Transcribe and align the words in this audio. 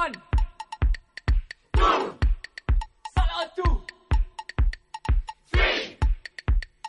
One. 0.00 0.14
Two. 1.76 2.14
Solo 3.14 3.42
two. 3.56 3.82
Three. 5.52 5.98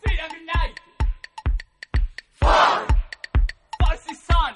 Freedom 0.02 0.32
Unite. 0.40 0.80
Four. 2.40 2.88
Foxy 3.82 4.16
Sun. 4.16 4.54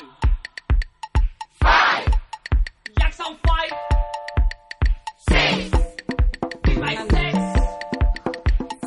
Five. 1.60 2.08
Jackson 2.98 3.36
Five. 3.46 3.74
Six. 5.28 5.70
Be 6.64 6.76
my 6.78 6.96
six. 7.10 7.38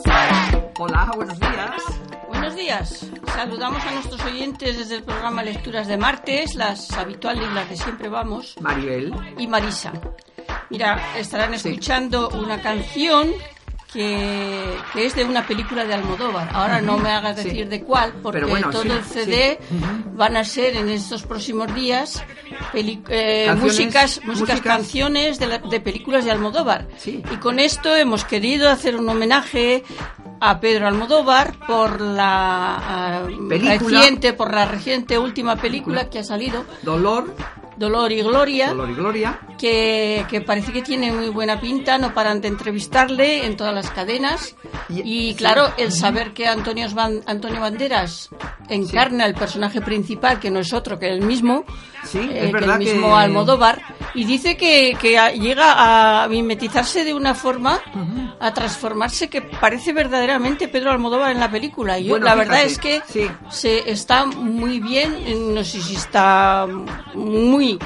Seven. 0.02 0.72
Hola, 0.78 1.10
buenos 1.14 1.38
días. 1.38 1.82
Buenos 2.28 2.56
días. 2.56 3.07
Saludamos 3.42 3.84
a 3.84 3.92
nuestros 3.92 4.20
oyentes 4.24 4.76
desde 4.78 4.96
el 4.96 5.04
programa 5.04 5.44
Lecturas 5.44 5.86
de 5.86 5.96
Martes, 5.96 6.56
las 6.56 6.90
habituales, 6.90 7.48
las 7.52 7.70
de 7.70 7.76
siempre 7.76 8.08
vamos, 8.08 8.56
Maribel. 8.60 9.14
y 9.38 9.46
Marisa. 9.46 9.92
Mira, 10.70 11.00
estarán 11.16 11.56
Sí. 11.56 11.68
escuchando 11.68 12.30
una 12.30 12.60
canción 12.60 13.30
que, 13.92 14.76
que 14.92 15.06
es 15.06 15.14
de 15.14 15.24
una 15.24 15.46
película 15.46 15.84
de 15.84 15.94
Almodóvar. 15.94 16.50
Ahora 16.52 16.80
no 16.82 16.98
me 16.98 17.10
hagas 17.10 17.38
Sí. 17.38 17.44
decir 17.44 17.68
de 17.68 17.84
cuál, 17.84 18.12
porque 18.22 18.44
bueno, 18.44 18.70
todo 18.70 18.82
sí, 18.82 18.88
el 18.90 19.04
CD 19.04 19.58
sí. 19.66 19.76
Van 20.14 20.36
a 20.36 20.42
ser 20.44 20.76
en 20.76 20.88
estos 20.88 21.22
próximos 21.22 21.72
días 21.76 22.22
peli- 22.72 23.02
eh, 23.08 23.46
músicas, 23.56 24.20
músicas, 24.24 24.26
músicas. 24.26 24.60
canciones 24.62 25.38
de, 25.38 25.46
la- 25.46 25.58
de 25.58 25.80
películas 25.80 26.24
de 26.24 26.32
Almodóvar. 26.32 26.88
Sí. 26.98 27.22
Y 27.32 27.36
con 27.36 27.60
esto 27.60 27.94
hemos 27.94 28.24
querido 28.24 28.68
hacer 28.68 28.96
un 28.96 29.08
homenaje 29.08 29.84
a 30.40 30.60
Pedro 30.60 30.88
Almodóvar 30.88 31.54
por 31.66 32.00
la 32.00 33.22
Película. 33.48 33.78
reciente, 33.78 34.32
por 34.32 34.54
la 34.54 34.66
reciente 34.66 35.18
última 35.18 35.56
película 35.56 36.08
que 36.10 36.20
ha 36.20 36.24
salido, 36.24 36.64
Dolor, 36.82 37.34
Dolor 37.76 38.12
y 38.12 38.22
Gloria 38.22 38.68
Dolor 38.68 38.90
y 38.90 38.94
Gloria. 38.94 39.40
Que, 39.58 40.24
que 40.30 40.40
parece 40.40 40.72
que 40.72 40.80
tiene 40.82 41.12
muy 41.12 41.28
buena 41.28 41.60
pinta, 41.60 41.98
no 41.98 42.14
paran 42.14 42.40
de 42.40 42.48
entrevistarle 42.48 43.44
en 43.44 43.56
todas 43.56 43.74
las 43.74 43.90
cadenas. 43.90 44.54
Y- 44.88 45.34
claro, 45.34 45.70
el 45.76 45.92
saber 45.92 46.32
que 46.32 46.46
Antonio, 46.48 46.86
Antonio 47.26 47.60
Banderas 47.60 48.30
encarna 48.68 49.26
el 49.26 49.34
personaje 49.34 49.80
principal, 49.80 50.38
que 50.40 50.50
no 50.50 50.60
es 50.60 50.72
otro 50.72 50.98
que 50.98 51.08
el 51.10 51.20
mismo, 51.22 51.64
Sí, 52.04 52.18
eh, 52.18 52.46
es 52.46 52.54
que 52.54 52.64
el 52.64 52.78
mismo 52.78 53.08
que- 53.08 53.12
Almodóvar, 53.14 53.82
y 54.14 54.24
dice 54.24 54.56
que, 54.56 54.96
que 55.00 55.18
llega 55.38 56.22
a 56.24 56.28
mimetizarse 56.28 57.04
de 57.04 57.12
una 57.12 57.34
forma, 57.34 57.80
a 58.40 58.54
transformarse 58.54 59.28
que 59.28 59.42
parece 59.42 59.92
verdaderamente 59.92 60.68
Pedro 60.68 60.92
Almodóvar 60.92 61.32
en 61.32 61.40
la 61.40 61.50
película. 61.50 61.98
Y 61.98 62.04
yo, 62.04 62.10
Bueno, 62.10 62.26
la 62.26 62.34
verdad 62.36 62.62
es 62.62 62.78
que 62.78 63.02
sí. 63.08 63.26
se 63.50 63.90
está 63.90 64.24
muy 64.26 64.78
bien, 64.80 65.54
no 65.54 65.64
sé 65.64 65.82
si 65.82 65.96
está 65.96 66.66
muy 67.14 67.78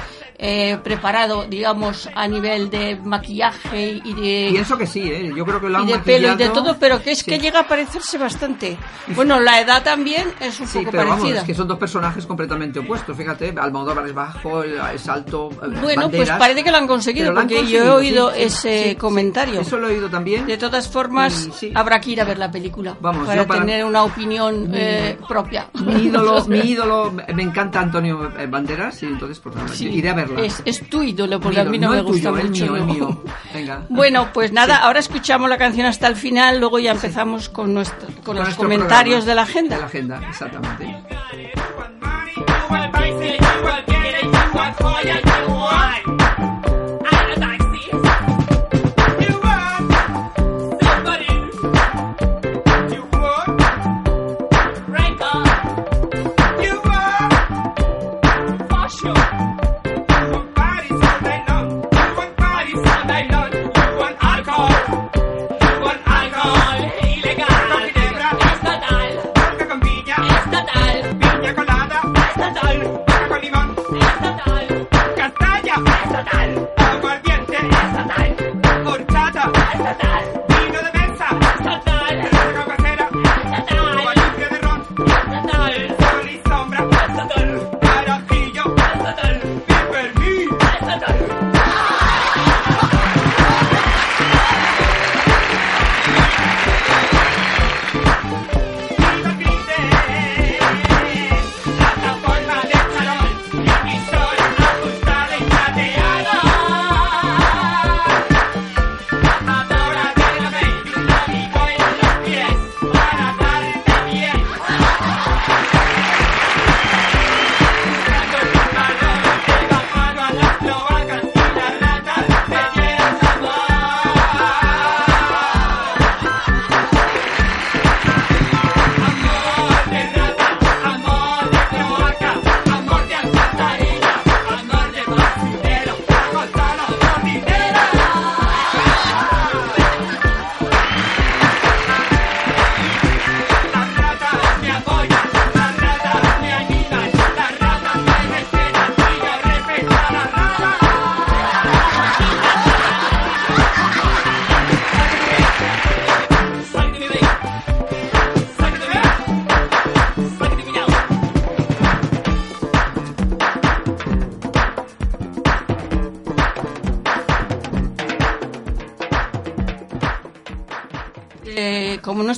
eh, 0.45 0.77
preparado, 0.83 1.45
digamos, 1.45 2.09
a 2.13 2.27
nivel 2.27 2.69
de 2.69 2.97
maquillaje 3.01 4.01
y 4.03 4.13
de, 4.13 4.47
Pienso 4.51 4.77
que 4.77 4.85
sí, 4.85 5.01
¿eh? 5.09 5.31
Yo 5.33 5.45
creo 5.45 5.61
que 5.61 5.69
lo 5.69 5.77
han 5.77 5.87
y 5.87 5.93
de 5.93 5.99
pelo 5.99 6.17
y 6.19 6.21
de 6.21 6.31
maquillado. 6.31 6.53
todo, 6.53 6.77
pero 6.77 7.01
que 7.01 7.11
es 7.11 7.19
Sí. 7.19 7.25
que 7.31 7.39
llega 7.39 7.61
a 7.61 7.67
parecerse 7.67 8.17
bastante. 8.17 8.77
Bueno, 9.15 9.39
la 9.39 9.61
edad 9.61 9.81
también 9.83 10.27
es 10.41 10.59
un 10.59 10.67
Sí, 10.67 10.79
poco 10.79 10.91
pero 10.91 11.03
vamos, 11.03 11.19
parecida. 11.19 11.39
es 11.39 11.45
que 11.47 11.53
son 11.55 11.67
dos 11.69 11.77
personajes 11.77 12.25
completamente 12.25 12.79
opuestos. 12.79 13.15
Fíjate, 13.15 13.53
Almodóvar 13.57 14.05
es 14.05 14.13
bajo, 14.13 14.63
es 14.63 15.07
alto. 15.07 15.49
eh, 15.53 15.55
Bueno, 15.81 15.81
pues 15.81 15.95
Banderas, 16.27 16.39
parece 16.39 16.63
que 16.65 16.71
lo 16.71 16.77
han 16.77 16.87
conseguido, 16.87 17.31
lo 17.31 17.39
han 17.39 17.47
porque 17.47 17.65
yo 17.65 17.83
he 17.83 17.87
conseguido, 17.87 17.95
oído 17.95 18.31
sí, 18.33 18.41
ese 18.43 18.97
comentario. 18.99 19.61
Eso 19.61 19.77
lo 19.77 19.87
he 19.87 19.93
oído 19.93 20.09
también. 20.09 20.45
De 20.45 20.57
todas 20.57 20.89
formas, 20.89 21.49
Y 21.61 21.71
habrá 21.73 22.01
que 22.01 22.11
ir 22.11 22.19
a 22.21 22.25
ver 22.25 22.37
la 22.37 22.51
película 22.51 22.97
Vamos, 22.99 23.25
para, 23.27 23.47
para- 23.47 23.61
tener 23.61 23.85
una 23.85 24.03
opinión 24.03 24.69
eh, 24.73 25.17
propia. 25.25 25.67
Mi 25.85 26.03
ídolo, 26.07 26.43
mi 26.47 26.59
ídolo, 26.59 27.11
me 27.33 27.43
encanta 27.43 27.79
Antonio 27.79 28.29
Banderas 28.49 29.01
y 29.03 29.05
entonces 29.05 29.39
pues 29.39 29.55
nada, 29.55 29.69
Sí, 29.69 29.87
iré 29.87 30.09
a 30.09 30.13
Es, 30.37 30.61
es 30.65 30.89
tu 30.89 31.03
ídolo, 31.03 31.39
porque 31.39 31.59
a 31.59 31.63
mí 31.65 31.77
no, 31.79 31.89
me 31.91 32.01
gusta 32.01 32.29
tuyo, 32.31 32.43
mucho. 32.47 32.65
mío, 32.65 32.75
el 32.75 32.87
¿no? 32.87 32.93
mío. 32.93 33.23
Venga. 33.53 33.85
Bueno, 33.89 34.29
pues 34.33 34.51
nada, 34.51 34.77
ahora 34.77 34.99
escuchamos 34.99 35.49
la 35.49 35.57
canción 35.57 35.85
hasta 35.85 36.07
el 36.07 36.15
final, 36.15 36.59
luego 36.59 36.79
ya 36.79 36.91
empezamos 36.91 37.49
con, 37.49 37.73
nuestro, 37.73 38.07
con, 38.07 38.15
Con 38.23 38.35
los 38.37 38.45
nuestro 38.45 38.63
comentarios 38.63 39.23
programa. 39.25 39.29
de 39.29 39.35
la 39.35 39.41
agenda. 39.41 39.75
De 39.75 39.81
la 39.81 39.87
agenda, 39.87 40.21
exactamente. 40.29 41.03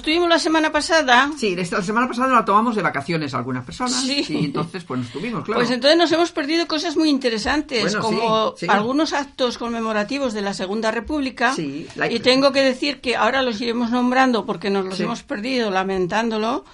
Estuvimos 0.06 0.30
la 0.30 0.38
semana 0.38 0.72
pasada, 0.72 1.32
Sí, 1.36 1.56
la 1.56 1.82
semana 1.82 2.08
pasada 2.08 2.32
la 2.34 2.46
tomamos 2.46 2.76
de 2.76 2.84
vacaciones 2.84 3.34
algunas 3.34 3.66
personas. 3.66 3.94
Sí. 4.04 4.24
Y 4.30 4.46
entonces 4.46 4.84
pues 4.84 5.00
no 5.00 5.06
estuvimos, 5.08 5.44
claro. 5.44 5.60
pues 5.60 5.72
entonces 5.72 5.98
nos 5.98 6.12
hemos 6.12 6.32
perdido 6.32 6.68
cosas 6.68 6.96
muy 6.96 7.10
interesantes, 7.10 7.82
Bueno, 7.82 8.00
como 8.02 8.50
sí, 8.56 8.66
sí. 8.66 8.68
algunos 8.70 9.14
actos 9.14 9.58
conmemorativos 9.58 10.34
de 10.34 10.42
la 10.44 10.54
Segunda 10.54 10.92
República. 10.92 11.54
Sí, 11.56 11.88
la- 11.96 12.12
Y 12.12 12.20
tengo 12.20 12.52
que 12.52 12.62
decir 12.62 13.02
que 13.02 13.16
ahora 13.16 13.42
los 13.42 13.60
iremos 13.60 13.90
nombrando 13.90 14.46
porque 14.46 14.70
nos 14.70 14.86
los 14.86 15.00
hemos 15.00 15.24
perdido, 15.24 15.72
lamentándolo. 15.72 16.66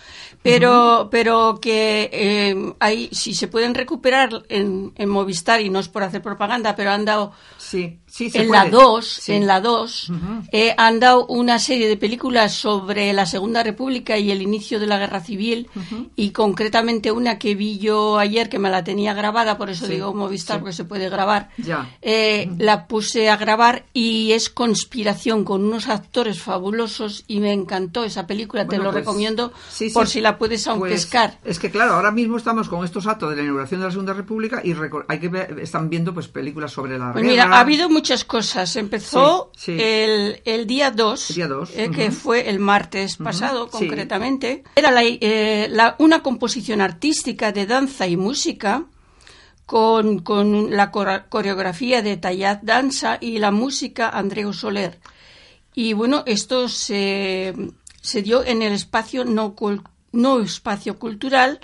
Pero, 0.44 1.08
pero 1.12 1.60
que 1.62 2.10
eh, 2.12 2.74
hay, 2.80 3.10
si 3.12 3.36
se 3.36 3.48
pueden 3.48 3.76
recuperar 3.76 4.44
en, 4.50 4.92
en 4.96 5.08
Movistar, 5.10 5.62
y 5.62 5.70
no 5.70 5.80
es 5.80 5.88
por 5.88 6.02
hacer 6.02 6.24
propaganda, 6.24 6.76
pero 6.76 6.90
han 6.92 7.06
dado 7.06 7.32
Sí, 7.60 8.00
sí, 8.12 8.30
se 8.30 8.42
en 8.42 8.48
puede. 8.50 8.64
la 8.66 8.70
2, 8.70 9.08
Sí. 9.08 9.32
en 9.34 9.48
la 9.48 9.62
2, 9.62 10.10
Ujú. 10.10 10.20
eh, 10.52 10.76
han 10.78 11.00
dado 11.00 11.26
una 11.28 11.58
serie 11.60 11.88
de 11.88 11.98
películas 11.98 12.54
sobre 12.54 13.12
la 13.14 13.26
Segunda 13.26 13.64
República 13.64 14.18
y 14.18 14.32
el 14.32 14.42
inicio 14.42 14.80
de 14.80 14.88
la 14.88 14.98
Guerra 15.00 15.22
Civil 15.22 15.70
y 16.16 16.32
concretamente 16.32 17.12
una 17.12 17.40
que 17.40 17.56
vi 17.56 17.78
yo 17.80 18.18
ayer 18.20 18.50
que 18.50 18.60
me 18.60 18.70
la 18.70 18.84
tenía 18.84 19.14
grabada, 19.14 19.58
por 19.58 19.70
eso 19.70 19.86
Sí, 19.86 19.94
digo 19.94 20.14
Movistar 20.14 20.60
porque 20.60 20.74
se 20.74 20.84
puede 20.86 21.10
grabar. 21.10 21.50
Ya. 21.58 21.90
Eh, 22.02 22.50
La 22.58 22.88
puse 22.88 23.30
a 23.30 23.38
grabar 23.38 23.86
y 23.94 24.34
es 24.34 24.50
conspiración 24.50 25.44
con 25.44 25.64
unos 25.64 25.88
actores 25.88 26.42
fabulosos 26.42 27.24
y 27.28 27.40
me 27.40 27.54
encantó 27.54 28.04
esa 28.04 28.28
película. 28.28 28.64
Te 28.64 28.68
Bueno, 28.76 28.84
lo 28.86 28.92
pues, 28.92 29.06
recomiendo 29.06 29.54
por 29.94 30.08
si 30.08 30.22
la 30.22 30.38
puedes 30.38 30.68
Pues, 30.68 30.92
pescar. 30.92 31.38
Es 31.46 31.60
que 31.60 31.70
claro, 31.72 31.94
ahora 31.94 32.12
mismo 32.12 32.38
estamos 32.38 32.68
con 32.68 32.84
estos 32.84 33.08
actos 33.08 33.30
de 33.30 33.36
la 33.38 33.42
inauguración 33.44 33.80
de 33.80 33.86
la 33.86 33.92
Segunda 33.92 34.14
República 34.14 34.62
y 34.64 34.76
hay 35.08 35.20
que 35.20 35.30
ver- 35.30 35.60
están 35.62 35.90
viendo 35.90 36.14
pues 36.14 36.28
películas 36.28 36.72
sobre 36.72 36.98
la 36.98 37.12
Pues 37.14 37.24
guerra. 37.24 37.46
mira, 37.46 37.56
ha 37.58 37.60
habido 37.62 37.90
muchas 38.02 38.26
cosas. 38.26 38.76
Empezó 38.76 39.52
Sí, 39.56 39.78
sí. 39.78 39.82
El, 39.82 40.42
el 40.46 40.66
día 40.66 40.90
2, 40.92 41.30
El 41.30 41.36
día 41.36 41.48
dos, 41.48 41.70
que 41.70 42.10
fue 42.12 42.50
el 42.50 42.58
martes 42.60 43.18
pasado, 43.18 43.66
sí. 43.66 43.72
concretamente. 43.72 44.64
Era 44.76 44.90
la, 44.92 45.04
eh, 45.04 45.68
la- 45.70 45.96
una 46.00 46.24
composición 46.24 46.82
artística 46.82 47.52
de 47.52 47.68
danza 47.68 48.08
y 48.08 48.18
música 48.18 48.86
con, 49.68 50.20
con 50.20 50.76
la 50.76 50.90
coreografía 50.92 52.02
de 52.02 52.18
Tayat 52.18 52.64
Danza 52.64 53.18
y 53.22 53.38
la 53.40 53.52
música 53.52 54.10
Andreu 54.10 54.52
Soler. 54.52 55.00
Y 55.74 55.94
bueno, 55.94 56.24
esto 56.26 56.68
se, 56.68 57.54
se 58.02 58.22
dio 58.24 58.44
en 58.44 58.62
el 58.64 58.74
espacio 58.74 59.24
no, 59.26 59.56
cul- 59.56 59.84
no 60.12 60.42
espacio 60.42 60.98
cultural 61.00 61.60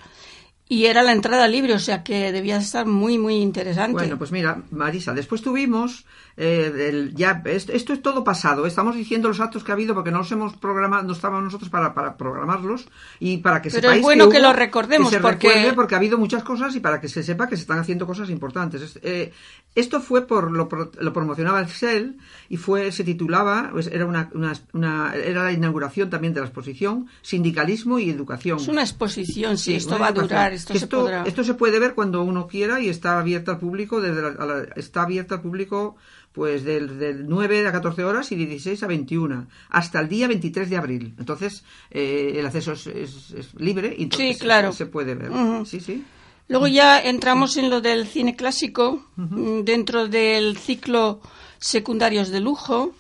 y 0.70 0.86
era 0.86 1.02
la 1.04 1.12
entrada 1.14 1.48
libre, 1.48 1.74
o 1.74 1.80
sea 1.80 2.04
que 2.04 2.32
debía 2.32 2.58
estar 2.58 2.86
muy, 2.86 3.18
muy 3.18 3.36
interesante. 3.36 3.94
Bueno, 3.94 4.18
pues 4.18 4.32
mira, 4.32 4.62
Marisa, 4.72 5.14
después 5.14 5.42
tuvimos 5.42 6.06
eh, 6.40 6.90
el- 6.90 7.16
ya 7.16 7.42
esto, 7.46 7.72
esto 7.72 7.94
es 7.94 8.02
todo 8.04 8.24
pasado. 8.24 8.68
Estamos 8.68 8.96
diciendo 8.96 9.28
los 9.28 9.40
actos 9.40 9.64
que 9.64 9.72
ha 9.72 9.74
habido 9.74 9.96
porque 9.96 10.12
no 10.12 10.20
los 10.20 10.32
hemos 10.32 10.56
programado, 10.58 11.02
no 11.04 11.14
estábamos 11.14 11.44
nosotros 11.46 11.70
para, 11.72 11.96
para 11.96 12.16
programarlos 12.16 12.88
y 13.20 13.38
para 13.38 13.60
que 13.62 13.70
Pero 13.72 13.82
sepáis 13.82 13.98
es 14.00 14.04
bueno 14.04 14.30
que 14.30 14.38
hubo- 14.38 14.44
lo 14.48 14.54
recordemos, 14.54 15.10
que 15.10 15.16
se 15.16 15.22
porque- 15.22 15.72
porque 15.74 15.96
ha 15.96 15.98
habido 15.98 16.20
muchas 16.20 16.44
cosas 16.44 16.76
y 16.76 16.80
para 16.80 17.02
que 17.02 17.08
se 17.08 17.24
sepa 17.24 17.48
que 17.48 17.56
se 17.56 17.62
están 17.64 17.80
haciendo 17.80 18.06
cosas 18.06 18.30
importantes. 18.30 18.82
Es- 18.84 19.00
eh, 19.02 19.32
esto 19.74 20.00
fue 20.00 20.28
por 20.28 20.52
lo, 20.52 20.70
lo 21.00 21.14
promocionaba 21.14 21.60
el 21.60 21.68
CEL 21.68 22.18
y 22.50 22.58
fue 22.58 22.92
se 22.92 23.04
titulaba 23.04 23.70
pues, 23.72 23.88
era 23.88 24.06
una, 24.06 24.30
una- 24.36 24.54
una- 24.74 25.16
era 25.16 25.44
la 25.44 25.52
inauguración 25.52 26.10
también 26.12 26.36
de 26.36 26.42
la 26.42 26.46
exposición 26.46 27.08
sindicalismo 27.24 27.98
y 27.98 28.12
educación. 28.12 28.60
Es 28.60 28.68
una 28.68 28.82
exposición, 28.82 29.58
sí, 29.58 29.72
Sí, 29.72 29.76
esto 29.78 29.98
va 29.98 30.08
a 30.08 30.12
durar, 30.12 30.54
esto 30.58 30.74
se 30.80 30.88
podrá. 30.88 31.24
esto 31.24 31.44
se 31.44 31.54
puede 31.54 31.80
ver 31.80 31.94
cuando 31.96 32.22
uno 32.24 32.48
quiera 32.48 32.80
y 32.82 32.90
está 32.90 33.20
abierta 33.20 33.52
al 33.54 33.60
público 33.60 34.02
desde 34.02 34.22
la- 34.22 34.68
está 34.76 35.04
abierta 35.04 35.36
al 35.36 35.42
público 35.42 35.96
pues 36.34 36.64
del, 36.64 37.00
del 37.00 37.28
9 37.28 37.68
a 37.68 37.72
14 37.72 38.04
horas 38.04 38.32
y 38.32 38.36
de 38.36 38.46
16 38.46 38.84
a 38.84 38.88
21 38.88 39.48
hasta 39.70 40.00
el 40.00 40.08
día 40.08 40.28
23 40.28 40.70
de 40.70 40.78
abril. 40.78 41.16
Entonces 41.18 41.64
eh, 41.90 42.34
el 42.38 42.46
acceso 42.46 42.74
es, 42.74 42.86
es- 42.88 43.32
es 43.32 43.54
libre 43.56 43.96
y 43.98 44.04
entonces 44.04 44.36
Sí, 44.38 44.40
claro. 44.40 44.72
se, 44.72 44.80
se 44.80 44.86
puede 44.86 45.16
ver. 45.16 45.32
Sí, 45.66 45.80
sí. 45.80 46.04
Luego 46.48 46.68
ya 46.68 47.02
entramos 47.02 47.58
en 47.58 47.70
lo 47.70 47.82
del 47.82 48.08
cine 48.08 48.36
clásico, 48.38 49.04
mm, 49.18 49.62
dentro 49.64 50.08
del 50.08 50.58
ciclo 50.58 51.20
secundarios 51.60 52.30
de 52.30 52.40
lujo. 52.40 52.94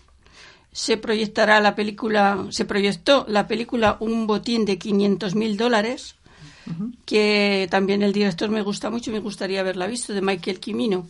Se 0.73 0.97
proyectará 0.97 1.59
la 1.61 1.73
película, 1.73 2.45
se 2.49 2.65
proyectó 2.65 3.25
la 3.29 3.47
película 3.47 3.97
Un 3.99 4.27
botín 4.27 4.65
de 4.65 4.77
500 4.77 5.33
mil 5.33 5.55
dólares, 5.57 6.16
que 7.05 7.67
también 7.69 8.01
el 8.01 8.13
director 8.13 8.49
me 8.49 8.61
gusta 8.61 8.89
mucho 8.89 9.09
y 9.09 9.13
me 9.13 9.19
gustaría 9.19 9.61
haberla 9.61 9.87
visto, 9.87 10.13
de 10.13 10.21
Michael 10.21 10.59
Quimino. 10.59 11.05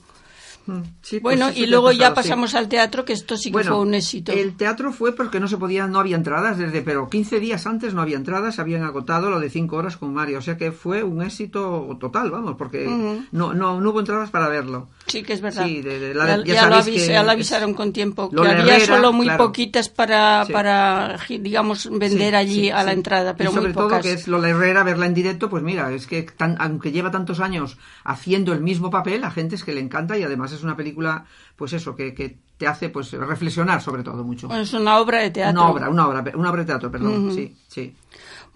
Mm, 0.68 0.82
sí, 1.02 1.20
pues 1.20 1.38
Bueno, 1.40 1.50
y 1.56 1.66
luego 1.66 1.94
ya 1.94 2.10
sí. 2.10 2.16
pasamos 2.16 2.54
al 2.54 2.68
teatro, 2.68 3.06
que 3.06 3.14
esto 3.14 3.38
sí 3.38 3.50
que 3.50 3.54
Bueno, 3.54 3.72
fue 3.76 3.82
un 3.82 3.94
éxito. 3.94 4.34
El 4.34 4.56
teatro 4.58 4.92
fue 4.92 5.16
porque 5.16 5.40
no 5.40 5.48
se 5.48 5.58
podía, 5.58 5.88
no 5.88 6.00
había 6.00 6.18
entradas 6.18 6.58
desde, 6.58 6.82
pero 6.82 7.10
15 7.10 7.40
días 7.40 7.66
antes 7.66 7.94
no 7.94 8.02
había 8.02 8.18
entradas, 8.18 8.56
se 8.56 8.62
habían 8.62 8.84
agotado 8.84 9.30
lo 9.30 9.40
de 9.40 9.50
5 9.50 9.76
horas 9.78 9.96
con 9.98 10.14
Mario, 10.14 10.40
o 10.40 10.42
sea 10.42 10.58
que 10.58 10.74
fue 10.74 11.04
un 11.04 11.22
éxito 11.22 11.98
total, 12.00 12.32
vamos, 12.32 12.56
porque 12.58 12.86
no, 13.32 13.54
no, 13.54 13.80
no 13.80 13.90
hubo 13.90 14.00
entradas 14.02 14.30
para 14.30 14.50
verlo. 14.50 14.90
Sí, 15.08 15.24
que 15.24 15.34
es 15.34 15.42
verdad. 15.42 15.66
Sí, 15.66 15.82
de- 15.82 16.00
de 16.00 16.14
la- 16.14 16.26
ya, 16.28 16.38
ya 16.38 16.54
ya 16.54 16.66
lo, 16.70 16.82
ya 17.26 17.32
avisaron 17.32 17.74
con 17.74 17.94
tiempo, 17.94 18.30
que 18.30 18.40
había 18.42 18.76
Herrera, 18.76 18.86
solo 18.86 19.14
muy 19.14 19.26
claro. 19.28 19.46
poquitas 19.46 19.88
para, 19.90 20.46
Sí. 20.46 20.52
para, 20.54 21.18
digamos, 21.28 21.90
vender 21.90 22.32
Sí, 22.32 22.36
allí 22.36 22.70
a 22.70 22.84
la 22.84 22.92
entrada, 22.92 23.36
pero 23.36 23.50
y 23.50 23.54
sobre 23.54 23.68
muy 23.68 23.74
todo 23.74 24.02
que 24.02 24.12
es 24.14 24.28
Lola 24.28 24.50
Herrera 24.50 24.84
verla 24.84 25.06
en 25.06 25.14
directo 25.14 25.50
pues 25.50 25.64
mira 25.64 25.92
es 25.94 26.08
que 26.08 26.24
tan- 26.24 26.58
aunque 26.60 26.92
lleva 26.92 27.10
tantos 27.10 27.40
años 27.40 27.78
haciendo 28.04 28.52
el 28.54 28.60
mismo 28.62 28.90
papel 28.90 29.24
a 29.24 29.32
gente 29.32 29.56
es 29.56 29.64
que 29.64 29.74
le 29.74 29.80
encanta 29.80 30.18
y 30.18 30.24
además 30.24 30.52
es 30.52 30.64
una 30.64 30.76
película 30.76 31.26
pues 31.56 31.74
eso 31.74 31.96
que, 31.96 32.14
que 32.14 32.38
te 32.58 32.68
hace 32.68 32.90
pues 32.90 33.12
reflexionar 33.12 33.82
sobre 33.82 34.04
todo 34.04 34.24
mucho 34.24 34.54
es 34.54 34.74
una 34.74 34.98
obra 35.00 35.20
de 35.22 35.30
teatro. 35.32 35.62
una 35.62 35.70
obra 35.72 35.90
una 35.90 36.08
obra 36.08 36.24
una 36.36 36.50
obra 36.50 36.62
de 36.62 36.68
teatro 36.68 36.92
perdón 36.92 37.32
sí 37.34 37.56
sí 37.68 37.96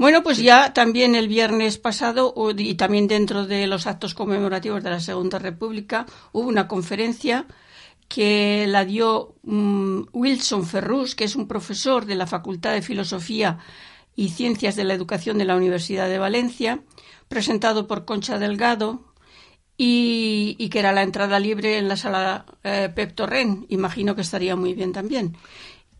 Bueno, 0.01 0.23
pues 0.23 0.39
ya 0.39 0.73
también 0.73 1.13
el 1.13 1.27
viernes 1.27 1.77
pasado 1.77 2.33
y 2.57 2.73
también 2.73 3.07
dentro 3.07 3.45
de 3.45 3.67
los 3.67 3.85
actos 3.85 4.15
conmemorativos 4.15 4.81
de 4.81 4.89
la 4.89 4.99
Segunda 4.99 5.37
República 5.37 6.07
hubo 6.31 6.47
una 6.47 6.67
conferencia 6.67 7.45
que 8.07 8.65
la 8.67 8.83
dio 8.83 9.35
mm, 9.43 10.05
Wilson 10.11 10.65
Ferrus, 10.65 11.13
que 11.13 11.25
es 11.25 11.35
un 11.35 11.47
profesor 11.47 12.07
de 12.07 12.15
la 12.15 12.25
Facultad 12.25 12.73
de 12.73 12.81
Filosofía 12.81 13.59
y 14.15 14.29
Ciencias 14.29 14.75
de 14.75 14.85
la 14.85 14.95
Educación 14.95 15.37
de 15.37 15.45
la 15.45 15.55
Universidad 15.55 16.09
de 16.09 16.17
Valencia, 16.17 16.81
presentado 17.27 17.85
por 17.85 18.03
Concha 18.03 18.39
Delgado 18.39 19.13
y, 19.77 20.55
y 20.57 20.69
que 20.69 20.79
era 20.79 20.93
la 20.93 21.03
entrada 21.03 21.39
libre 21.39 21.77
en 21.77 21.87
la 21.87 21.95
sala 21.95 22.47
eh, 22.63 22.89
Pep 22.95 23.13
Torrent. 23.13 23.71
Imagino 23.71 24.15
que 24.15 24.21
estaría 24.21 24.55
muy 24.55 24.73
bien 24.73 24.93
también. 24.93 25.37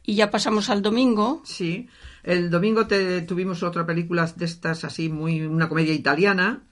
Y 0.03 0.15
ya 0.15 0.31
pasamos 0.31 0.71
al 0.71 0.81
domingo, 0.81 1.43
Sí, 1.45 1.87
el 2.23 2.49
domingo 2.49 2.87
te, 2.87 3.21
tuvimos 3.21 3.63
otra 3.63 3.85
película 3.85 4.25
de 4.35 4.45
estas 4.45 4.83
así, 4.83 5.09
muy 5.09 5.41
una 5.41 5.67
comedia 5.69 5.93
italiana, 5.93 6.63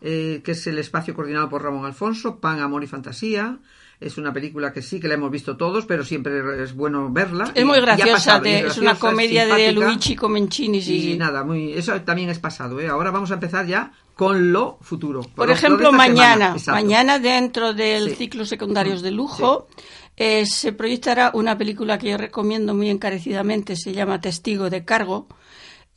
eh, 0.00 0.42
que 0.44 0.52
es 0.52 0.66
El 0.66 0.78
espacio 0.78 1.14
coordinado 1.14 1.48
por 1.48 1.62
Ramón 1.62 1.84
Alfonso, 1.86 2.40
Pan, 2.40 2.60
Amor 2.60 2.82
y 2.84 2.86
Fantasía. 2.86 3.58
Es 4.00 4.18
una 4.18 4.32
película 4.32 4.72
que 4.72 4.82
sí 4.82 4.98
que 5.00 5.06
la 5.08 5.14
hemos 5.14 5.30
visto 5.30 5.56
todos, 5.56 5.86
pero 5.86 6.04
siempre 6.04 6.62
es 6.62 6.74
bueno 6.74 7.10
verla. 7.10 7.52
Es 7.54 7.62
Y 7.62 7.64
muy 7.64 7.80
graciosa, 7.80 8.12
pasado, 8.12 8.42
de- 8.42 8.66
es 8.66 8.76
una 8.76 8.96
comedia 8.96 9.46
de. 9.46 9.72
Luigi 9.72 10.16
Comencini. 10.16 10.82
sí. 10.82 11.12
Y 11.12 11.16
nada, 11.16 11.44
muy, 11.44 11.72
eso 11.72 11.98
también 12.02 12.28
es 12.28 12.38
pasado. 12.40 12.80
¿eh? 12.80 12.88
Ahora 12.88 13.12
vamos 13.12 13.30
a 13.30 13.34
empezar 13.34 13.66
ya 13.66 13.92
con 14.14 14.52
lo 14.52 14.78
futuro. 14.82 15.22
Por 15.34 15.48
ejemplo, 15.50 15.92
mañana, 15.92 16.54
mañana 16.66 17.18
dentro 17.18 17.72
del 17.72 18.10
Sí. 18.10 18.16
ciclo 18.16 18.44
secundarios 18.44 19.00
de 19.00 19.12
lujo, 19.12 19.68
eh, 20.16 20.46
se 20.46 20.72
proyectará 20.72 21.30
una 21.34 21.56
película 21.58 21.98
que 21.98 22.10
yo 22.10 22.16
recomiendo 22.16 22.74
muy 22.74 22.88
encarecidamente, 22.90 23.76
se 23.76 23.92
llama 23.92 24.20
Testigo 24.20 24.70
de 24.70 24.84
Cargo, 24.84 25.26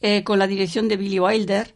eh, 0.02 0.24
con 0.24 0.40
la 0.40 0.48
dirección 0.48 0.88
de 0.88 0.98
Billy 0.98 1.20
Wilder. 1.20 1.76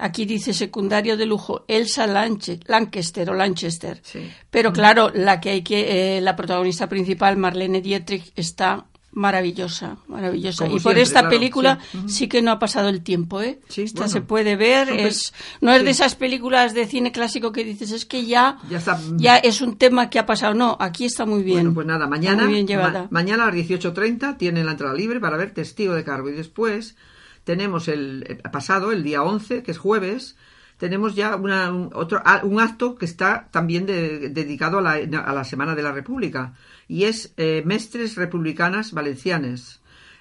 Aquí 0.00 0.26
dice 0.26 0.52
secundario 0.54 1.16
de 1.16 1.26
lujo 1.26 1.64
Elsa 1.66 2.06
Lanche- 2.06 2.60
Lancaster 2.66 3.28
o 3.30 3.34
Lanchester. 3.34 4.00
Sí. 4.04 4.30
Pero 4.48 4.72
claro, 4.72 5.10
la 5.12 5.40
que 5.40 5.50
hay 5.50 5.62
que, 5.62 6.16
eh, 6.18 6.20
la 6.20 6.36
protagonista 6.36 6.88
principal, 6.88 7.36
Marlene 7.36 7.80
Dietrich, 7.80 8.32
está 8.36 8.86
maravillosa, 9.18 9.96
maravillosa. 10.06 10.64
Como 10.64 10.76
y 10.76 10.80
por 10.80 10.96
esta 10.98 11.20
claro, 11.20 11.28
película 11.30 11.78
sí. 12.06 12.28
Que 12.28 12.40
no 12.42 12.50
ha 12.52 12.58
pasado 12.58 12.88
el 12.88 13.02
tiempo, 13.02 13.42
¿eh? 13.42 13.60
Sí, 13.68 13.82
Esta 13.82 14.00
bueno. 14.00 14.12
se 14.12 14.20
puede 14.22 14.56
ver, 14.56 14.88
es, 14.90 15.32
no 15.60 15.72
es 15.72 15.78
sí. 15.80 15.84
de 15.84 15.90
esas 15.90 16.14
películas 16.14 16.74
de 16.74 16.86
cine 16.86 17.12
clásico 17.12 17.52
que 17.52 17.64
dices, 17.64 17.90
es 17.90 18.06
que 18.06 18.24
ya, 18.26 18.58
Ya 18.70 18.78
está. 18.78 18.98
ya 19.16 19.36
es 19.36 19.60
un 19.60 19.76
tema 19.76 20.08
que 20.10 20.18
ha 20.18 20.26
pasado. 20.26 20.54
No, 20.54 20.76
aquí 20.80 21.04
está 21.04 21.26
muy 21.26 21.42
bien. 21.42 21.58
Bueno, 21.58 21.74
pues 21.74 21.86
nada, 21.86 22.06
mañana, 22.06 22.44
muy 22.44 22.54
bien 22.54 22.66
llevada. 22.66 23.02
ma- 23.02 23.08
mañana 23.10 23.44
a 23.44 23.46
las 23.46 23.56
18.30 23.56 24.36
tienen 24.38 24.64
la 24.66 24.72
entrada 24.72 24.94
libre 24.94 25.20
para 25.20 25.36
ver 25.36 25.52
Testigo 25.52 25.94
de 25.94 26.04
Cargo. 26.04 26.28
Y 26.30 26.32
después 26.32 26.96
tenemos 27.44 27.88
el, 27.88 28.24
eh, 28.28 28.36
pasado, 28.50 28.92
el 28.92 29.02
día 29.02 29.22
11, 29.22 29.62
que 29.62 29.70
es 29.72 29.78
jueves, 29.78 30.36
tenemos 30.76 31.14
ya 31.16 31.34
una, 31.34 31.72
un, 31.72 31.90
otro, 31.94 32.20
a- 32.24 32.42
un 32.44 32.60
acto 32.60 32.94
que 32.96 33.04
está 33.04 33.48
también 33.50 33.84
de- 33.86 34.28
dedicado 34.28 34.78
a 34.78 34.82
la, 34.82 34.92
a 34.92 35.32
la 35.32 35.44
Semana 35.44 35.74
de 35.74 35.82
la 35.82 35.92
República. 35.92 36.54
Y 36.88 37.04
es 37.04 37.32
eh, 37.36 37.62
Mestres 37.64 38.16
Republicanas 38.16 38.92
Valencianes. 38.92 39.80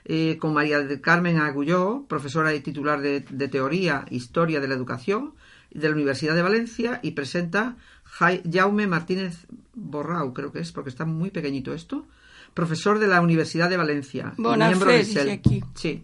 eh, 0.09 0.38
con 0.39 0.53
María 0.53 0.79
del 0.79 1.01
Carmen 1.01 1.38
Agulló, 1.38 2.05
profesora 2.07 2.53
y 2.53 2.62
titular 2.62 3.01
de, 3.01 3.21
de 3.21 3.47
Teoría 3.50 4.05
e 4.09 4.15
Historia 4.15 4.62
de 4.62 4.67
la 4.69 4.75
Educación 4.75 5.33
de 5.71 5.88
la 5.89 5.95
Universidad 5.95 6.33
de 6.33 6.41
Valencia, 6.41 7.00
y 7.03 7.12
presenta 7.12 7.75
Jaume 8.05 8.88
Martínez 8.88 9.47
Borrau, 9.74 10.33
creo 10.33 10.51
que 10.53 10.59
es, 10.59 10.71
porque 10.71 10.89
está 10.89 11.03
muy 11.03 11.29
pequeño 11.29 11.74
esto, 11.74 12.07
profesor 12.53 13.00
de 13.00 13.07
la 13.07 13.19
Universidad 13.21 13.69
de 13.69 13.77
Valencia. 13.77 14.33
miembro 14.38 14.91
del 14.91 15.05
SEL. 15.05 15.29
aquí. 15.29 15.63
Sí. 15.75 16.03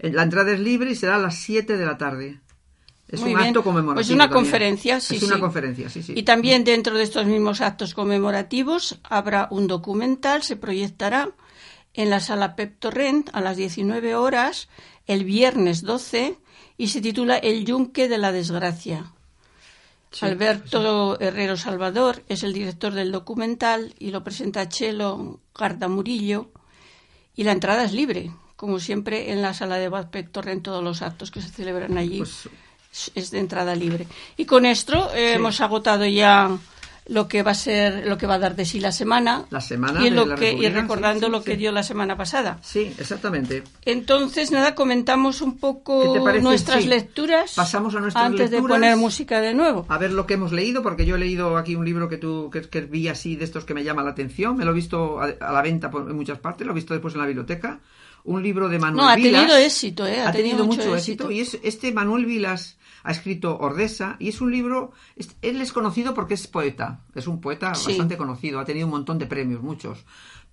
Eh, 0.00 0.12
La 0.12 0.24
entrada 0.24 0.52
es 0.52 0.58
libre 0.60 0.90
y 0.90 0.96
será 0.96 1.16
a 1.16 1.20
las 1.20 1.36
7 1.36 1.76
de 1.76 1.86
la 1.86 1.96
tarde. 1.96 2.40
Es 3.08 3.20
Muy 3.20 3.32
un 3.32 3.36
bien. 3.38 3.48
acto 3.48 3.62
conmemorativo. 3.62 3.94
Pues 4.06 4.10
una 4.10 4.24
también. 4.24 4.42
conferencia, 4.44 5.00
sí, 5.00 5.16
Es 5.16 5.22
una 5.22 5.34
sí. 5.36 5.40
conferencia, 5.40 5.90
sí, 5.90 6.02
sí. 6.02 6.14
Y 6.16 6.22
también 6.22 6.64
dentro 6.64 6.96
de 6.96 7.02
estos 7.04 7.26
mismos 7.26 7.60
actos 7.60 7.94
conmemorativos 7.94 8.98
habrá 9.04 9.46
un 9.50 9.66
documental, 9.66 10.42
se 10.42 10.56
proyectará 10.56 11.30
en 11.92 12.10
la 12.10 12.20
sala 12.20 12.56
Pep 12.56 12.78
Torrent 12.78 13.30
a 13.34 13.40
las 13.40 13.56
19 13.56 14.14
horas 14.16 14.68
el 15.06 15.24
viernes 15.24 15.82
12 15.82 16.38
y 16.78 16.88
se 16.88 17.00
titula 17.00 17.36
El 17.36 17.64
yunque 17.66 18.08
de 18.08 18.18
la 18.18 18.32
desgracia. 18.32 19.12
Sí, 20.10 20.24
Alberto 20.26 21.18
Herrero 21.20 21.56
Salvador 21.56 22.22
es 22.28 22.42
el 22.42 22.52
director 22.52 22.92
del 22.94 23.12
documental 23.12 23.94
y 23.98 24.10
lo 24.10 24.22
presenta 24.24 24.68
Chelo 24.68 25.40
Gardamurillo 25.58 26.50
y 27.36 27.44
la 27.44 27.52
entrada 27.52 27.84
es 27.84 27.92
libre. 27.92 28.30
como 28.56 28.78
siempre, 28.78 29.32
en 29.32 29.42
la 29.42 29.52
sala 29.52 29.76
de 29.76 29.88
Bazpec 29.90 30.30
Torre 30.30 30.52
en 30.52 30.62
todos 30.62 30.82
los 30.82 31.02
actos 31.02 31.30
que 31.32 31.42
se 31.42 31.48
celebran 31.50 31.98
allí. 31.98 32.18
Pues- 32.18 32.48
es- 33.14 33.30
de 33.30 33.38
entrada 33.38 33.74
libre. 33.74 34.06
Y 34.36 34.44
con 34.44 34.66
esto 34.66 35.10
eh, 35.14 35.34
hemos 35.34 35.60
agotado 35.60 36.04
ya 36.06 36.50
lo 37.06 37.28
que 37.28 37.42
va 37.42 37.50
a 37.50 37.54
ser, 37.54 38.06
lo 38.06 38.16
que 38.16 38.26
va 38.26 38.36
a 38.36 38.38
dar 38.38 38.56
de 38.56 38.64
sí 38.64 38.80
la 38.80 38.90
semana. 38.90 39.44
La 39.50 39.60
semana 39.60 40.02
y, 40.06 40.08
lo 40.08 40.34
que, 40.36 40.54
y 40.54 40.66
recordando 40.70 41.26
sí, 41.26 41.26
sí, 41.26 41.32
lo 41.32 41.44
que 41.44 41.56
dio 41.58 41.70
la 41.70 41.82
semana 41.82 42.16
pasada. 42.16 42.58
Sí, 42.62 42.94
exactamente. 42.98 43.62
Entonces, 43.84 44.50
nada, 44.50 44.74
comentamos 44.74 45.42
un 45.42 45.52
¿Qué 45.52 45.58
poco 45.60 46.16
nuestras 46.40 46.86
lecturas. 46.86 47.52
Pasamos 47.56 47.94
a 47.94 48.00
nuestras 48.00 48.24
antes 48.24 48.50
de 48.50 48.62
poner 48.62 48.96
música 48.96 49.42
de 49.42 49.52
nuevo. 49.52 49.84
A 49.90 49.98
ver 49.98 50.12
lo 50.12 50.26
que 50.26 50.34
hemos 50.34 50.52
leído, 50.52 50.82
porque 50.82 51.04
yo 51.04 51.16
he 51.16 51.18
leído 51.18 51.58
aquí 51.58 51.76
un 51.76 51.84
libro 51.84 52.08
que 52.08 52.16
tú 52.16 52.48
que, 52.50 52.62
que 52.62 52.80
vi 52.80 53.08
así 53.08 53.36
de 53.36 53.44
estos 53.44 53.64
que 53.66 53.74
me 53.74 53.84
llama 53.84 54.02
la 54.02 54.12
atención. 54.12 54.56
Me 54.56 54.64
lo 54.64 54.70
he 54.70 54.74
visto 54.74 55.20
a, 55.20 55.24
a 55.40 55.52
la 55.52 55.60
venta 55.60 55.90
por- 55.90 56.08
en 56.08 56.16
muchas 56.16 56.38
partes, 56.38 56.66
lo 56.66 56.72
he 56.72 56.76
visto 56.76 56.94
después 56.94 57.12
en 57.14 57.20
la 57.20 57.26
biblioteca. 57.26 57.80
Un 58.24 58.42
libro 58.42 58.70
de 58.70 58.78
Manuel 58.78 59.04
No, 59.04 59.10
ha 59.10 59.16
Vilas. 59.16 59.42
tenido 59.42 59.58
éxito, 59.58 60.06
¿eh? 60.06 60.22
Ha, 60.22 60.32
tenido, 60.32 60.64
mucho, 60.64 60.96
éxito. 60.96 61.30
Y 61.30 61.40
es, 61.40 61.58
este 61.62 61.92
Manuel 61.92 62.24
Vilas 62.24 62.78
ha 63.04 63.12
escrito 63.12 63.56
Ordesa 63.58 64.16
y 64.18 64.28
es 64.28 64.40
un 64.40 64.50
libro. 64.50 64.90
es- 65.14 65.36
él 65.42 65.60
es 65.60 65.72
conocido 65.72 66.14
porque 66.14 66.34
es 66.34 66.46
poeta. 66.48 67.00
Es 67.14 67.26
un 67.28 67.40
poeta 67.40 67.74
Sí. 67.74 67.88
bastante 67.90 68.16
conocido. 68.16 68.58
Ha 68.58 68.64
tenido 68.64 68.86
un 68.86 68.90
montón 68.92 69.18
de 69.18 69.26
premios, 69.26 69.62
muchos. 69.62 70.04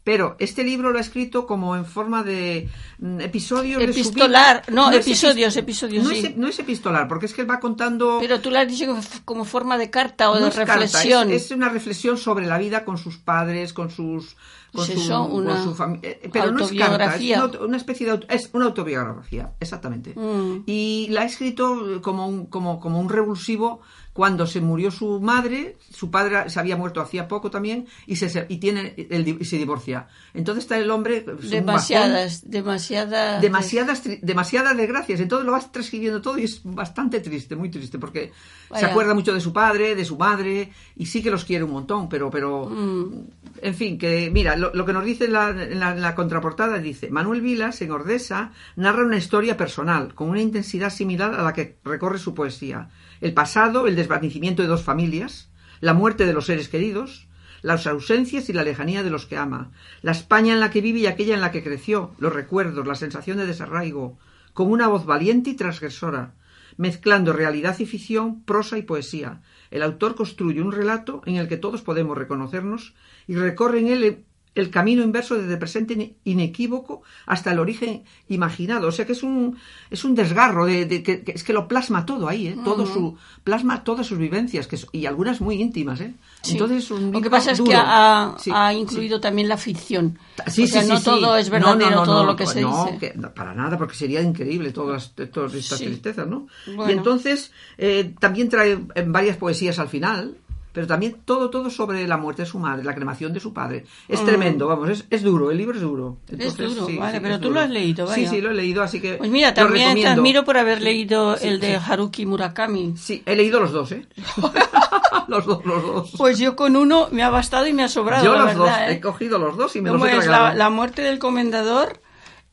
Pero 0.04 0.36
este 0.40 0.64
libro 0.64 0.90
lo 0.92 0.98
ha 0.98 1.02
escrito 1.02 1.46
como 1.46 1.76
en 1.76 1.86
forma 1.86 2.24
de 2.24 2.68
mm, 2.98 3.22
episodios 3.22 3.80
de 3.80 3.88
su 3.88 3.94
vida. 3.94 4.02
Epistolar. 4.10 4.64
No, 4.70 4.90
es 4.90 5.06
episodios, 5.06 5.56
epi- 5.56 5.60
episodios, 5.60 6.04
no 6.04 6.10
sí. 6.10 6.26
Es, 6.26 6.38
no 6.38 6.48
es 6.48 6.58
epistolar, 6.58 7.08
porque 7.08 7.28
es 7.28 7.34
que 7.36 7.42
él 7.42 7.50
va 7.52 7.60
contando. 7.60 8.18
Pero 8.20 8.42
tú 8.42 8.50
lo 8.50 8.58
has 8.58 8.68
dicho 8.68 8.86
como, 9.26 9.46
forma 9.46 9.78
de 9.78 9.92
carta 9.92 10.32
o 10.32 10.36
No 10.36 10.42
de 10.46 10.50
es 10.50 10.56
carta, 10.56 10.74
reflexión. 10.78 11.30
es, 11.32 11.46
es 11.46 11.52
una 11.52 11.70
reflexión 11.70 12.18
sobre 12.18 12.48
la 12.48 12.58
vida 12.58 12.84
con 12.84 12.98
sus 12.98 13.18
padres, 13.18 13.74
con 13.74 13.92
sus. 13.92 14.36
Con 14.74 14.86
su, 14.86 14.94
eso, 14.94 15.28
con 15.30 15.44
una 15.44 15.62
su 15.62 15.76
fami- 15.76 16.00
eh, 16.02 16.30
Pero 16.32 16.52
no 16.52 16.64
es 16.64 16.72
carta, 16.72 17.16
es 17.18 17.22
una, 17.38 17.60
una 17.66 17.78
especie 17.78 18.06
de. 18.06 18.14
auto- 18.14 18.28
Es 18.30 18.50
una 18.54 18.66
autobiografía, 18.66 19.52
exactamente. 19.60 20.14
Mm. 20.16 20.64
Y 20.66 21.08
la 21.12 21.22
ha 21.22 21.26
escrito 21.26 22.00
como 22.02 22.26
un, 22.28 22.46
como, 22.48 22.80
como 22.80 23.00
un 23.00 23.10
revulsivo 23.10 23.82
cuando 24.14 24.46
se 24.46 24.60
murió 24.62 24.92
su 24.92 25.20
madre, 25.22 25.78
su 25.90 26.12
padre 26.12 26.50
se 26.50 26.60
había 26.60 26.76
muerto 26.76 27.00
hacía 27.02 27.28
poco 27.28 27.50
también, 27.50 27.88
y 28.08 28.18
se, 28.18 28.46
y 28.50 28.58
tiene 28.58 28.94
el 29.10 29.28
y 29.28 29.46
se 29.46 29.58
divorcia. 29.58 30.08
Entonces 30.34 30.66
está 30.66 30.78
el 30.78 30.92
hombre. 30.92 31.22
bajón, 31.22 31.50
demasiadas, 31.50 32.50
demasiadas. 32.50 33.42
demasiadas 33.42 34.04
demasiadas 34.22 34.76
desgracias 34.78 35.20
entonces 35.20 35.46
lo 35.46 35.52
vas 35.54 35.72
transcribiendo 35.72 36.22
todo 36.22 36.38
y 36.38 36.44
es 36.44 36.62
bastante 36.64 37.20
triste 37.20 37.56
muy 37.56 37.70
triste 37.70 38.00
porque 38.00 38.32
se 38.76 38.86
acuerda 38.86 39.14
mucho 39.14 39.34
de 39.34 39.40
su 39.42 39.52
padre 39.54 39.96
de 39.96 40.06
su 40.06 40.18
madre 40.18 40.72
y 40.96 41.06
sí 41.06 41.22
que 41.22 41.32
los 41.32 41.46
quiere 41.46 41.64
un 41.64 41.72
montón 41.72 42.10
pero 42.10 42.30
pero 42.30 42.70
Mm. 42.70 43.28
en 43.62 43.76
fin 43.76 43.98
que 43.98 44.30
mira 44.32 44.56
lo, 44.56 44.74
lo 44.74 44.86
que 44.86 44.94
nos 44.94 45.04
dice 45.06 45.26
en 45.26 45.34
la, 45.34 45.50
en 45.50 45.80
la- 45.80 45.92
en 45.94 46.02
la 46.02 46.16
contraportada 46.16 46.78
dice 46.80 47.10
Manuel 47.10 47.42
Vilas 47.42 47.82
en 47.82 47.92
Ordesa 47.92 48.52
narra 48.76 49.04
una 49.06 49.18
historia 49.18 49.58
personal 49.58 50.14
con 50.16 50.30
una 50.30 50.42
intensidad 50.42 50.90
similar 50.90 51.34
a 51.34 51.44
la 51.44 51.54
que 51.54 51.78
recorre 51.84 52.18
su 52.20 52.34
poesía 52.34 52.90
el 53.22 53.34
pasado 53.34 53.88
el 53.88 53.96
desvanecimiento 53.96 54.62
de 54.62 54.68
dos 54.68 54.84
familias 54.84 55.50
la 55.80 55.94
muerte 55.94 56.26
de 56.26 56.34
los 56.34 56.48
seres 56.48 56.68
queridos 56.68 57.28
las 57.62 57.86
ausencias 57.88 58.50
y 58.50 58.54
la 58.54 58.64
lejanía 58.64 59.04
de 59.04 59.10
los 59.10 59.26
que 59.28 59.38
ama, 59.38 59.72
la 60.02 60.12
España 60.12 60.54
en 60.54 60.60
la 60.60 60.72
que 60.72 60.82
vive 60.82 61.00
y 61.00 61.06
aquella 61.06 61.36
en 61.36 61.42
la 61.42 61.52
que 61.52 61.64
creció, 61.64 62.16
los 62.18 62.34
recuerdos, 62.34 62.88
la 62.88 62.96
sensación 62.96 63.38
de 63.38 63.46
desarraigo, 63.46 64.18
con 64.54 64.72
una 64.72 64.88
voz 64.88 65.06
valiente 65.06 65.52
y 65.52 65.54
transgresora, 65.54 66.34
mezclando 66.78 67.34
realidad 67.34 67.78
y 67.80 67.86
ficción, 67.86 68.44
prosa 68.44 68.78
y 68.78 68.82
poesía. 68.82 69.42
El 69.70 69.84
autor 69.84 70.16
construye 70.16 70.62
un 70.62 70.72
relato 70.72 71.22
en 71.26 71.36
el 71.36 71.48
que 71.48 71.58
todos 71.58 71.82
podemos 71.82 72.18
reconocernos 72.18 72.96
y 73.28 73.36
recorre 73.36 73.80
en 73.80 73.88
él 73.88 74.26
el- 74.56 74.70
camino 74.70 75.04
inverso 75.04 75.36
desde 75.36 75.54
el 75.54 75.60
presente 75.60 75.94
ine- 75.96 76.14
inequívoco 76.24 77.02
hasta 77.26 77.52
el 77.52 77.60
origen 77.60 78.04
imaginado. 78.30 78.88
O 78.88 78.92
sea 78.92 79.06
que 79.06 79.14
es 79.14 79.24
un, 79.24 79.58
es 79.90 80.04
un 80.04 80.16
desgarro, 80.16 80.66
de, 80.66 80.86
de- 80.86 81.04
que, 81.04 81.22
que 81.24 81.32
es 81.32 81.44
que 81.44 81.54
lo 81.54 81.68
plasma 81.68 82.06
todo 82.06 82.28
ahí, 82.28 82.48
¿eh? 82.48 82.58
todo 82.64 82.86
su, 82.86 83.18
plasma 83.44 83.84
todas 83.84 84.08
sus 84.08 84.18
vivencias, 84.18 84.68
que 84.68 84.76
es- 84.76 84.88
y 84.92 85.06
algunas 85.06 85.42
muy 85.42 85.62
íntimas. 85.62 86.02
¿eh? 86.02 86.14
Sí. 86.42 86.54
Entonces, 86.54 86.90
un 86.92 87.12
Lo 87.12 87.22
que 87.22 87.30
pasa 87.30 87.52
es 87.52 87.62
que 87.62 87.74
ha, 87.76 88.36
Sí, 88.40 88.52
ha 88.54 88.72
sí. 88.72 88.78
incluido 88.78 89.20
también 89.22 89.48
la 89.48 89.58
ficción. 89.58 90.18
Sí, 90.48 90.64
o 90.64 90.68
sea, 90.68 90.82
sí, 90.84 90.90
no 90.90 91.02
todo 91.02 91.38
es 91.38 91.50
verdadero, 91.50 91.90
No, 91.90 91.90
no, 91.92 91.96
no, 91.98 92.04
todo 92.04 92.22
no, 92.24 92.32
lo 92.32 92.36
que 92.36 92.46
se 92.48 92.60
dice. 92.60 92.98
que- 93.00 93.12
para 93.36 93.54
nada, 93.54 93.78
porque 93.78 93.96
sería 93.96 94.22
increíble 94.22 94.72
todas, 94.72 95.14
todas 95.32 95.54
estas 95.54 95.80
tristezas, 95.80 96.28
¿no? 96.28 96.48
Bueno. 96.76 96.90
Y 96.92 96.94
entonces 96.98 97.52
eh, 97.78 98.14
también 98.20 98.50
trae 98.50 98.78
varias 99.08 99.38
poesías 99.38 99.80
al 99.80 99.88
final, 99.88 100.36
pero 100.72 100.88
también 100.88 101.18
todo, 101.26 101.50
todo 101.50 101.70
sobre 101.70 102.08
la 102.08 102.18
muerte 102.18 102.44
de 102.44 102.46
su 102.48 102.60
madre, 102.60 102.84
la 102.84 102.96
cremación 102.96 103.34
de 103.34 103.40
su 103.40 103.54
padre. 103.54 103.86
Es 104.08 104.22
Mm. 104.22 104.26
tremendo, 104.26 104.68
vamos, 104.68 104.90
es, 104.90 105.06
es 105.10 105.24
duro, 105.24 105.52
el 105.52 105.58
libro 105.58 105.76
es 105.76 105.82
duro. 105.82 106.18
Es 106.28 106.56
duro, 106.58 106.86
sí, 106.86 106.98
vale, 106.98 107.18
sí, 107.18 107.20
pero 107.24 107.38
tú 107.40 107.48
duro. 107.50 107.56
lo 107.56 107.62
has 107.62 107.70
leído, 107.70 108.08
Sí, 108.08 108.22
vaya. 108.22 108.30
sí, 108.30 108.42
lo 108.42 108.52
he 108.52 108.54
leído, 108.54 108.84
así 108.84 109.00
que. 109.02 109.14
Pues 109.16 109.30
mira, 109.30 109.54
también 109.54 109.96
te 109.96 110.08
admiro 110.08 110.44
por 110.44 110.58
haber 110.58 110.82
leído 110.82 111.38
Sí, 111.38 111.48
el 111.48 111.60
de 111.60 111.78
sí. 111.78 111.84
Haruki 111.88 112.26
Murakami. 112.26 112.94
Sí, 112.98 113.22
he 113.26 113.36
leído 113.36 113.60
los 113.60 113.72
dos, 113.72 113.92
¿eh? 113.92 114.06
los 115.28 115.46
dos, 115.46 115.66
los 115.66 115.84
dos. 115.84 116.12
Pues 116.18 116.38
yo 116.40 116.56
con 116.56 116.76
uno 116.76 117.08
me 117.12 117.24
ha 117.24 117.30
bastado 117.30 117.68
y 117.68 117.74
me 117.74 117.84
ha 117.84 117.90
sobrado, 117.90 118.24
Yo 118.26 118.34
la 118.36 118.46
los 118.46 118.56
dos. 118.56 118.70
¿eh? 118.70 118.92
he 118.94 119.02
cogido 119.02 119.38
los 119.40 119.58
dos 119.58 119.76
y 119.76 119.82
me 119.82 119.90
¿Cómo 119.90 120.06
los 120.06 120.14
he 120.14 120.18
es 120.18 120.24
tragado. 120.26 120.48
la, 120.50 120.56
la 120.56 120.70
muerte 120.70 121.02
del 121.02 121.20
comendador? 121.20 122.01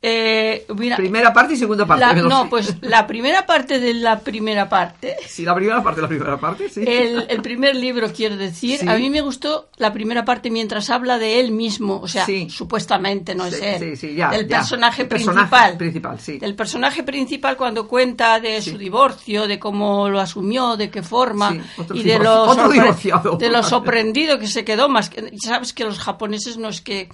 Eh, 0.00 0.64
mira, 0.76 0.94
Primera 0.96 1.32
parte 1.32 1.54
y 1.54 1.56
segunda 1.56 1.84
parte. 1.84 2.04
la- 2.06 2.12
los- 2.12 2.28
no, 2.30 2.48
pues 2.48 2.76
la 2.82 3.04
primera 3.08 3.44
parte 3.46 3.80
de 3.80 3.94
la 3.94 4.20
primera 4.20 4.68
parte, 4.68 5.16
Sí, 5.26 5.42
la 5.44 5.56
primera 5.56 5.82
parte, 5.82 6.00
la 6.00 6.06
primera 6.06 6.38
parte, 6.38 6.68
sí. 6.68 6.84
el, 6.86 7.26
el 7.28 7.42
primer 7.42 7.74
libro, 7.74 8.12
quiero 8.12 8.36
decir, 8.36 8.78
Sí. 8.78 8.88
a 8.88 8.94
mí 8.94 9.10
me 9.10 9.22
gustó 9.22 9.70
la 9.76 9.92
primera 9.92 10.24
parte 10.24 10.50
mientras 10.50 10.88
habla 10.90 11.18
de 11.18 11.40
él 11.40 11.50
mismo, 11.50 11.98
o 12.00 12.06
sea, 12.06 12.24
Sí. 12.26 12.48
supuestamente 12.48 13.34
no 13.34 13.46
es 13.46 13.60
él, 13.60 13.96
ya, 14.14 14.30
del 14.30 14.46
ya. 14.46 14.58
personaje 14.58 15.02
El 15.02 15.08
personaje 15.08 15.40
principal. 15.48 15.76
principal, 15.76 16.20
sí. 16.20 16.38
Del 16.38 16.54
personaje 16.54 17.02
principal 17.02 17.56
cuando 17.56 17.88
cuenta 17.88 18.38
de 18.38 18.62
su 18.62 18.78
divorcio, 18.78 19.48
de 19.48 19.58
cómo 19.58 20.08
lo 20.08 20.20
asumió, 20.20 20.76
de 20.76 20.90
qué 20.90 21.02
forma, 21.02 21.56
y 21.92 22.04
de 22.04 22.18
divorci- 22.18 22.22
lo, 22.22 22.42
otro 22.44 22.64
sorpre- 22.68 22.72
divorciado. 22.72 23.36
de 23.36 23.50
lo 23.50 23.62
sorprendido 23.64 24.38
que 24.38 24.46
se 24.46 24.64
quedó, 24.64 24.88
más 24.88 25.10
que, 25.10 25.32
sabes 25.42 25.72
que 25.72 25.82
los 25.82 25.98
japoneses 25.98 26.56
no 26.56 26.68
es 26.68 26.80
que 26.80 27.08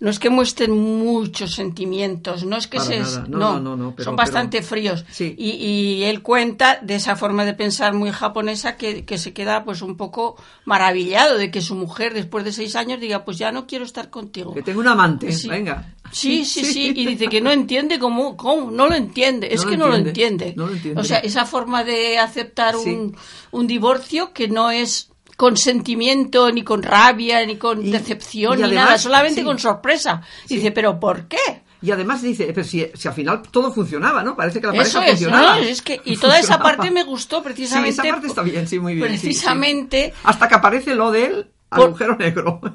no 0.00 0.10
es 0.10 0.18
que 0.18 0.28
muestren 0.28 0.70
muchos 0.70 1.58
sentimientos, 2.06 2.44
no 2.44 2.56
es 2.56 2.66
que 2.66 2.78
Para 2.78 2.88
se 2.90 2.98
nada. 3.00 3.24
No, 3.28 3.38
no, 3.38 3.60
no, 3.60 3.76
no, 3.76 3.94
pero- 3.94 4.04
son 4.04 4.16
bastante 4.16 4.58
pero- 4.58 4.68
fríos. 4.68 5.04
Sí. 5.10 5.34
Y, 5.38 5.50
y 5.52 6.04
él 6.04 6.22
cuenta 6.22 6.78
de 6.82 6.94
esa 6.96 7.16
forma 7.16 7.44
de 7.44 7.54
pensar 7.54 7.94
muy 7.94 8.10
japonesa 8.10 8.76
que, 8.76 9.04
que 9.04 9.18
se 9.18 9.32
queda 9.32 9.64
pues 9.64 9.82
un 9.82 9.96
poco 9.96 10.36
maravillado 10.64 11.38
de 11.38 11.50
que 11.50 11.60
su 11.60 11.74
mujer 11.74 12.14
después 12.14 12.44
de 12.44 12.52
seis 12.52 12.76
años 12.76 13.00
diga 13.00 13.24
pues 13.24 13.38
ya 13.38 13.52
no 13.52 13.66
quiero 13.66 13.84
estar 13.84 14.10
contigo. 14.10 14.54
Que 14.54 14.62
tengo 14.62 14.80
un 14.80 14.88
amante, 14.88 15.32
Sí. 15.32 15.48
venga. 15.48 15.94
Sí, 16.12 16.44
sí, 16.52 16.64
sí, 16.64 16.92
y 16.94 17.06
dice 17.06 17.28
que 17.28 17.40
no 17.40 17.50
entiende 17.50 17.98
cómo, 17.98 18.36
cómo, 18.36 18.70
no 18.70 18.86
lo 18.88 18.94
entiende, 18.94 19.48
es 19.52 19.64
que 19.64 19.76
no 19.76 19.88
lo 19.88 19.96
entiende, 19.96 20.46
entiende. 20.46 20.54
no 20.56 20.66
lo 20.66 20.72
entiende. 20.74 21.00
O 21.00 21.04
sea, 21.04 21.18
esa 21.18 21.44
forma 21.46 21.84
de 21.84 22.18
aceptar 22.18 22.74
Sí. 22.76 22.90
un, 22.90 23.16
un 23.52 23.66
divorcio 23.66 24.32
que 24.32 24.48
no 24.48 24.70
es 24.70 25.10
con 25.36 25.56
sentimiento, 25.58 26.50
ni 26.50 26.62
con 26.62 26.82
rabia, 26.82 27.44
ni 27.44 27.56
con 27.56 27.84
Y- 27.84 27.90
decepción, 27.90 28.58
y 28.58 28.62
ni 28.62 28.70
nada, 28.74 28.96
solamente 28.96 29.40
sí. 29.40 29.44
con 29.44 29.58
sorpresa. 29.58 30.22
Dice, 30.48 30.70
pero 30.70 30.98
¿por 30.98 31.28
qué? 31.28 31.62
Y 31.82 31.90
además 31.90 32.22
dice, 32.22 32.50
pero 32.54 32.66
si, 32.66 32.86
si 32.94 33.06
al 33.08 33.14
final 33.14 33.42
todo 33.50 33.70
funcionaba, 33.72 34.22
¿no? 34.22 34.34
Parece 34.34 34.60
que 34.60 34.66
la 34.66 34.72
Eso 34.74 34.98
pareja 34.98 35.04
es, 35.04 35.10
funcionaba. 35.12 35.56
¿no? 35.56 35.62
Es 35.62 35.82
que, 35.82 36.00
y 36.04 36.16
toda 36.16 36.38
esa 36.38 36.58
parte 36.58 36.90
me 36.90 37.04
gustó 37.04 37.42
precisamente. 37.42 37.92
Sí, 37.92 38.00
esa 38.00 38.10
parte 38.12 38.26
está 38.28 38.42
bien, 38.42 38.66
sí, 38.66 38.78
muy 38.78 38.94
bien. 38.94 39.10
sí, 39.12 39.18
sí. 39.18 39.26
Precisamente 39.26 40.14
Hasta 40.24 40.48
que 40.48 40.54
aparece 40.54 40.94
lo 40.94 41.10
del 41.10 41.48
Por- 41.68 41.84
agujero 41.88 42.16
negro. 42.16 42.60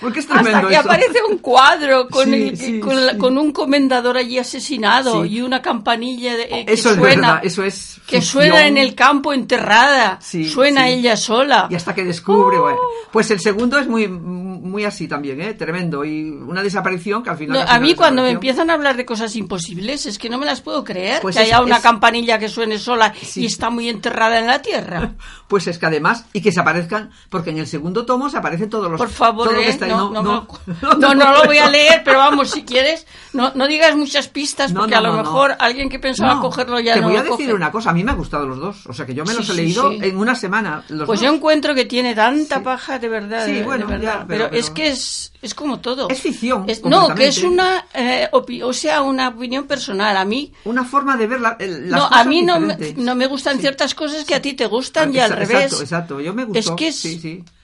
Porque 0.00 0.20
es 0.20 0.26
hasta 0.30 0.42
tremendo 0.42 0.68
que 0.68 0.74
eso. 0.74 0.82
aparece 0.84 1.18
un 1.30 1.38
cuadro 1.38 2.08
con, 2.08 2.24
Sí, 2.26 2.34
el- 2.48 2.56
sí, 2.56 2.80
con, 2.80 3.06
la- 3.06 3.12
sí. 3.12 3.18
con 3.18 3.38
un 3.38 3.52
comendador 3.52 4.16
allí 4.16 4.38
asesinado 4.38 5.24
y 5.24 5.40
una 5.40 5.62
campanilla 5.62 6.36
de, 6.36 6.42
eh, 6.44 6.64
que 6.66 6.72
Eso 6.74 6.90
es 6.90 6.96
suena. 6.96 7.28
verdad, 7.28 7.40
eso 7.44 7.62
es 7.64 7.98
que 8.06 8.20
suena 8.22 8.66
en 8.66 8.76
el 8.76 8.94
campo 8.94 9.32
enterrada. 9.32 10.18
Suena 10.20 10.88
ella 10.88 11.16
sola. 11.16 11.66
Y 11.70 11.74
hasta 11.74 11.94
que 11.94 12.04
descubre, 12.04 12.58
Oh. 12.58 12.62
bueno. 12.62 12.78
Pues 13.12 13.30
el 13.30 13.40
segundo 13.40 13.78
es 13.78 13.86
muy, 13.88 14.06
muy 14.08 14.84
así 14.84 15.08
también, 15.08 15.40
¿eh? 15.40 15.54
Tremendo. 15.54 16.04
Y 16.04 16.30
una 16.30 16.62
desaparición 16.62 17.22
que 17.22 17.30
al 17.30 17.36
final. 17.38 17.64
No, 17.64 17.70
a 17.72 17.78
mí 17.78 17.94
cuando 17.94 18.22
me 18.22 18.30
empiezan 18.30 18.70
a 18.70 18.74
hablar 18.74 18.96
de 18.96 19.04
cosas 19.06 19.34
imposibles 19.36 20.06
es 20.06 20.18
que 20.18 20.28
no 20.28 20.38
me 20.38 20.46
las 20.46 20.60
puedo 20.60 20.84
creer. 20.84 21.20
Pues 21.22 21.36
que 21.36 21.42
es- 21.42 21.48
haya 21.48 21.62
una 21.62 21.76
es- 21.76 21.82
campanilla 21.82 22.38
que 22.38 22.48
suene 22.48 22.78
sola 22.78 23.14
y 23.34 23.46
está 23.46 23.70
muy 23.70 23.88
enterrada 23.88 24.38
en 24.38 24.46
la 24.46 24.60
tierra. 24.62 25.14
Pues 25.46 25.68
es 25.68 25.78
que 25.78 25.86
además, 25.86 26.24
y 26.32 26.40
que 26.40 26.50
se 26.50 26.58
aparezcan, 26.58 27.12
porque 27.30 27.50
en 27.50 27.58
el 27.58 27.68
segundo 27.68 28.04
tomo 28.04 28.28
se 28.28 28.36
aparecen 28.36 28.68
todos 28.68 28.90
los. 28.90 28.98
Por 28.98 29.08
favor, 29.08 29.44
todo 29.46 29.54
lo 29.54 29.60
que 29.62 29.68
¿eh? 29.68 29.70
está 29.70 29.85
no, 29.86 30.10
no, 30.98 31.14
no, 31.14 31.32
lo 31.32 31.44
voy 31.44 31.58
a 31.58 31.68
leer, 31.70 32.02
pero 32.04 32.18
vamos, 32.18 32.50
si 32.50 32.64
quieres, 32.64 33.06
no, 33.32 33.52
no 33.54 33.66
digas 33.66 33.94
muchas 33.96 34.28
pistas, 34.28 34.72
porque 34.72 34.94
a 34.94 35.00
lo 35.00 35.12
mejor 35.12 35.54
alguien 35.58 35.88
que 35.88 35.98
pensaba 35.98 36.40
cogerlo 36.40 36.80
ya 36.80 36.94
te 36.94 37.00
no 37.00 37.08
voy 37.08 37.16
a 37.16 37.22
lo 37.22 37.30
decir 37.30 37.46
coge. 37.46 37.54
una 37.54 37.70
cosa, 37.70 37.90
a 37.90 37.92
mí 37.92 38.02
me 38.04 38.10
han 38.12 38.16
gustado 38.18 38.46
los 38.46 38.58
dos. 38.58 38.86
O 38.86 38.92
sea 38.92 39.04
que 39.06 39.14
yo 39.14 39.24
me 39.24 39.32
Sí, 39.32 39.36
los 39.38 39.48
he 39.48 39.52
sí, 39.52 39.56
leído 39.58 39.90
sí. 39.90 39.98
en 40.02 40.16
una 40.16 40.34
semana. 40.34 40.82
Los 40.88 41.06
Pues 41.06 41.20
dos. 41.20 41.28
yo 41.28 41.34
encuentro 41.34 41.74
que 41.74 41.84
tiene 41.84 42.14
tanta 42.14 42.62
paja 42.62 42.98
de 42.98 43.08
verdad, 43.08 43.44
Sí, 43.46 43.52
de- 43.52 43.58
de 43.60 43.64
bueno, 43.64 43.86
verdad. 43.86 44.20
ya, 44.20 44.24
pero, 44.26 44.48
pero- 44.50 44.58
es 44.58 44.70
que 44.70 44.88
es, 44.88 45.32
es 45.42 45.54
como 45.54 45.80
todo. 45.80 46.08
Es 46.08 46.20
ficción, 46.20 46.64
Es- 46.68 46.84
no, 46.84 47.14
que 47.14 47.28
es 47.28 47.42
una, 47.42 47.84
eh, 47.94 48.28
o 48.32 48.72
sea, 48.72 49.02
una 49.02 49.28
opinión 49.28 49.64
personal. 49.66 50.16
A 50.16 50.24
mí, 50.24 50.52
Una 50.64 50.84
forma 50.84 51.16
de 51.16 51.26
ver 51.26 51.40
la, 51.40 51.56
el- 51.58 51.90
las 51.90 52.00
no, 52.00 52.06
a 52.16 52.24
mí 52.24 52.42
no 52.42 52.58
me, 52.60 52.76
no 52.96 53.14
me 53.14 53.26
gustan 53.26 53.58
ciertas 53.58 53.94
cosas 53.94 54.24
que 54.24 54.34
a 54.34 54.42
ti 54.42 54.54
te 54.54 54.66
gustan 54.66 55.14
y 55.14 55.18
Ah, 55.18 55.24
al 55.26 55.32
exa- 55.32 55.36
revés. 55.36 55.56
Exacto, 55.64 55.82
exacto. 55.82 56.20
Yo 56.20 56.34
me 56.34 56.44
gustó. 56.44 56.58
Es 56.58 56.70
que 56.70 56.88
es. 56.88 57.02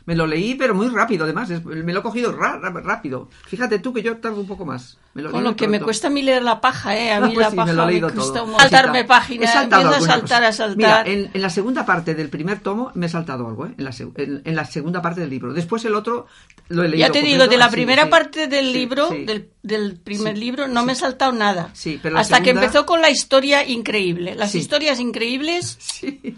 Me 0.04 0.16
lo 0.16 0.26
leí, 0.26 0.54
pero 0.56 0.74
muy 0.74 0.88
rápido, 0.88 1.24
además. 1.24 1.50
es- 1.50 1.64
me 1.64 1.92
lo 1.92 2.00
he 2.00 2.02
cogido 2.02 2.32
ra- 2.32 2.58
ra- 2.58 2.70
rápido. 2.82 3.28
Fíjate 3.46 3.78
tú 3.78 3.92
que 3.92 4.02
yo 4.02 4.16
tardo 4.18 4.40
un 4.40 4.46
poco 4.46 4.64
más. 4.64 4.98
Me 5.14 5.22
lo 5.22 5.30
Con 5.30 5.44
lo 5.44 5.54
que 5.54 5.68
me 5.68 5.78
cuesta 5.78 6.06
a 6.08 6.10
mí 6.10 6.22
leer 6.22 6.42
la 6.42 6.60
paja, 6.60 6.96
¿eh? 6.96 7.12
A 7.12 7.18
Ah, 7.18 7.20
mí 7.20 7.34
pues 7.34 7.44
la 7.44 7.50
sí, 7.50 7.56
me 7.56 7.62
paja 7.62 7.72
lo 7.74 7.82
he 7.82 7.86
me, 7.86 7.92
leído 7.92 8.10
cuesta 8.12 8.32
todo. 8.40 8.44
un 8.52 8.58
saltarme 8.58 9.04
páginas, 9.04 9.54
empiezo 9.54 9.88
a 9.90 10.00
saltar, 10.00 10.44
a 10.44 10.52
saltar. 10.52 10.76
Mira, 10.76 11.02
en, 11.06 11.30
en 11.34 11.42
la 11.42 11.50
segunda 11.50 11.84
parte 11.84 12.14
del 12.14 12.30
primer 12.30 12.60
tomo 12.60 12.90
me 12.94 13.06
he 13.06 13.08
saltado 13.10 13.46
algo, 13.46 13.66
¿eh? 13.66 13.74
En 13.76 13.84
la, 13.84 13.90
seg- 13.90 14.12
en, 14.16 14.40
en 14.44 14.56
la 14.56 14.64
segunda 14.64 15.02
parte 15.02 15.20
del 15.20 15.28
libro. 15.30 15.52
Después 15.52 15.84
el 15.84 15.94
otro 15.94 16.26
lo 16.68 16.82
he 16.82 16.88
leído. 16.88 17.06
Ya 17.06 17.12
te 17.12 17.20
digo, 17.22 17.46
de 17.46 17.56
la 17.58 17.68
primera 17.70 18.04
sí. 18.04 18.08
parte 18.10 18.46
del 18.48 18.66
Sí, 18.66 18.72
libro, 18.72 19.08
del, 19.10 19.50
del 19.62 19.96
primer 20.02 20.38
libro, 20.38 20.66
no 20.66 20.82
me 20.84 20.92
he 20.92 20.96
saltado 20.96 21.32
nada. 21.32 21.68
Sí, 21.74 22.00
pero 22.02 22.14
la 22.14 22.22
Hasta 22.22 22.42
que 22.42 22.50
empezó 22.50 22.86
con 22.86 23.02
la 23.02 23.10
historia 23.10 23.68
increíble. 23.68 24.34
Las 24.34 24.54
historias 24.54 24.98
increíbles, 24.98 25.76
Sí. 25.78 26.36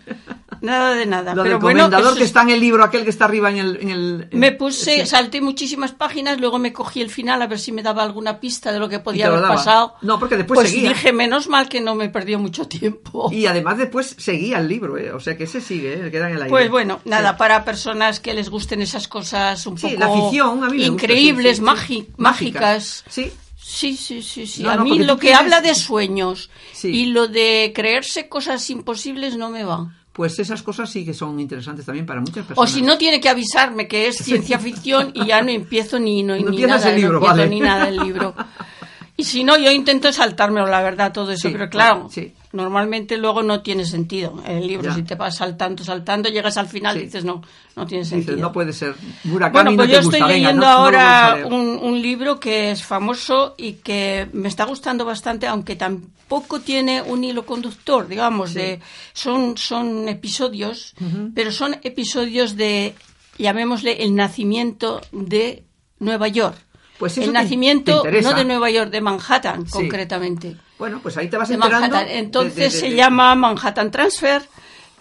Nada 0.61 0.95
de 0.95 1.07
nada. 1.07 1.35
Lo 1.35 1.43
Pero 1.43 1.55
del 1.57 1.63
bueno, 1.63 1.85
comendador 1.85 2.15
que 2.17 2.23
es- 2.23 2.27
está 2.29 2.43
en 2.43 2.51
el 2.51 2.61
libro, 2.61 2.85
aquel 2.85 3.05
que 3.05 3.11
está 3.11 3.25
arriba 3.27 3.51
en 3.51 3.59
el... 3.59 3.77
en 3.81 3.91
el- 3.91 4.29
en- 4.31 4.39
me 4.39 4.53
puse, 4.53 5.01
sí. 5.01 5.07
salté 5.07 5.41
muchísimas 5.41 5.93
páginas, 5.93 6.41
luego 6.41 6.59
me 6.59 6.73
cogí 6.73 7.01
el 7.01 7.11
final 7.11 7.41
a 7.43 7.47
ver 7.47 7.59
si 7.59 7.73
me 7.73 7.83
daba 7.83 8.03
alguna 8.03 8.41
pista 8.41 8.73
de 8.73 8.79
lo 8.79 8.89
que 8.89 8.99
podía 9.01 9.27
haber 9.27 9.41
daba. 9.41 9.55
pasado. 9.55 9.95
No, 10.03 10.19
porque 10.19 10.37
después 10.37 10.59
pues 10.59 10.71
seguía. 10.71 10.91
dije, 10.91 11.13
menos 11.13 11.49
mal 11.49 11.69
que 11.69 11.81
no 11.81 11.95
me 11.95 12.09
perdió 12.09 12.39
mucho 12.39 12.67
tiempo. 12.69 13.29
Y 13.33 13.47
además 13.47 13.79
después 13.79 14.15
seguía 14.19 14.59
el 14.59 14.69
libro, 14.69 14.97
¿eh? 14.99 15.13
O 15.13 15.21
sea 15.21 15.37
que 15.37 15.45
ese 15.45 15.61
sigue, 15.61 16.07
¿eh? 16.07 16.11
Queda 16.11 16.29
en 16.29 16.37
el 16.37 16.43
aire. 16.43 16.51
Pues 16.51 16.71
bueno, 16.71 17.01
nada, 17.05 17.31
Sí. 17.33 17.37
para 17.39 17.65
personas 17.65 18.21
que 18.21 18.35
les 18.35 18.49
gusten 18.51 18.83
esas 18.83 19.09
cosas 19.09 19.67
un 19.67 19.79
Sí, 19.79 19.89
poco 19.89 20.01
la 20.01 20.09
ficción, 20.13 20.65
a 20.65 20.69
mí 20.71 20.79
me 20.79 20.89
gusta, 20.89 21.05
increíbles, 21.05 21.57
sí. 21.57 22.09
mágicas. 22.17 23.05
Sí, 23.09 23.33
Sí, 23.67 23.97
sí, 23.97 24.23
sí, 24.23 24.47
sí. 24.47 24.63
No, 24.63 24.73
a 24.73 24.77
mí 24.77 24.99
lo 24.99 25.17
que 25.17 25.29
tienes- 25.29 25.41
habla 25.41 25.61
de 25.63 25.75
sueños 25.75 26.51
y 26.83 27.07
lo 27.07 27.29
de 27.29 27.73
creerse 27.75 28.29
cosas 28.29 28.69
imposibles 28.69 29.39
no 29.39 29.49
me 29.49 29.65
va. 29.65 29.91
Pues 30.15 30.39
esas 30.39 30.63
cosas 30.63 30.89
sí 30.89 31.05
que 31.05 31.13
son 31.13 31.41
interesantes 31.41 31.85
también 31.85 32.07
para 32.07 32.21
muchas 32.21 32.45
O 32.45 32.47
personas. 32.47 32.71
si 32.71 32.83
no, 32.83 32.97
tiene 32.97 33.21
que 33.21 33.29
avisarme 33.29 33.89
que 33.89 34.07
es 34.07 34.17
ciencia 34.19 34.59
ficción 34.61 35.11
y 35.13 35.27
ya 35.27 35.43
no 35.43 35.51
empiezo 35.51 35.99
ni, 35.99 36.23
no, 36.23 36.37
No 36.39 36.51
ni 36.51 36.63
nada, 36.63 36.89
el 36.91 36.97
libro, 36.97 37.19
no 37.21 37.27
empiezo 37.27 37.37
vale. 37.37 37.49
ni 37.51 37.61
nada 37.61 37.87
del 37.87 37.97
libro. 37.97 38.33
Y 39.17 39.23
si 39.25 39.45
no, 39.45 39.57
yo 39.57 39.71
intento 39.71 40.13
saltármelo, 40.13 40.67
la 40.67 40.83
verdad, 40.83 41.13
todo 41.13 41.31
eso. 41.31 41.47
Sí, 41.49 41.53
pero 41.53 41.71
claro, 41.71 42.09
sí. 42.11 42.35
normalmente 42.53 43.17
luego 43.17 43.45
no 43.45 43.61
tiene 43.63 43.85
sentido. 43.85 44.43
El 44.45 44.67
libro, 44.67 44.89
Ya. 44.91 44.95
si 44.97 45.05
te 45.05 45.15
vas 45.15 45.37
saltando, 45.37 45.85
saltando, 45.85 46.29
llegas 46.29 46.57
al 46.57 46.67
final 46.67 46.97
y 46.97 47.03
dices, 47.05 47.25
no, 47.25 47.41
no 47.77 47.87
tiene 47.87 48.03
Dices, 48.03 48.25
sentido. 48.25 48.39
no 48.39 48.53
puede 48.53 48.73
ser. 48.73 48.97
Murakami 49.23 49.53
Bueno, 49.53 49.71
no 49.71 49.77
pues 49.77 49.89
te 49.89 49.95
yo 49.95 50.03
gusta, 50.03 50.17
estoy 50.17 50.33
venga, 50.33 50.49
leyendo 50.49 50.67
no- 50.67 50.73
no 50.73 50.77
ahora 50.77 51.47
un, 51.47 51.79
un 51.81 52.03
libro 52.03 52.41
que 52.41 52.73
es 52.73 52.83
famoso 52.83 53.55
y 53.57 53.75
que 53.75 54.27
me 54.33 54.49
está 54.49 54.65
gustando 54.65 55.05
bastante, 55.05 55.47
aunque 55.47 55.77
tampoco 55.77 56.61
tiene 56.61 57.01
un 57.01 57.23
hilo 57.23 57.47
conductor, 57.47 58.09
digamos, 58.09 58.53
de 58.53 58.81
son, 59.13 59.57
son 59.57 60.09
episodios, 60.09 60.95
pero 61.37 61.53
son 61.53 61.77
episodios 61.85 62.57
de, 62.57 62.97
llamémosle, 63.39 64.03
el 64.03 64.17
nacimiento 64.17 65.01
de 65.13 65.63
Nueva 66.01 66.27
York. 66.27 66.57
Pues 66.99 67.19
el 67.19 67.33
nacimiento 67.33 68.03
te 68.03 68.23
no 68.23 68.35
de 68.35 68.45
Nueva 68.45 68.71
York, 68.71 68.91
de 68.91 69.01
Manhattan, 69.01 69.67
Sí. 69.67 69.73
concretamente. 69.73 70.57
Bueno, 70.79 71.01
pues 71.03 71.17
ahí 71.17 71.29
te 71.29 71.37
vas 71.37 71.49
De 71.49 71.55
enterando. 71.55 71.89
Manhattan. 71.89 72.09
Entonces 72.17 72.55
de- 72.57 72.63
de- 72.65 72.71
se 72.71 72.95
llama 72.95 73.35
Manhattan 73.35 73.91
Transfer 73.91 74.43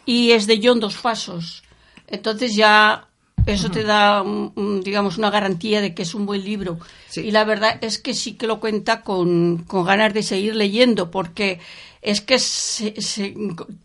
y 0.06 0.32
es 0.32 0.48
de 0.48 0.60
John 0.64 0.80
Dos 0.80 0.96
Pasos. 0.98 1.64
Entonces 2.08 2.56
ya 2.56 3.08
eso 3.46 3.70
te 3.70 3.84
da, 3.84 4.22
un- 4.22 4.54
un, 4.56 4.82
digamos, 4.82 5.18
una 5.18 5.30
garantía 5.30 5.82
de 5.82 5.94
que 5.94 6.04
es 6.04 6.14
un 6.16 6.26
buen 6.26 6.44
libro. 6.44 6.80
Sí. 7.10 7.22
Y 7.22 7.32
la 7.32 7.44
verdad 7.44 7.78
es 7.82 8.00
que 8.00 8.14
sí 8.14 8.34
que 8.34 8.48
lo 8.48 8.60
cuenta 8.60 9.02
con, 9.02 9.60
con 9.68 9.84
ganas 9.86 10.14
de 10.14 10.24
seguir 10.24 10.56
leyendo, 10.56 11.12
porque 11.12 11.60
es 12.06 12.20
que 12.22 12.38
se- 12.38 13.00
se- 13.02 13.34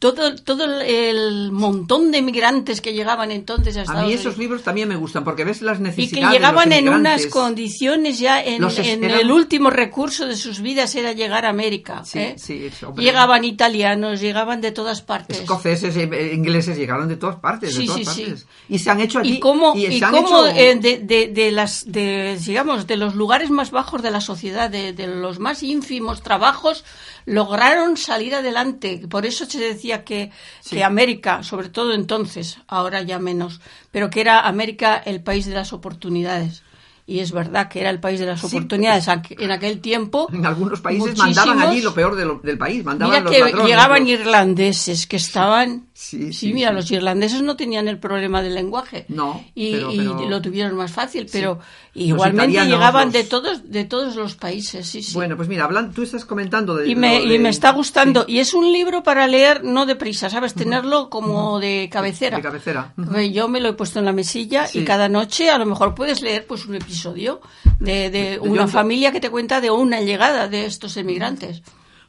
todo, 0.01 0.35
todo 0.37 0.81
el 0.81 1.53
montón 1.53 2.11
de 2.11 2.21
migrantes 2.21 2.81
que 2.81 2.93
llegaban 2.93 3.31
entonces 3.31 3.77
a 3.77 3.81
A 3.81 3.83
Estados 3.85 4.07
mí 4.07 4.13
esos 4.13 4.25
Unidos 4.25 4.39
libros 4.39 4.63
también 4.65 4.89
me 4.89 4.97
gustan 4.97 5.23
porque 5.25 5.45
ves 5.45 5.63
las 5.63 5.79
y 5.79 5.83
necesidades. 5.83 6.15
que 6.19 6.27
de 6.27 6.33
llegaban 6.33 6.71
los 6.71 6.79
en 6.79 6.89
unas 6.89 7.27
condiciones 7.27 8.19
ya 8.19 8.43
en, 8.43 8.61
Los 8.61 8.79
es- 8.79 8.89
en 8.89 9.05
eran- 9.05 9.21
el 9.21 9.31
último 9.31 9.71
recurso 9.71 10.27
de 10.27 10.37
sus 10.37 10.61
vidas 10.61 10.95
era 10.97 11.13
llegar 11.13 11.47
a 11.47 11.51
América. 11.51 12.03
Sí, 12.05 12.19
¿eh? 12.19 12.35
sí. 12.39 12.69
Llegaban 12.97 13.45
italianos, 13.45 14.21
llegaban 14.21 14.61
de 14.61 14.73
todas 14.73 15.01
partes. 15.03 15.39
Escoceses, 15.41 15.97
eh, 15.97 16.33
ingleses 16.35 16.77
llegaron 16.77 17.09
de 17.09 17.17
todas 17.17 17.37
partes, 17.37 17.75
de 17.75 17.81
Sí, 17.83 17.87
todas 17.87 18.05
partes. 18.05 18.47
Y 18.69 18.79
se 18.81 18.91
han 18.91 19.01
hecho 19.01 19.21
allí. 19.21 19.35
y 19.35 19.41
cómo, 19.41 19.75
y 19.77 19.87
y 19.87 20.01
cómo, 20.01 20.47
hecho- 20.47 20.57
eh, 20.57 20.75
de, 20.77 20.99
de- 20.99 21.29
de 21.29 21.51
las 21.53 21.91
de, 21.91 22.37
digamos 22.45 22.87
de 22.87 22.97
los 22.97 23.15
lugares 23.15 23.51
más 23.51 23.71
bajos 23.71 24.03
de 24.03 24.11
la 24.11 24.21
sociedad 24.21 24.69
de, 24.71 24.93
de 24.93 25.07
los 25.07 25.39
más 25.39 25.63
ínfimos 25.63 26.23
trabajos 26.23 26.85
lograron 27.29 27.97
salir 27.97 28.35
adelante 28.35 29.03
por 29.09 29.27
eso 29.27 29.45
se 29.45 29.59
decía 29.61 30.05
que, 30.05 30.31
Sí. 30.61 30.77
que 30.77 30.85
América 30.85 31.43
sobre 31.43 31.69
todo 31.69 31.93
entonces 31.95 32.59
ahora 32.67 33.03
ya 33.03 33.19
menos 33.19 33.61
pero 33.91 34.11
que 34.11 34.21
era 34.21 34.41
América 34.47 34.97
el 35.05 35.23
país 35.23 35.47
de 35.47 35.55
las 35.55 35.73
oportunidades 35.73 36.63
y 37.07 37.21
es 37.21 37.33
verdad 37.33 37.69
que 37.71 37.81
era 37.81 37.89
el 37.89 38.01
país 38.01 38.21
de 38.21 38.27
las 38.27 38.45
oportunidades 38.45 39.09
Aqu- 39.09 39.35
en 39.43 39.51
aquel 39.51 39.81
tiempo 39.81 40.29
En 40.31 40.45
algunos 40.45 40.81
países 40.83 41.17
mandaban 41.17 41.59
allí 41.63 41.81
lo 41.81 41.95
peor 41.95 42.15
de 42.17 42.27
lo- 42.27 42.39
del 42.43 42.59
país. 42.59 42.85
Mandaban 42.85 43.25
Mira 43.25 43.25
los 43.25 43.33
que 43.55 43.67
llegaban 43.67 44.01
los- 44.03 44.11
irlandeses 44.11 45.07
que 45.07 45.17
estaban. 45.17 45.87
Sí, 45.95 46.25
Sí, 46.25 46.33
sí, 46.35 46.53
mira, 46.53 46.71
los 46.71 46.91
irlandeses 46.91 47.41
no 47.41 47.57
tenían 47.57 47.89
el 47.89 47.99
problema 47.99 48.43
del 48.43 48.55
lenguaje. 48.55 49.07
No, 49.09 49.43
Y, 49.55 49.73
pero- 49.73 49.91
y 49.91 49.97
pero- 49.97 50.29
lo 50.29 50.43
tuvieron 50.43 50.77
más 50.77 50.93
fácil, 50.93 51.27
pero 51.33 51.59
igualmente 52.05 52.65
llegaban 52.65 53.11
de 53.13 53.25
todos 53.25 53.71
de 53.71 53.85
todos 53.85 54.17
los 54.17 54.35
países, 54.35 54.87
sí, 54.87 55.03
sí. 55.03 55.15
Bueno, 55.15 55.37
pues 55.37 55.49
mira, 55.49 55.65
hablan, 55.65 55.93
tú 55.93 56.03
estás 56.03 56.25
comentando 56.25 56.75
de. 56.77 56.89
y 56.89 56.95
me, 56.97 57.23
y 57.23 57.39
me 57.39 57.49
está 57.49 57.73
gustando. 57.73 58.25
sí, 58.27 58.33
Y 58.33 58.39
es 58.41 58.55
un 58.55 58.73
libro 58.73 59.03
para 59.03 59.27
leer 59.27 59.65
no 59.65 59.87
deprisa, 59.87 60.31
¿sabes? 60.31 60.55
Tenerlo 60.55 61.11
como 61.11 61.59
de 61.61 61.89
cabecera. 61.93 62.37
de 62.37 62.43
cabecera. 62.43 62.95
Yo 63.33 63.49
me 63.49 63.61
lo 63.61 63.69
he 63.69 63.73
puesto 63.75 63.99
en 63.99 64.05
la 64.05 64.13
mesilla 64.13 64.67
Sí. 64.67 64.81
y 64.81 64.85
cada 64.85 65.09
noche 65.09 65.51
a 65.51 65.59
lo 65.59 65.67
mejor 65.67 65.95
puedes 65.95 66.23
leer 66.23 66.47
pues 66.47 66.67
un 66.67 66.75
episodio 66.75 67.41
de, 67.81 68.11
de 68.11 68.39
una 68.41 68.67
familia 68.67 69.13
que 69.13 69.21
te 69.21 69.31
cuenta 69.31 69.61
de 69.61 69.71
una 69.71 70.01
llegada 70.01 70.49
de 70.49 70.67
estos 70.67 70.97
emigrantes. 70.97 71.63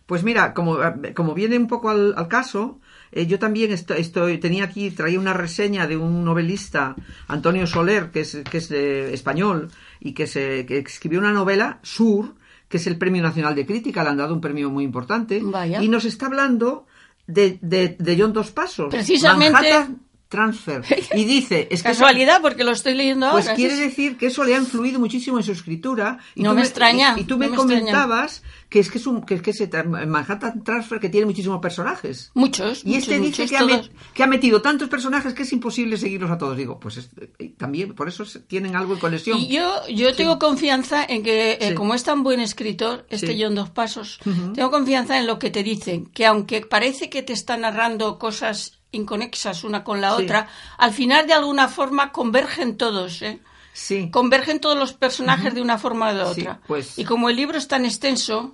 Pues 0.06 0.24
mira, 0.24 0.54
como, 0.56 0.78
como 1.16 1.34
viene 1.36 1.56
un 1.58 1.68
poco 1.68 1.90
al, 1.90 2.14
al 2.18 2.28
caso, 2.28 2.80
eh, 3.12 3.26
yo 3.28 3.40
también 3.40 3.72
esto- 3.72 3.94
estoy, 3.94 4.38
tenía 4.38 4.64
aquí, 4.66 4.92
traía 4.92 5.20
una 5.20 5.34
reseña 5.34 5.88
de 5.88 5.98
un 5.98 6.24
novelista, 6.24 6.96
Antonio 7.28 7.66
Soler, 7.68 8.12
que 8.12 8.22
es, 8.22 8.38
que 8.50 8.58
es 8.58 8.70
de 8.70 9.14
español, 9.14 9.70
y 10.00 10.14
que, 10.14 10.28
se, 10.28 10.66
que 10.66 10.78
escribió 10.80 11.20
una 11.20 11.32
novela, 11.34 11.80
Sur, 11.84 12.36
que 12.68 12.78
es 12.78 12.88
el 12.88 12.98
Premio 12.98 13.22
Nacional 13.24 13.56
de 13.56 13.66
Crítica, 13.66 14.04
le 14.04 14.10
han 14.10 14.18
dado 14.18 14.34
un 14.34 14.42
premio 14.42 14.70
muy 14.70 14.84
importante, 14.84 15.40
Vaya. 15.44 15.82
y 15.82 15.88
nos 15.88 16.06
está 16.06 16.28
hablando 16.28 16.86
de, 17.28 17.58
de, 17.62 17.96
de 18.00 18.18
John 18.20 18.34
Dos 18.34 18.52
Pasos. 18.52 18.90
Precisamente- 18.90 19.52
Manhattan 19.54 20.02
Transfer. 20.30 20.84
Y 21.16 21.26
dice, 21.26 21.68
es 21.72 21.82
que 21.84 21.90
Casualidad, 21.90 22.42
porque 22.42 22.64
lo 22.64 22.72
estoy 22.72 22.94
leyendo 22.94 23.30
pues 23.32 23.46
ahora. 23.48 23.56
quiere 23.56 23.74
sí, 23.74 23.80
sí. 23.82 23.86
decir 23.90 24.18
que 24.18 24.28
eso 24.28 24.44
le 24.44 24.56
ha 24.56 24.60
influido 24.60 25.00
muchísimo 25.00 25.38
en 25.40 25.44
su 25.44 25.52
escritura. 25.52 26.20
Y 26.36 26.44
No 26.44 26.52
tú 26.52 26.58
me 26.58 26.62
extraña, 26.62 27.16
Y, 27.18 27.22
y 27.22 27.24
tú 27.24 27.34
no 27.36 27.40
me, 27.40 27.48
me 27.50 27.56
extraña. 27.56 28.28
que 28.70 28.80
es 28.80 28.92
que 28.92 29.00
es 29.00 29.08
un 29.08 29.24
que 29.24 29.34
es 29.34 29.42
que 29.42 29.50
ese 29.52 29.68
Manhattan 30.08 30.64
Transfer 30.64 31.00
que 31.00 31.10
tiene 31.10 31.26
muchísimos 31.26 31.60
personajes. 31.60 32.30
Muchos. 32.36 32.86
Y 32.86 32.96
este 32.96 33.18
muchos, 33.18 33.38
dice 33.38 33.42
muchos, 33.44 33.50
que 33.50 33.58
ha, 33.58 33.78
met- 33.80 33.90
que 34.14 34.24
ha 34.24 34.28
metido 34.28 34.62
tantos 34.62 34.88
personajes 34.88 35.34
que 35.34 35.44
es 35.44 35.52
imposible 35.52 35.98
seguirlos 35.98 36.30
a 36.30 36.38
todos. 36.38 36.56
Digo, 36.56 36.80
pues 36.80 36.98
es- 36.98 37.10
también 37.58 37.96
por 37.96 38.08
eso 38.08 38.24
tienen 38.48 38.76
algo 38.76 38.94
en 38.94 39.00
conexión. 39.00 39.40
Y 39.40 39.48
yo, 39.48 39.88
yo 39.90 40.16
tengo 40.16 40.38
confianza 40.38 41.04
en 41.04 41.24
que, 41.24 41.54
eh, 41.54 41.70
Sí. 41.70 41.74
como 41.74 41.96
es 41.96 42.04
tan 42.04 42.22
buen 42.22 42.40
escritor, 42.40 43.06
este 43.10 43.34
Sí. 43.34 43.40
John 43.42 43.56
Dos 43.56 43.72
Pasos, 43.72 44.20
tengo 44.54 44.70
confianza 44.70 45.18
en 45.18 45.26
lo 45.26 45.40
que 45.40 45.50
te 45.50 45.64
dicen, 45.64 46.06
que 46.06 46.28
aunque 46.28 46.62
parece 46.62 47.10
que 47.10 47.24
te 47.24 47.34
está 47.34 47.58
narrando 47.58 48.20
cosas 48.20 48.79
inconexas 48.92 49.64
una 49.64 49.84
con 49.84 50.02
la 50.02 50.16
Sí. 50.16 50.24
otra, 50.24 50.48
al 50.78 50.94
final 50.94 51.28
de 51.28 51.34
alguna 51.34 51.68
forma 51.68 52.12
convergen 52.12 52.78
todos, 52.78 53.22
¿eh? 53.22 53.40
Sí. 53.74 54.10
Convergen 54.12 54.60
todos 54.60 54.78
los 54.78 54.94
personajes 54.94 55.54
de 55.54 55.62
una 55.62 55.78
forma 55.78 56.10
o 56.10 56.14
de 56.14 56.34
Sí, 56.34 56.42
otra. 56.42 56.60
pues- 56.68 56.98
Y 57.00 57.06
como 57.06 57.30
el 57.30 57.36
libro 57.36 57.58
es 57.58 57.68
tan 57.68 57.86
extenso, 57.86 58.54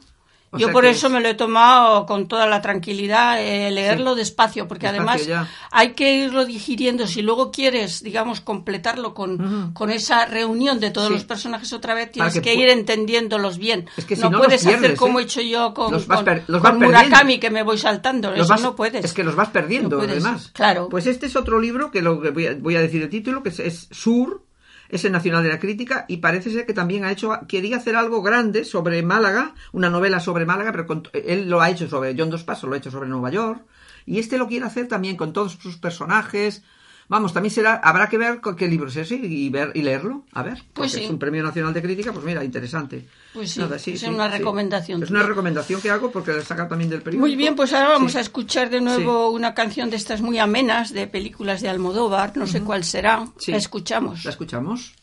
O 0.56 0.58
yo 0.58 0.72
por 0.72 0.86
eso 0.86 1.08
es- 1.08 1.14
me 1.14 1.20
lo 1.22 1.28
he 1.30 1.34
tomado 1.34 2.06
con 2.06 2.28
toda 2.28 2.48
la 2.48 2.62
tranquilidad, 2.62 3.42
eh, 3.42 3.70
leerlo 3.72 4.16
despacio, 4.16 4.68
porque 4.68 4.88
Despacio 4.88 5.12
además 5.12 5.28
ya. 5.28 5.48
hay 5.72 5.94
que 5.94 6.14
irlo 6.26 6.46
digiriendo. 6.46 7.08
Si 7.08 7.22
luego 7.22 7.52
quieres, 7.52 8.02
digamos, 8.04 8.42
completarlo 8.42 9.14
con, 9.14 9.72
con 9.74 9.90
esa 9.92 10.26
reunión 10.26 10.80
de 10.80 10.92
todos 10.92 11.08
Sí. 11.10 11.14
los 11.14 11.24
personajes 11.26 11.72
otra 11.74 11.94
vez, 11.94 12.12
tienes 12.12 12.40
que 12.40 12.54
ir 12.56 12.70
entendiéndolos 12.70 13.58
bien. 13.58 13.88
Es 13.98 14.06
que 14.06 14.16
si 14.16 14.22
no, 14.24 14.38
puedes 14.40 14.66
hacer 14.66 14.96
como 14.96 15.20
¿eh? 15.20 15.24
he 15.24 15.26
hecho 15.26 15.42
yo 15.42 15.74
con, 15.74 15.92
Los 15.92 16.08
vas 16.08 16.24
con- 16.24 16.42
los 16.48 16.62
vas. 16.62 16.76
Murakami, 16.76 17.40
que 17.40 17.50
me 17.50 17.64
voy 17.64 17.78
saltando. 17.78 18.30
Los 18.32 18.40
Eso 18.42 18.50
vas- 18.50 18.62
no 18.62 18.76
puedes. 18.76 19.04
Es 19.06 19.14
que 19.14 19.24
los 19.24 19.36
vas 19.36 19.50
perdiendo, 19.50 19.98
No 19.98 20.04
además. 20.04 20.50
claro. 20.54 20.90
Pues 20.90 21.06
este 21.08 21.26
es 21.28 21.36
otro 21.36 21.60
libro 21.60 21.92
que 21.92 22.02
lo 22.02 22.22
que 22.22 22.30
voy 22.32 22.48
a, 22.48 22.56
voy 22.56 22.76
a 22.76 22.82
decir 22.82 23.02
el 23.02 23.10
título, 23.10 23.44
que 23.44 23.50
es, 23.50 23.60
es 23.60 23.88
Sur, 23.92 24.42
es 24.96 25.06
el 25.06 25.12
Nacional 25.12 25.44
de 25.44 25.50
la 25.50 25.60
Crítica, 25.60 26.06
y 26.08 26.18
parece 26.18 26.50
ser 26.52 26.66
que 26.66 26.74
también 26.74 27.06
ha 27.06 27.12
hecho, 27.12 27.40
quería 27.48 27.78
hacer 27.78 27.96
algo 27.96 28.22
grande 28.22 28.66
sobre 28.66 29.02
Málaga, 29.04 29.54
una 29.72 29.90
novela 29.90 30.20
sobre 30.20 30.46
Málaga, 30.46 30.72
pero 30.72 30.86
con- 30.88 31.04
él 31.14 31.50
lo 31.50 31.62
ha 31.62 31.70
hecho 31.70 31.88
sobre 31.88 32.16
John 32.18 32.30
Dos 32.30 32.44
Pasos, 32.44 32.68
lo 32.70 32.76
ha 32.76 32.80
hecho 32.80 32.92
sobre 32.92 33.10
Nueva 33.10 33.30
York, 33.32 33.62
y 34.06 34.20
este 34.20 34.38
lo 34.38 34.48
quiere 34.48 34.66
hacer 34.66 34.88
también 34.88 35.16
con 35.18 35.34
todos 35.34 35.54
sus 35.54 35.78
personajes, 35.78 36.64
Vamos, 37.08 37.34
también 37.34 37.54
será, 37.54 37.76
habrá 37.76 38.10
que 38.10 38.18
ver 38.18 38.42
con 38.42 38.56
qué 38.56 38.68
libro 38.68 38.88
es 38.90 38.96
ese 38.96 39.16
y 39.16 39.48
ver 39.50 39.72
y 39.76 39.84
leerlo, 39.84 40.24
a 40.34 40.42
ver. 40.42 40.64
Pues 40.74 40.94
sí. 40.94 41.04
es 41.04 41.10
un 41.10 41.20
premio 41.20 41.44
nacional 41.44 41.72
de 41.74 41.82
crítica, 41.82 42.12
pues 42.12 42.26
mira, 42.26 42.44
interesante. 42.44 43.06
Pues 43.34 43.52
sí, 43.52 43.60
Nada, 43.60 43.76
es 43.76 44.04
una 44.04 44.28
recomendación 44.28 45.04
Es 45.04 45.12
una 45.12 45.22
recomendación 45.24 45.82
que 45.82 45.92
hago 45.92 46.10
porque 46.12 46.32
la 46.32 46.42
saca 46.42 46.68
también 46.68 46.90
del 46.90 47.02
periódico. 47.04 47.28
Muy 47.28 47.36
bien, 47.36 47.56
pues 47.56 47.74
ahora 47.74 47.90
vamos 47.90 48.14
Sí. 48.14 48.18
a 48.18 48.22
escuchar 48.22 48.70
de 48.70 48.82
nuevo 48.82 49.30
una 49.30 49.54
canción 49.54 49.90
de 49.90 49.98
estas 49.98 50.22
muy 50.22 50.40
amenas 50.40 50.94
de 50.94 51.06
películas 51.06 51.62
de 51.62 51.70
Almodóvar, 51.70 52.36
no 52.38 52.48
sé 52.48 52.62
cuál 52.62 52.84
será. 52.84 53.28
Sí. 53.38 53.52
La 53.52 53.58
escuchamos. 53.58 54.24
La 54.26 54.32
escuchamos. 54.32 54.94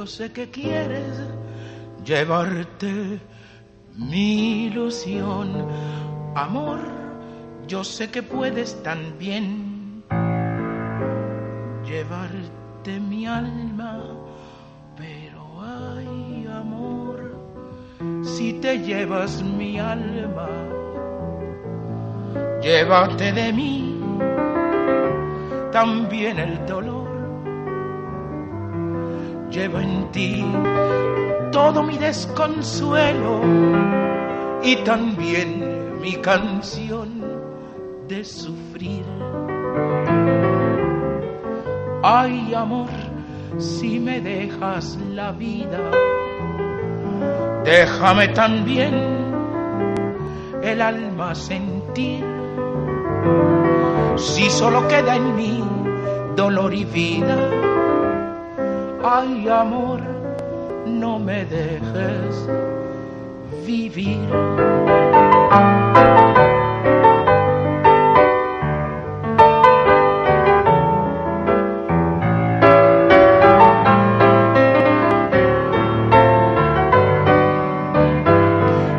Yo 0.00 0.06
sé 0.06 0.32
que 0.32 0.48
quieres 0.48 1.20
llevarte 2.06 3.20
mi 3.96 4.64
ilusión. 4.68 5.66
Amor, 6.34 6.78
yo 7.68 7.84
sé 7.84 8.10
que 8.10 8.22
puedes 8.22 8.82
también 8.82 10.02
llevarte 11.84 12.98
mi 12.98 13.26
alma. 13.26 14.02
Pero 14.96 15.42
ay, 15.60 16.46
amor, 16.50 17.36
si 18.22 18.54
te 18.54 18.78
llevas 18.78 19.42
mi 19.42 19.78
alma, 19.78 20.48
llévate 22.62 23.32
de 23.34 23.52
mí 23.52 24.00
también 25.70 26.38
el 26.38 26.66
dolor 26.66 26.99
llevo 29.50 29.80
en 29.80 30.10
ti 30.12 30.44
todo 31.50 31.82
mi 31.82 31.98
desconsuelo 31.98 33.40
y 34.62 34.76
también 34.76 36.00
mi 36.00 36.12
canción 36.16 37.08
de 38.06 38.24
sufrir. 38.24 39.04
Ay, 42.02 42.54
amor, 42.54 42.88
si 43.58 43.98
me 43.98 44.20
dejas 44.20 44.96
la 45.12 45.32
vida, 45.32 45.90
déjame 47.64 48.28
también 48.28 48.94
el 50.62 50.80
alma 50.80 51.34
sentir. 51.34 52.24
Si 54.16 54.48
solo 54.50 54.86
queda 54.88 55.16
en 55.16 55.36
mí 55.36 55.64
dolor 56.36 56.72
y 56.72 56.84
vida, 56.84 57.69
Ay, 59.02 59.48
amor, 59.48 59.98
no 60.86 61.18
me 61.18 61.46
dejes 61.46 62.46
vivir. 63.64 64.18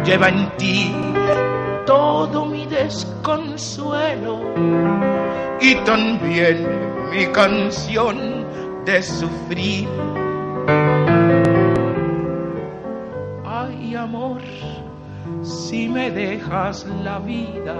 Lleva 0.03 0.29
en 0.29 0.49
ti 0.57 0.95
todo 1.85 2.45
mi 2.47 2.65
desconsuelo 2.65 4.39
y 5.61 5.75
también 5.85 6.67
mi 7.11 7.27
canción 7.27 8.41
de 8.85 9.03
sufrir. 9.03 9.87
Ay, 13.45 13.95
amor, 13.95 14.41
si 15.43 15.87
me 15.87 16.09
dejas 16.09 16.85
la 17.03 17.19
vida, 17.19 17.75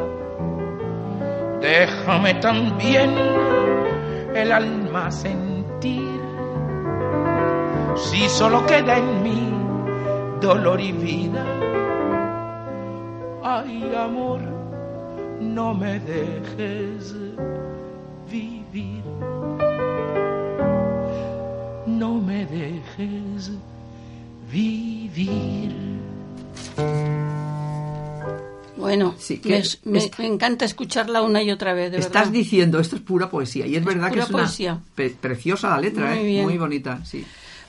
déjame 1.59 2.35
también 2.35 3.11
el 4.35 4.51
alma 4.51 5.09
sentir. 5.11 6.21
Si 7.95 8.29
solo 8.29 8.65
queda 8.65 8.97
en 8.97 9.23
mí 9.23 9.53
dolor 10.39 10.79
y 10.79 10.91
vida, 10.91 11.45
ay, 13.43 13.93
amor, 13.95 14.39
no 15.39 15.73
me 15.73 15.99
dejes 15.99 17.15
vivir 18.29 19.00
no 22.01 22.15
me 22.15 22.47
dejes 22.47 23.51
vivir. 24.51 25.71
Bueno, 28.75 29.13
Sí, 29.19 29.37
que 29.37 29.49
me, 29.49 29.57
es- 29.59 29.79
me- 29.85 29.99
es- 29.99 30.17
me 30.17 30.25
encanta 30.25 30.65
escucharla 30.65 31.21
una 31.21 31.43
y 31.43 31.51
otra 31.51 31.73
vez, 31.75 31.91
de 31.91 31.99
Estás 31.99 32.13
verdad. 32.23 32.31
diciendo, 32.31 32.79
esto 32.79 32.95
es 32.95 33.03
pura 33.03 33.29
poesía. 33.29 33.67
Y 33.67 33.75
es, 33.75 33.85
verdad 33.85 34.11
que 34.11 34.19
es 34.21 34.29
una 34.29 34.39
poesía. 34.39 34.79
pe- 34.95 35.11
preciosa 35.11 35.69
la 35.69 35.79
letra, 35.79 36.09
Muy 36.09 36.17
¿eh? 36.19 36.23
bien. 36.23 36.43
Muy 36.45 36.57
bonita, 36.57 37.05
sí. 37.05 37.19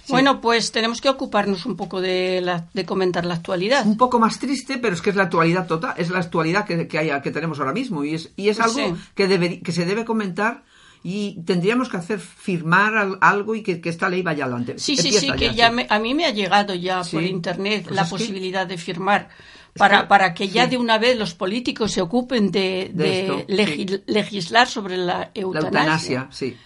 Sí. 0.04 0.12
Bueno, 0.12 0.40
pues 0.40 0.72
tenemos 0.72 1.02
que 1.02 1.10
ocuparnos 1.10 1.66
un 1.66 1.76
poco 1.76 2.00
de, 2.00 2.40
la, 2.40 2.66
de 2.72 2.84
comentar 2.86 3.26
la 3.26 3.34
actualidad. 3.34 3.84
un 3.86 3.98
poco 3.98 4.18
más 4.18 4.38
triste, 4.38 4.78
pero 4.78 4.94
es 4.94 5.02
que 5.02 5.10
es 5.10 5.16
la 5.16 5.24
actualidad 5.24 5.66
total, 5.66 5.92
es 5.98 6.08
la 6.08 6.20
actualidad 6.20 6.64
que, 6.64 6.88
que, 6.88 6.98
hay, 6.98 7.10
que 7.20 7.30
tenemos 7.30 7.60
ahora 7.60 7.72
mismo 7.74 8.02
y 8.02 8.14
es, 8.14 8.30
y 8.36 8.48
es 8.48 8.58
algo 8.60 8.74
Sí. 8.78 8.94
que, 9.14 9.28
debe, 9.28 9.60
que 9.60 9.72
se 9.72 9.84
debe 9.84 10.04
comentar 10.06 10.62
y 11.04 11.42
tendríamos 11.44 11.88
que 11.88 11.96
hacer 11.96 12.20
firmar 12.20 12.96
al- 12.96 13.18
algo 13.20 13.54
y 13.54 13.62
que, 13.62 13.80
que 13.80 13.88
esta 13.88 14.08
ley 14.08 14.22
vaya 14.22 14.44
adelante. 14.44 14.74
Sí, 14.78 14.96
sí, 14.96 15.08
Empieza 15.08 15.20
sí, 15.20 15.32
que 15.38 15.46
ya, 15.46 15.52
ya 15.52 15.68
sí. 15.70 15.74
me- 15.74 15.86
a 15.90 15.98
mí 15.98 16.14
me 16.14 16.24
ha 16.26 16.30
llegado 16.30 16.74
ya 16.74 17.02
Sí. 17.02 17.16
por 17.16 17.22
internet 17.24 17.82
Pues 17.84 17.96
la 17.96 18.04
que- 18.04 18.10
posibilidad 18.10 18.66
de 18.66 18.78
firmar 18.78 19.28
para, 19.76 20.00
que- 20.02 20.06
para 20.06 20.34
que 20.34 20.48
ya 20.48 20.64
sí. 20.64 20.70
de 20.70 20.76
una 20.78 20.98
vez 20.98 21.18
los 21.18 21.34
políticos 21.34 21.92
se 21.92 22.00
ocupen 22.02 22.50
de, 22.50 22.90
De 22.92 23.04
de 23.04 23.20
esto, 23.22 23.38
sí. 23.48 24.02
legislar 24.06 24.68
sobre 24.68 24.96
la 24.96 25.18
La 25.18 25.30
eutanasia. 25.34 25.70
eutanasia, 25.72 26.28
sí. 26.30 26.56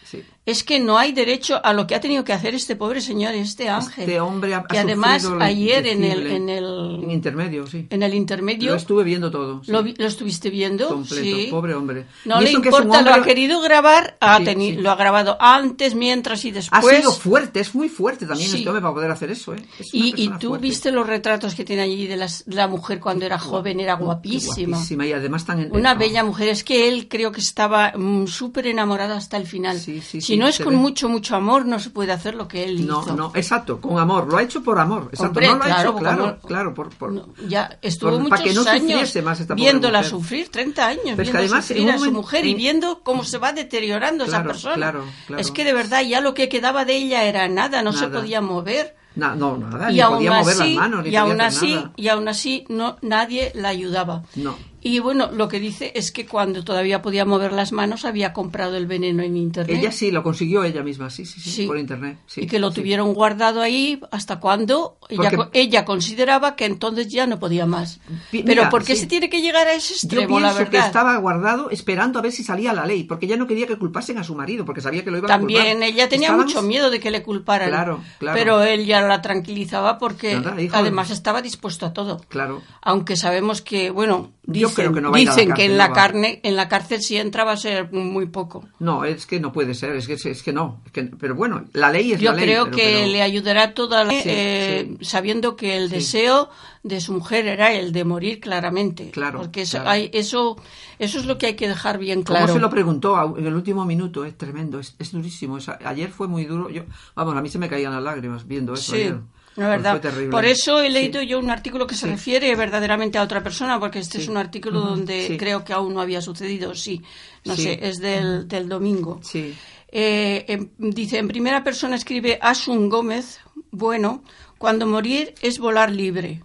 Es 0.46 0.62
que 0.62 0.78
no 0.78 0.96
hay 0.96 1.10
derecho 1.10 1.60
a 1.64 1.72
lo 1.72 1.88
que 1.88 1.96
ha 1.96 2.00
tenido 2.00 2.22
que 2.22 2.32
hacer 2.32 2.54
este 2.54 2.76
pobre 2.76 3.00
señor, 3.00 3.34
este 3.34 3.68
ángel. 3.68 4.04
Este 4.04 4.20
hombre 4.20 4.54
ha, 4.54 4.62
que 4.62 4.78
ha 4.78 4.82
además 4.82 5.24
lo 5.24 5.42
ayer 5.42 5.84
en 5.88 6.04
el, 6.04 6.24
en 6.28 6.48
En 6.48 6.48
el, 6.48 7.04
intermedio, 7.10 7.66
sí. 7.66 7.88
en 7.90 8.02
el 8.04 8.14
intermedio 8.14 8.70
Lo 8.70 8.76
estuve 8.76 9.02
viendo 9.02 9.28
todo. 9.32 9.60
lo, 9.66 9.82
lo 9.82 10.06
estuviste 10.06 10.48
viendo. 10.48 10.86
completo, 10.86 11.24
Sí. 11.24 11.48
pobre 11.50 11.74
hombre. 11.74 12.06
No 12.26 12.40
le 12.40 12.52
importa, 12.52 12.78
lo 13.02 13.10
hombre- 13.10 13.12
ha 13.14 13.22
querido 13.24 13.60
grabar, 13.60 14.16
ha 14.20 14.38
Sí, 14.38 14.44
teni- 14.44 14.76
sí. 14.76 14.80
lo 14.80 14.92
ha 14.92 14.94
grabado 14.94 15.36
antes, 15.40 15.96
mientras 15.96 16.44
y 16.44 16.50
Ha 16.50 16.52
después. 16.52 16.96
sido 16.96 17.10
fuerte, 17.12 17.58
es 17.58 17.74
muy 17.74 17.88
fuerte 17.88 18.24
también 18.24 18.54
este 18.54 18.68
hombre 18.68 18.82
para 18.82 18.94
poder 18.94 19.10
hacer 19.10 19.32
eso, 19.32 19.52
¿eh? 19.52 19.64
Es 19.80 19.92
Y, 19.92 20.14
y 20.16 20.28
tú 20.38 20.50
fuerte. 20.50 20.62
viste 20.62 20.92
los 20.92 21.08
retratos 21.08 21.56
que 21.56 21.64
tiene 21.64 21.82
allí 21.82 22.06
de, 22.06 22.16
las- 22.18 22.44
de 22.46 22.54
la 22.54 22.68
mujer 22.68 22.95
cuando 23.00 23.24
era 23.26 23.38
joven, 23.38 23.80
era 23.80 23.94
guapísima. 23.94 24.76
Guapísima 24.76 25.06
y 25.06 25.12
además 25.12 25.44
tan... 25.44 25.60
en- 25.60 25.72
Una 25.74 25.94
no. 25.94 26.00
bella 26.00 26.24
mujer. 26.24 26.48
Es 26.48 26.64
que 26.64 26.88
él 26.88 27.08
creo 27.08 27.32
que 27.32 27.40
estaba 27.40 27.92
mm, 27.96 28.26
súper 28.26 28.66
enamorado 28.66 29.14
hasta 29.14 29.36
el 29.36 29.46
final. 29.46 29.78
Sí, 29.78 30.00
sí, 30.00 30.20
si 30.20 30.26
sí, 30.34 30.36
no 30.36 30.46
es 30.46 30.58
con 30.58 30.74
ve. 30.74 30.78
mucho, 30.78 31.08
mucho 31.08 31.36
amor, 31.36 31.66
no 31.66 31.78
se 31.78 31.90
puede 31.90 32.12
hacer 32.12 32.34
lo 32.34 32.48
que 32.48 32.64
él 32.64 32.86
No, 32.86 33.02
hizo. 33.02 33.14
no, 33.16 33.32
exacto, 33.34 33.80
con 33.80 33.98
amor. 33.98 34.28
Lo 34.30 34.38
ha 34.38 34.42
hecho 34.42 34.62
por 34.62 34.78
amor. 34.78 35.08
Exacto, 35.12 35.40
no 35.40 35.46
lo 35.56 35.62
ha 35.62 35.66
claro, 35.66 35.90
hecho, 35.90 35.98
claro, 35.98 36.18
como- 36.22 36.38
claro, 36.48 36.74
por, 36.74 36.90
por- 36.90 37.12
No, 37.12 37.28
ya 37.48 37.78
estuvo 37.82 38.10
por- 38.10 38.20
muchos 38.20 38.30
para 38.38 38.44
que 38.44 38.54
no 38.54 38.60
años 38.68 39.16
más 39.24 39.40
esta 39.40 39.54
viéndola 39.54 39.98
mujer. 39.98 40.10
sufrir, 40.10 40.48
30 40.50 40.86
años, 40.86 41.16
viendo 41.16 41.38
además, 41.38 41.64
sufrir 41.66 41.78
en 41.82 41.84
un 41.84 41.90
a 41.90 41.92
su 41.94 41.98
momento- 42.00 42.20
mujer 42.22 42.44
y 42.46 42.50
en- 42.52 42.56
viendo 42.56 43.00
cómo 43.02 43.24
se 43.24 43.38
va 43.38 43.52
deteriorando 43.52 44.24
esa 44.24 44.42
persona. 44.42 44.74
claro. 44.74 45.04
Es 45.38 45.50
que 45.50 45.64
de 45.64 45.72
verdad 45.72 46.02
ya 46.02 46.20
lo 46.20 46.34
que 46.34 46.48
quedaba 46.48 46.84
de 46.84 46.96
ella 46.96 47.24
era 47.24 47.48
nada, 47.48 47.82
no 47.82 47.92
se 47.92 48.08
podía 48.08 48.40
mover. 48.40 48.94
Na- 49.16 49.34
no, 49.34 49.56
nada, 49.56 49.90
y 49.90 49.94
ni 49.96 50.02
podía 50.02 50.30
mover 50.32 50.54
así, 50.54 50.74
las 50.74 50.74
manos, 50.74 51.02
ni 51.02 51.08
y 51.08 51.10
podía 51.12 51.20
aún 51.22 51.40
hacer 51.40 51.46
así, 51.58 51.74
nada. 51.74 51.92
y 51.96 52.08
aún 52.08 52.28
así 52.28 52.64
no 52.68 52.96
nadie 53.02 53.50
la 53.54 53.68
ayudaba. 53.70 54.22
No. 54.36 54.56
Y 54.88 55.00
bueno, 55.00 55.30
lo 55.32 55.48
que 55.48 55.58
dice 55.58 55.90
es 55.96 56.12
que 56.12 56.26
cuando 56.26 56.62
todavía 56.62 57.02
podía 57.02 57.24
mover 57.24 57.52
las 57.52 57.72
manos 57.72 58.04
había 58.04 58.32
comprado 58.32 58.76
el 58.76 58.86
veneno 58.86 59.24
en 59.24 59.36
internet. 59.36 59.76
Ella 59.80 59.90
sí, 59.90 60.12
lo 60.12 60.22
consiguió 60.22 60.62
ella 60.62 60.84
misma, 60.84 61.10
sí, 61.10 61.26
sí, 61.26 61.40
sí, 61.40 61.50
Sí. 61.50 61.66
por 61.66 61.76
internet. 61.76 62.18
sí, 62.26 62.42
y 62.42 62.46
que 62.46 62.60
lo 62.60 62.70
sí. 62.70 62.76
tuvieron 62.82 63.12
guardado 63.12 63.62
ahí 63.62 64.00
hasta 64.12 64.38
cuando 64.38 64.98
ella, 65.08 65.30
Porque- 65.34 65.58
ella 65.60 65.84
consideraba 65.84 66.54
que 66.54 66.66
entonces 66.66 67.08
ya 67.08 67.26
no 67.26 67.40
podía 67.40 67.66
más. 67.66 67.98
Pero 68.30 68.68
¿por 68.70 68.84
qué 68.84 68.94
se 68.94 69.06
tiene 69.08 69.28
que 69.28 69.42
llegar 69.42 69.66
a 69.66 69.72
ese 69.72 69.94
Yo 69.94 70.20
extremo, 70.20 70.38
la 70.38 70.52
verdad? 70.52 70.70
que 70.70 70.78
estaba 70.78 71.16
guardado 71.16 71.68
esperando 71.70 72.20
a 72.20 72.22
ver 72.22 72.30
si 72.30 72.44
salía 72.44 72.72
la 72.72 72.86
ley, 72.86 73.02
porque 73.02 73.26
ella 73.26 73.36
no 73.36 73.48
quería 73.48 73.66
que 73.66 73.76
culpasen 73.76 74.18
a 74.18 74.22
su 74.22 74.36
marido, 74.36 74.64
porque 74.64 74.80
sabía 74.82 75.02
que 75.02 75.10
lo 75.10 75.18
iban 75.18 75.32
a 75.32 75.38
culpar. 75.40 75.56
También 75.64 75.82
ella 75.82 76.08
tenía 76.08 76.30
mucho 76.30 76.62
miedo 76.62 76.90
de 76.90 77.00
que 77.00 77.10
le 77.10 77.24
culparan. 77.24 77.70
Claro, 77.70 78.00
claro. 78.20 78.38
Pero 78.38 78.62
él 78.62 78.86
ya 78.86 79.00
la 79.00 79.20
tranquilizaba 79.20 79.98
porque 79.98 80.40
además 80.72 81.10
estaba 81.10 81.42
dispuesto 81.42 81.86
a 81.86 81.92
todo. 81.92 82.20
Claro. 82.28 82.62
Aunque 82.82 83.16
sabemos 83.16 83.62
que, 83.62 83.90
bueno, 83.90 84.30
Yo 84.48 84.68
dicen 84.68 84.75
creo 84.82 84.92
que 84.92 85.00
no 85.00 85.10
va 85.10 85.16
a 85.18 85.20
ir 85.20 85.28
a 85.28 85.32
la 85.32 85.36
dicen 85.36 85.54
que 85.54 85.64
en 85.64 85.76
la 85.78 85.88
no 85.88 85.94
carne, 85.94 86.40
en 86.42 86.56
la 86.56 86.68
cárcel 86.68 87.02
si 87.02 87.16
entra 87.16 87.44
va 87.44 87.52
a 87.52 87.56
ser 87.56 87.92
muy 87.92 88.26
poco. 88.26 88.64
No, 88.78 89.04
es 89.04 89.26
que 89.26 89.40
no 89.40 89.52
puede 89.52 89.74
ser, 89.74 89.96
es 89.96 90.06
que, 90.06 90.14
es 90.14 90.42
que 90.42 90.52
no. 90.52 90.80
es 90.86 90.92
que- 90.92 91.02
pero 91.04 91.34
bueno, 91.34 91.64
la 91.72 91.90
ley 91.90 92.12
es 92.12 92.20
Yo 92.20 92.30
la 92.30 92.36
ley. 92.36 92.44
creo 92.46 92.64
pero- 92.66 92.76
que 92.76 92.82
pero- 93.00 93.06
le 93.12 93.22
ayudará 93.22 93.74
toda 93.74 94.04
la, 94.04 94.10
Sí, 94.12 94.22
eh, 94.26 94.96
sí. 95.00 95.04
sabiendo 95.04 95.56
que 95.56 95.76
el 95.76 95.88
Sí. 95.88 95.94
deseo 95.96 96.48
de 96.82 97.00
su 97.00 97.12
mujer 97.12 97.46
era 97.48 97.72
el 97.72 97.92
de 97.92 98.04
morir 98.04 98.38
claramente. 98.40 99.10
Claro, 99.10 99.40
Porque 99.40 99.62
eso, 99.62 99.78
claro. 99.78 99.90
hay- 99.90 100.10
eso, 100.12 100.56
eso 101.00 101.18
es 101.18 101.26
lo 101.26 101.36
que 101.36 101.46
hay 101.46 101.54
que 101.54 101.66
dejar 101.68 101.98
bien 101.98 102.22
¿Cómo 102.22 102.38
claro. 102.38 102.52
se 102.52 102.60
lo 102.60 102.70
preguntó 102.70 103.36
en 103.36 103.44
el 103.46 103.54
último 103.54 103.84
minuto? 103.84 104.24
Es 104.24 104.36
tremendo, 104.38 104.78
es, 104.78 104.94
es 104.98 105.10
durísimo. 105.12 105.58
Es- 105.58 105.68
ayer 105.68 106.10
fue 106.10 106.28
muy 106.28 106.44
duro. 106.44 106.70
Yo, 106.70 106.82
vamos, 107.16 107.36
a 107.36 107.40
mí 107.42 107.48
se 107.48 107.58
me 107.58 107.68
caían 107.68 107.92
las 107.92 108.02
lágrimas 108.02 108.46
viendo 108.46 108.74
eso. 108.74 108.94
Sí, 108.94 109.12
Pues 109.56 109.80
fue 109.82 110.00
terrible. 110.00 110.30
Por 110.30 110.44
eso 110.44 110.80
he 110.82 110.86
Sí. 110.88 110.92
leído 110.92 111.22
yo 111.22 111.38
un 111.38 111.50
artículo 111.50 111.86
que 111.86 111.94
se 111.94 112.06
Sí. 112.06 112.12
refiere 112.12 112.54
verdaderamente 112.54 113.18
a 113.18 113.22
otra 113.22 113.42
persona, 113.42 113.80
porque 113.80 113.98
este 114.00 114.18
Sí. 114.18 114.24
es 114.24 114.28
un 114.28 114.36
artículo 114.36 114.80
donde 114.80 115.36
creo 115.38 115.64
que 115.64 115.72
aún 115.72 115.94
no 115.94 116.00
había 116.00 116.20
sucedido. 116.20 116.74
Sí, 116.74 117.02
no 117.44 117.56
sé, 117.56 117.78
es 117.82 117.98
del, 117.98 118.46
del 118.46 118.68
domingo. 118.68 119.18
Sí, 119.22 119.54
Eh, 119.98 120.44
en- 120.48 120.72
dice, 120.78 121.16
en 121.18 121.28
primera 121.28 121.62
persona 121.64 121.96
escribe 121.96 122.38
Asun 122.42 122.88
Gómez, 122.90 123.38
bueno, 123.70 124.22
cuando 124.58 124.86
morir 124.86 125.32
es 125.40 125.58
volar 125.58 125.90
libre. 125.92 126.42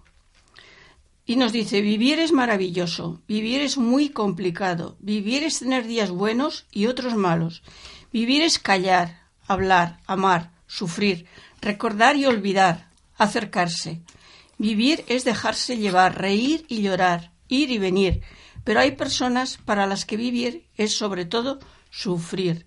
Y 1.26 1.36
nos 1.38 1.52
dice, 1.52 1.82
vivir 1.82 2.20
es 2.20 2.32
maravilloso, 2.32 3.22
vivir 3.28 3.62
es 3.62 3.78
muy 3.78 4.10
complicado, 4.10 4.96
vivir 5.00 5.44
es 5.44 5.60
tener 5.60 5.86
días 5.88 6.12
buenos 6.12 6.66
y 6.72 6.86
otros 6.86 7.16
malos, 7.16 7.62
vivir 8.14 8.42
es 8.44 8.58
callar, 8.60 9.22
hablar, 9.48 10.00
amar, 10.06 10.52
sufrir, 10.68 11.26
recordar 11.62 12.16
y 12.18 12.26
olvidar, 12.28 12.90
acercarse. 13.22 14.02
Vivir 14.58 15.04
es 15.08 15.24
dejarse 15.24 15.78
llevar, 15.78 16.20
reír 16.20 16.66
y 16.68 16.82
llorar, 16.82 17.32
ir 17.48 17.70
y 17.70 17.78
venir. 17.78 18.22
Pero 18.64 18.80
hay 18.80 18.92
personas 18.92 19.58
para 19.58 19.86
las 19.86 20.06
que 20.06 20.18
vivir 20.18 20.68
es 20.76 20.98
sobre 20.98 21.26
todo 21.26 21.60
sufrir, 21.90 22.66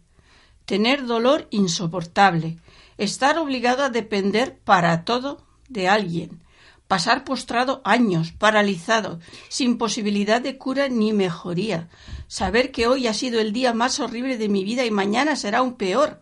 tener 0.64 1.06
dolor 1.06 1.48
insoportable, 1.50 2.58
estar 2.98 3.38
obligado 3.38 3.82
a 3.82 3.90
depender 3.90 4.58
para 4.58 5.04
todo 5.04 5.44
de 5.68 5.88
alguien, 5.88 6.42
pasar 6.88 7.24
postrado 7.24 7.80
años, 7.84 8.32
paralizado, 8.32 9.18
sin 9.48 9.78
posibilidad 9.78 10.40
de 10.40 10.58
cura 10.58 10.88
ni 10.88 11.12
mejoría, 11.12 11.88
saber 12.28 12.70
que 12.70 12.86
hoy 12.86 13.06
ha 13.06 13.14
sido 13.14 13.40
el 13.40 13.52
día 13.52 13.72
más 13.72 13.98
horrible 13.98 14.36
de 14.36 14.48
mi 14.48 14.62
vida 14.62 14.84
y 14.84 14.90
mañana 14.90 15.36
será 15.36 15.62
un 15.62 15.74
peor. 15.74 16.20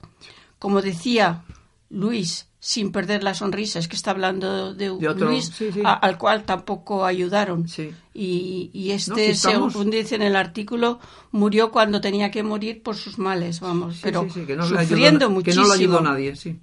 Como 0.59 0.81
decía 0.81 1.45
Luis, 1.91 2.52
sin 2.65 2.93
perder 2.93 3.25
la 3.25 3.35
sonrisa, 3.35 3.81
es 3.81 3.89
que 3.89 3.97
está 3.97 4.13
hablando 4.13 4.73
de, 4.73 4.85
De 4.97 5.09
otro, 5.09 5.27
Luis, 5.31 5.47
sí, 5.53 5.73
sí. 5.73 5.81
a- 5.85 5.95
al 5.95 6.17
cual 6.17 6.45
tampoco 6.45 7.05
ayudaron. 7.05 7.67
Sí. 7.69 7.93
Y, 8.15 8.71
y 8.73 8.91
No, 8.91 8.95
este, 8.95 9.25
si 9.27 9.31
estamos- 9.33 9.73
según 9.73 9.91
dice 9.91 10.15
en 10.15 10.23
el 10.23 10.37
artículo, 10.37 11.01
murió 11.33 11.73
cuando 11.73 12.01
tenía 12.01 12.31
que 12.31 12.45
morir 12.45 12.81
por 12.85 12.95
sus 12.95 13.19
males, 13.19 13.59
vamos, 13.59 13.99
pero 14.01 14.23
no 14.23 14.29
ayudó 14.33 14.79
sufriendo 14.79 15.27
na- 15.29 15.35
muchísimo. 15.35 15.65
Que 15.65 15.69
no 15.69 15.75
lo 15.75 15.81
ayudó 15.81 16.01
nadie, 16.03 16.37
sí. 16.37 16.61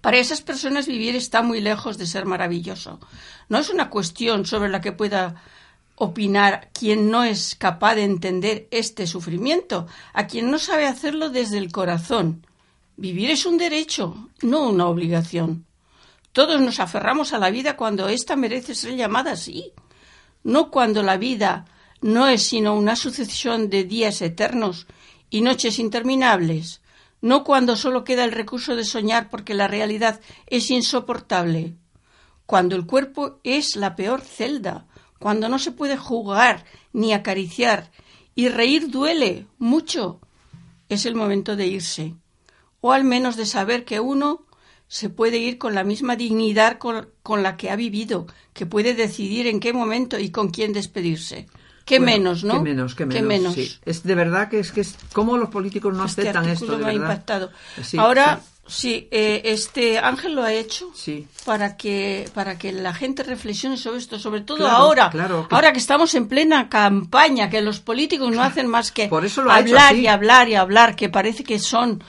Para 0.00 0.16
esas 0.18 0.40
personas 0.42 0.88
vivir 0.88 1.14
está 1.14 1.42
muy 1.42 1.60
lejos 1.60 1.96
de 1.96 2.06
ser 2.08 2.24
maravilloso. 2.26 2.98
No 3.48 3.58
es 3.58 3.70
una 3.70 3.88
cuestión 3.88 4.46
sobre 4.46 4.68
la 4.68 4.80
que 4.80 4.90
pueda 4.90 5.36
opinar 5.94 6.70
quien 6.72 7.08
no 7.10 7.22
es 7.22 7.54
capaz 7.54 7.94
de 7.94 8.02
entender 8.04 8.66
este 8.72 9.06
sufrimiento, 9.06 9.86
a 10.12 10.26
quien 10.26 10.50
no 10.50 10.58
sabe 10.58 10.86
hacerlo 10.88 11.30
desde 11.30 11.58
el 11.58 11.70
corazón. 11.70 12.44
Vivir 13.00 13.30
es 13.30 13.46
un 13.46 13.56
derecho, 13.56 14.28
no 14.42 14.68
una 14.68 14.86
obligación. 14.86 15.64
Todos 16.32 16.60
nos 16.60 16.80
aferramos 16.80 17.32
a 17.32 17.38
la 17.38 17.48
vida 17.48 17.74
cuando 17.74 18.10
ésta 18.10 18.36
merece 18.36 18.74
ser 18.74 18.94
llamada 18.94 19.32
así, 19.32 19.72
no 20.44 20.70
cuando 20.70 21.02
la 21.02 21.16
vida 21.16 21.64
no 22.02 22.26
es 22.26 22.42
sino 22.42 22.74
una 22.74 22.96
sucesión 22.96 23.70
de 23.70 23.84
días 23.84 24.20
eternos 24.20 24.86
y 25.30 25.40
noches 25.40 25.78
interminables, 25.78 26.82
no 27.22 27.42
cuando 27.42 27.74
solo 27.74 28.04
queda 28.04 28.22
el 28.22 28.32
recurso 28.32 28.76
de 28.76 28.84
soñar 28.84 29.30
porque 29.30 29.54
la 29.54 29.66
realidad 29.66 30.20
es 30.46 30.70
insoportable, 30.70 31.76
cuando 32.44 32.76
el 32.76 32.84
cuerpo 32.84 33.40
es 33.44 33.76
la 33.76 33.96
peor 33.96 34.20
celda, 34.20 34.86
cuando 35.18 35.48
no 35.48 35.58
se 35.58 35.72
puede 35.72 35.96
jugar 35.96 36.66
ni 36.92 37.14
acariciar 37.14 37.90
y 38.34 38.48
reír 38.48 38.90
duele 38.90 39.46
mucho, 39.56 40.20
es 40.90 41.06
el 41.06 41.14
momento 41.14 41.56
de 41.56 41.66
irse, 41.66 42.14
o 42.80 42.92
al 42.92 43.04
menos 43.04 43.36
de 43.36 43.46
saber 43.46 43.84
que 43.84 44.00
uno 44.00 44.42
se 44.88 45.08
puede 45.08 45.38
ir 45.38 45.56
con 45.58 45.74
la 45.74 45.84
misma 45.84 46.16
dignidad 46.16 46.78
con, 46.78 47.08
con 47.22 47.42
la 47.42 47.56
que 47.56 47.70
ha 47.70 47.76
vivido, 47.76 48.26
que 48.52 48.66
puede 48.66 48.94
decidir 48.94 49.46
en 49.46 49.60
qué 49.60 49.72
momento 49.72 50.18
y 50.18 50.30
con 50.30 50.50
quién 50.50 50.72
despedirse. 50.72 51.46
Qué 51.84 51.98
Bueno, 51.98 52.12
menos, 52.12 52.44
¿no? 52.44 52.54
Qué 52.54 52.60
menos, 52.60 52.94
qué 52.94 53.06
menos. 53.06 53.54
sí. 53.54 53.72
Es 53.84 54.02
de 54.02 54.14
verdad 54.14 54.48
que 54.48 54.60
es 54.60 54.70
que 54.72 54.80
es 54.82 54.94
cómo 55.12 55.36
los 55.36 55.48
políticos 55.48 55.94
no 55.96 56.04
Este 56.04 56.22
aceptan 56.22 56.48
esto, 56.48 56.66
de 56.72 56.78
me 56.78 56.84
ha 56.84 56.86
verdad. 56.88 57.00
impactado. 57.02 57.50
Sí, 57.82 57.98
Ahora, 57.98 58.40
sí. 58.66 58.80
sí, 58.80 59.08
eh, 59.10 59.42
este 59.46 59.98
Ángel 59.98 60.34
lo 60.34 60.42
ha 60.44 60.52
hecho 60.52 60.90
Sí. 60.94 61.26
para 61.44 61.76
que 61.76 62.28
para 62.32 62.58
que 62.58 62.70
la 62.72 62.94
gente 62.94 63.24
reflexione 63.24 63.76
sobre 63.76 63.98
esto, 63.98 64.20
sobre 64.20 64.42
todo 64.42 64.58
Claro, 64.58 64.76
ahora, 64.76 65.10
claro, 65.10 65.48
que- 65.48 65.54
ahora 65.54 65.72
que 65.72 65.78
estamos 65.80 66.14
en 66.14 66.28
plena 66.28 66.68
campaña, 66.68 67.50
que 67.50 67.60
los 67.60 67.80
políticos 67.80 68.30
no 68.32 68.42
hacen 68.42 68.68
más 68.68 68.92
que 68.92 69.08
Por 69.08 69.24
eso 69.24 69.42
lo 69.42 69.50
hablar 69.50 69.96
y 69.96 70.06
hablar 70.06 70.48
y 70.48 70.54
hablar, 70.54 70.94
que 70.94 71.08
parece 71.08 71.42
que 71.42 71.58
son 71.58 72.04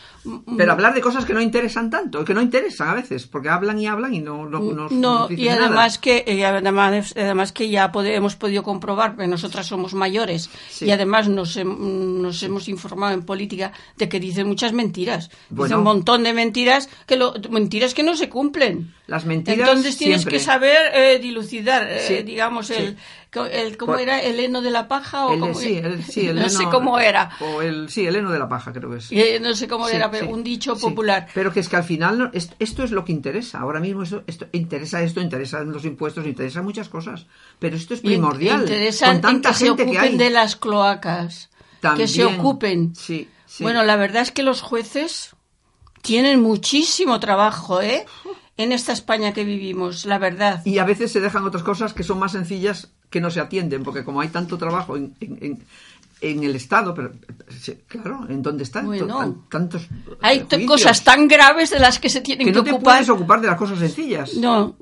Pero 0.57 0.71
hablar 0.73 0.93
de 0.93 1.01
cosas 1.01 1.25
que 1.25 1.33
no 1.33 1.41
interesan 1.41 1.89
tanto, 1.89 2.23
que 2.23 2.33
no 2.33 2.41
interesan 2.41 2.89
a 2.89 2.93
veces, 2.93 3.25
porque 3.27 3.49
hablan 3.49 3.79
y 3.79 3.87
hablan 3.87 4.13
y 4.13 4.19
no, 4.19 4.45
no, 4.47 4.59
no, 4.59 4.61
Mm, 4.61 4.75
no, 4.75 4.89
no 4.89 5.27
dicen 5.27 5.45
y 5.45 5.47
además 5.49 5.93
nada. 5.93 6.01
que 6.01 6.23
y 6.27 6.43
además, 6.43 7.13
además 7.17 7.51
que 7.51 7.69
ya 7.69 7.91
pode- 7.91 8.13
hemos 8.15 8.35
podido 8.35 8.61
comprobar 8.63 9.15
que 9.17 9.27
nosotras 9.27 9.65
somos 9.67 9.93
mayores 9.93 10.49
Sí. 10.69 10.85
y 10.85 10.91
además 10.91 11.27
nos, 11.27 11.57
nos 11.65 12.43
hemos 12.43 12.67
informado 12.67 13.13
en 13.13 13.23
política 13.23 13.71
de 13.97 14.09
que 14.09 14.19
dicen 14.19 14.47
muchas 14.47 14.73
mentiras 14.73 15.29
Bueno. 15.49 15.65
dicen 15.65 15.77
un 15.79 15.83
montón 15.85 16.23
de 16.23 16.33
mentiras 16.33 16.87
que 17.07 17.15
lo, 17.15 17.33
mentiras 17.49 17.93
que 17.93 18.03
no 18.03 18.15
se 18.15 18.29
cumplen 18.29 18.93
Las 19.07 19.25
mentiras 19.25 19.67
entonces 19.67 19.97
tienes 19.97 20.21
siempre. 20.21 20.37
que 20.37 20.43
saber 20.43 20.77
eh, 20.93 21.19
dilucidar 21.19 21.87
eh, 21.89 21.99
Sí, 22.07 22.23
digamos 22.23 22.69
el, 22.69 22.95
el 23.33 23.77
cómo 23.77 23.93
Por- 23.93 24.01
era 24.01 24.19
el 24.21 24.39
heno 24.41 24.61
de 24.61 24.71
la 24.71 24.87
paja 24.89 25.25
o 25.27 25.33
El- 25.33 25.39
cómo- 25.39 25.53
sí, 25.53 25.77
el, 25.77 26.03
sí, 26.03 26.27
el 26.27 26.35
no 26.35 26.49
sé 26.49 26.65
cómo 26.65 26.99
era 26.99 27.29
O 27.39 27.61
el, 27.61 27.89
sí, 27.89 28.05
el 28.05 28.17
heno 28.17 28.29
de 28.31 28.39
la 28.39 28.49
paja, 28.49 28.73
creo 28.73 28.91
que 28.91 28.97
es. 28.97 29.07
Eh, 29.11 29.39
no 29.41 29.55
sé 29.55 29.67
cómo 29.69 29.87
Sí, 29.87 29.95
era 29.95 30.11
pero 30.11 30.29
un 30.29 30.43
dicho 30.43 30.75
popular 30.77 31.27
Pero 31.33 31.53
que 31.53 31.61
es 31.61 31.69
que 31.69 31.77
al 31.77 31.85
final 31.85 32.17
no- 32.17 32.29
es- 32.33 32.51
esto 32.59 32.83
es 32.83 32.91
lo 32.91 33.05
que 33.05 33.13
interesa. 33.13 33.59
Ahora 33.59 33.79
mismo 33.79 34.03
esto, 34.03 34.23
esto 34.27 34.47
interesa 34.51 35.01
esto, 35.01 35.21
interesan 35.21 35.71
los 35.71 35.85
impuestos, 35.85 36.25
interesa 36.27 36.61
muchas 36.61 36.89
cosas. 36.89 37.25
Pero 37.57 37.77
esto 37.77 37.93
es 37.93 38.01
primordial. 38.01 38.61
interesan 38.61 39.13
con 39.13 39.21
tanta 39.21 39.49
en 39.49 39.53
que 39.53 39.59
se 39.59 39.65
gente 39.65 39.83
ocupen 39.83 39.91
que 40.01 40.07
hay. 40.07 40.17
de 40.17 40.29
las 40.29 40.55
cloacas 40.57 41.49
que 41.95 42.07
se 42.07 42.25
ocupen 42.25 42.93
sí. 42.95 43.27
Bueno, 43.59 43.83
la 43.83 43.95
verdad 43.95 44.23
es 44.23 44.31
que 44.31 44.43
los 44.43 44.61
jueces 44.61 45.35
tienen 46.01 46.41
muchísimo 46.41 47.19
trabajo, 47.19 47.81
¿eh? 47.81 48.05
En 48.63 48.71
esta 48.71 48.93
España 48.93 49.33
que 49.33 49.43
vivimos, 49.43 50.05
la 50.05 50.17
verdad. 50.19 50.61
Y 50.65 50.77
a 50.79 50.85
veces 50.85 51.11
se 51.11 51.19
dejan 51.19 51.43
otras 51.45 51.63
cosas 51.63 51.93
que 51.93 52.03
son 52.03 52.19
más 52.19 52.31
sencillas 52.33 52.89
que 53.09 53.19
no 53.21 53.29
se 53.29 53.39
atienden, 53.39 53.83
porque 53.83 54.03
como 54.03 54.21
hay 54.21 54.29
tanto 54.29 54.57
trabajo 54.57 54.95
en, 54.97 55.15
en- 55.19 55.37
en- 55.41 55.63
en 56.21 56.43
el 56.43 56.55
Estado, 56.55 56.93
pero 56.93 57.11
claro, 57.87 58.27
¿en 58.29 58.43
dónde 58.43 58.63
están 58.63 58.85
Bueno. 58.85 59.17
tan- 59.17 59.49
tantos 59.49 59.87
Hay 60.21 60.37
eh, 60.37 60.45
juicios? 60.47 60.67
cosas 60.67 61.03
tan 61.03 61.27
graves 61.27 61.71
de 61.71 61.79
las 61.79 61.97
que 61.99 62.09
se 62.09 62.21
tienen 62.21 62.45
que 62.45 62.51
que, 62.53 62.57
no 62.59 62.63
te 62.63 62.71
ocupar. 62.71 62.93
puedes 62.95 63.09
ocupar 63.09 63.41
de 63.41 63.47
las 63.47 63.57
cosas 63.57 63.79
sencillas. 63.79 64.35
No, 64.35 64.75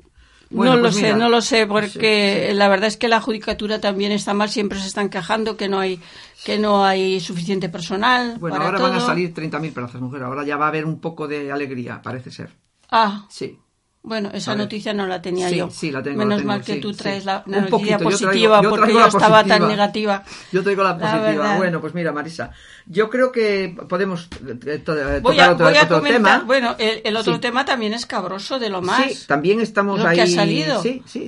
Bueno, 0.50 0.72
no 0.72 0.76
lo 0.78 0.82
pues 0.84 0.96
sé, 0.96 1.02
mira, 1.04 1.16
no 1.16 1.28
lo 1.30 1.40
sé, 1.40 1.66
porque 1.66 2.42
sí, 2.44 2.50
sí. 2.50 2.54
la 2.58 2.68
verdad 2.68 2.88
es 2.88 2.96
que 2.98 3.08
la 3.08 3.20
judicatura 3.22 3.80
también 3.80 4.12
está 4.12 4.34
mal, 4.34 4.50
siempre 4.50 4.78
se 4.80 4.86
están 4.88 5.08
quejando 5.08 5.56
que 5.56 5.68
no 5.70 5.78
hay 5.78 5.98
que 6.44 6.58
no 6.58 6.84
hay 6.84 7.20
suficiente 7.20 7.68
personal 7.70 8.36
Bueno, 8.38 8.56
para 8.56 8.66
ahora 8.66 8.78
todo. 8.78 8.88
van 8.90 8.98
a 8.98 9.00
salir 9.00 9.32
30.000 9.32 9.72
plazas, 9.72 10.00
mujer. 10.00 10.22
Ahora 10.22 10.44
ya 10.44 10.56
va 10.58 10.66
a 10.66 10.68
haber 10.68 10.84
un 10.84 11.00
poco 11.00 11.26
de 11.28 11.50
alegría, 11.52 12.02
parece 12.02 12.30
ser. 12.30 12.50
Ah, 12.90 13.26
Sí. 13.30 13.58
Bueno, 14.02 14.30
esa 14.32 14.54
noticia 14.54 14.94
no 14.94 15.06
la 15.06 15.20
tenía 15.20 15.48
Sí, 15.50 15.56
yo. 15.56 15.70
sí, 15.70 15.90
la 15.90 16.02
tengo, 16.02 16.18
la 16.20 16.24
Menos 16.24 16.38
tengo, 16.38 16.48
mal 16.48 16.62
que 16.64 16.74
sí, 16.74 16.80
tú 16.80 16.92
traes 16.94 17.24
la, 17.26 17.42
noticia 17.46 17.68
poquito, 17.70 17.90
yo 17.90 17.98
traigo- 17.98 18.10
positiva, 18.10 18.62
yo 18.62 18.70
porque 18.70 18.92
yo 18.94 19.06
estaba 19.06 19.44
tan 19.44 19.68
negativa. 19.68 20.24
Yo 20.52 20.62
traigo 20.62 20.82
la 20.82 20.96
positiva. 20.98 21.56
bueno, 21.58 21.80
pues 21.82 21.94
mira, 21.94 22.10
Marisa, 22.12 22.50
yo 22.86 23.10
creo 23.10 23.30
que 23.30 23.76
podemos 23.88 24.28
Voy 24.40 24.80
tocar 24.80 25.40
a, 25.40 25.52
otro, 25.52 25.66
voy 25.66 25.76
a 25.76 25.82
otro 25.84 25.98
comentar, 25.98 26.22
tema. 26.22 26.42
bueno, 26.46 26.76
el, 26.78 27.02
el 27.04 27.16
otro 27.16 27.38
tema 27.40 27.64
también 27.66 27.92
es 27.92 28.06
cabroso 28.06 28.58
de 28.58 28.70
lo 28.70 28.80
más. 28.80 29.12
Sí, 29.12 29.26
también 29.26 29.60
estamos 29.60 30.00
lo 30.00 30.06
ahí. 30.08 30.16
que 30.16 30.22
ha 30.22 30.26
salido 30.26 30.82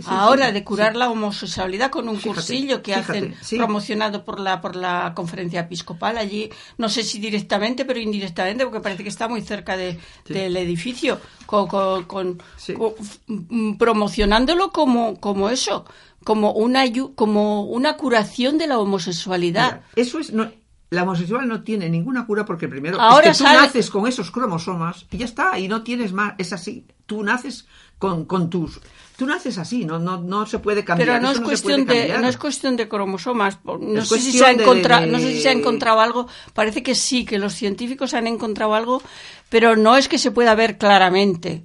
ahora 0.06 0.50
de 0.50 0.64
curar 0.64 0.96
la 0.96 1.10
homosexualidad 1.10 1.90
con 1.90 2.08
un 2.08 2.16
Fíjate, 2.16 2.34
cursillo 2.34 2.82
que 2.82 2.94
fíjate, 2.94 3.34
hacen 3.40 3.58
promocionado 3.58 4.24
por 4.24 4.40
la 4.40 4.60
por 4.60 4.76
la 4.76 5.12
conferencia 5.14 5.60
episcopal 5.60 6.16
allí 6.18 6.50
no 6.78 6.88
sé 6.88 7.02
si 7.02 7.18
directamente 7.18 7.84
pero 7.84 7.98
indirectamente 8.00 8.64
porque 8.64 8.80
parece 8.80 9.02
que 9.02 9.08
está 9.08 9.28
muy 9.28 9.42
cerca 9.42 9.76
de, 9.76 9.98
del 10.28 10.56
edificio 10.56 11.20
con, 11.52 11.68
con- 11.68 12.04
con- 12.04 12.42
Sí. 12.56 12.72
con- 12.74 12.94
mm, 13.26 13.76
promocionándolo 13.76 14.70
como 14.72 15.20
como 15.20 15.50
eso 15.50 15.84
como 16.24 16.52
una 16.52 16.84
como 17.14 17.64
una 17.64 17.96
curación 17.96 18.56
de 18.58 18.66
la 18.68 18.78
homosexualidad 18.78 19.66
Mira, 19.82 19.86
eso 19.96 20.18
es. 20.18 20.32
No, 20.32 20.50
la 20.90 21.02
homosexual 21.04 21.46
no 21.48 21.62
tiene 21.62 21.88
ninguna 21.90 22.26
cura 22.26 22.44
porque 22.44 22.68
primero 22.68 23.00
Ahora 23.00 23.30
es 23.30 23.38
que 23.38 23.44
tú 23.44 23.48
sale- 23.50 23.60
naces 23.66 23.90
con 23.90 24.06
esos 24.06 24.30
cromosomas 24.30 25.06
y 25.10 25.18
ya 25.18 25.24
está, 25.26 25.58
y 25.58 25.68
no 25.68 25.82
tienes 25.82 26.12
más. 26.12 26.34
Es 26.38 26.52
así. 26.52 26.86
Tú 27.06 27.22
naces 27.22 27.66
con, 27.98 28.24
con 28.24 28.48
tus. 28.50 28.80
Tú 29.22 29.28
naces 29.28 29.56
así, 29.56 29.84
no, 29.84 30.00
no, 30.00 30.20
no 30.20 30.46
se 30.46 30.58
puede 30.58 30.82
cambiar. 30.84 31.06
Pero 31.06 31.20
no 31.20 31.30
eso 31.30 31.42
es, 31.42 31.46
cuestión 31.46 31.86
de, 31.86 32.18
no 32.18 32.26
es 32.26 32.36
cuestión 32.36 32.74
de 32.76 32.88
cromosomas. 32.88 33.60
No, 33.64 34.04
sé 34.04 34.18
si 34.18 34.32
se 34.32 34.44
ha 34.44 34.52
de- 34.52 35.06
no 35.06 35.18
sé 35.20 35.32
si 35.34 35.40
se 35.42 35.48
ha 35.48 35.52
encontrado 35.52 36.00
algo. 36.00 36.26
Parece 36.54 36.82
que 36.82 36.96
sí, 36.96 37.24
que 37.24 37.38
los 37.38 37.54
científicos 37.54 38.14
han 38.14 38.26
encontrado 38.26 38.74
algo, 38.74 39.00
pero 39.48 39.76
no 39.76 39.96
es 39.96 40.08
que 40.08 40.18
se 40.18 40.32
pueda 40.32 40.56
ver 40.56 40.76
claramente 40.76 41.62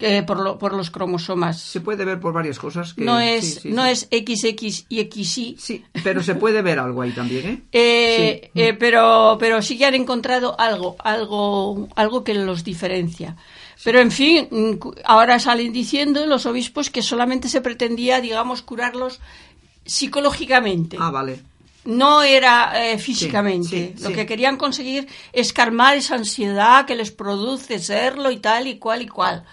eh, 0.00 0.22
por, 0.26 0.38
lo- 0.38 0.58
por 0.58 0.74
los 0.74 0.90
cromosomas. 0.90 1.58
Se 1.58 1.80
puede 1.80 2.04
ver 2.04 2.20
por 2.20 2.34
varias 2.34 2.58
cosas. 2.58 2.92
Que, 2.92 3.04
no 3.04 3.18
es, 3.20 3.60
sí, 3.62 3.70
no 3.70 3.84
sí. 3.84 3.90
es 3.90 4.00
XX 4.10 4.84
y 4.90 5.02
XY. 5.10 5.56
Sí, 5.58 5.82
pero 6.04 6.22
se 6.22 6.34
puede 6.34 6.60
ver 6.60 6.78
algo 6.78 7.00
ahí 7.00 7.12
también, 7.12 7.46
¿eh? 7.46 7.62
Eh, 7.72 8.50
eh, 8.54 8.74
pero, 8.74 9.38
pero 9.40 9.62
sí 9.62 9.78
que 9.78 9.86
han 9.86 9.94
encontrado 9.94 10.60
algo, 10.60 10.96
algo, 10.98 11.88
algo 11.96 12.22
que 12.22 12.34
los 12.34 12.64
diferencia. 12.64 13.34
Pero 13.84 14.00
en 14.00 14.10
fin, 14.10 14.48
mm, 14.50 14.72
ahora 15.04 15.38
salen 15.38 15.72
diciendo 15.72 16.26
los 16.26 16.46
obispos 16.46 16.90
que 16.90 17.02
solamente 17.02 17.48
se 17.48 17.60
pretendía, 17.60 18.20
digamos, 18.20 18.62
curarlos 18.62 19.20
psicológicamente. 19.84 20.96
Ah, 21.00 21.10
vale. 21.10 21.40
No 21.84 22.22
era 22.22 22.72
eh, 22.90 22.98
físicamente. 22.98 23.94
sí, 23.96 24.02
Lo 24.02 24.08
sí. 24.08 24.14
que 24.14 24.26
querían 24.26 24.56
conseguir 24.56 25.06
es 25.32 25.52
calmar 25.52 25.96
esa 25.96 26.16
ansiedad 26.16 26.84
que 26.84 26.96
les 26.96 27.12
produce 27.12 27.78
serlo 27.78 28.30
y 28.30 28.38
tal 28.38 28.66
y 28.66 28.78
cual 28.78 29.02
y 29.02 29.06
cual. 29.08 29.44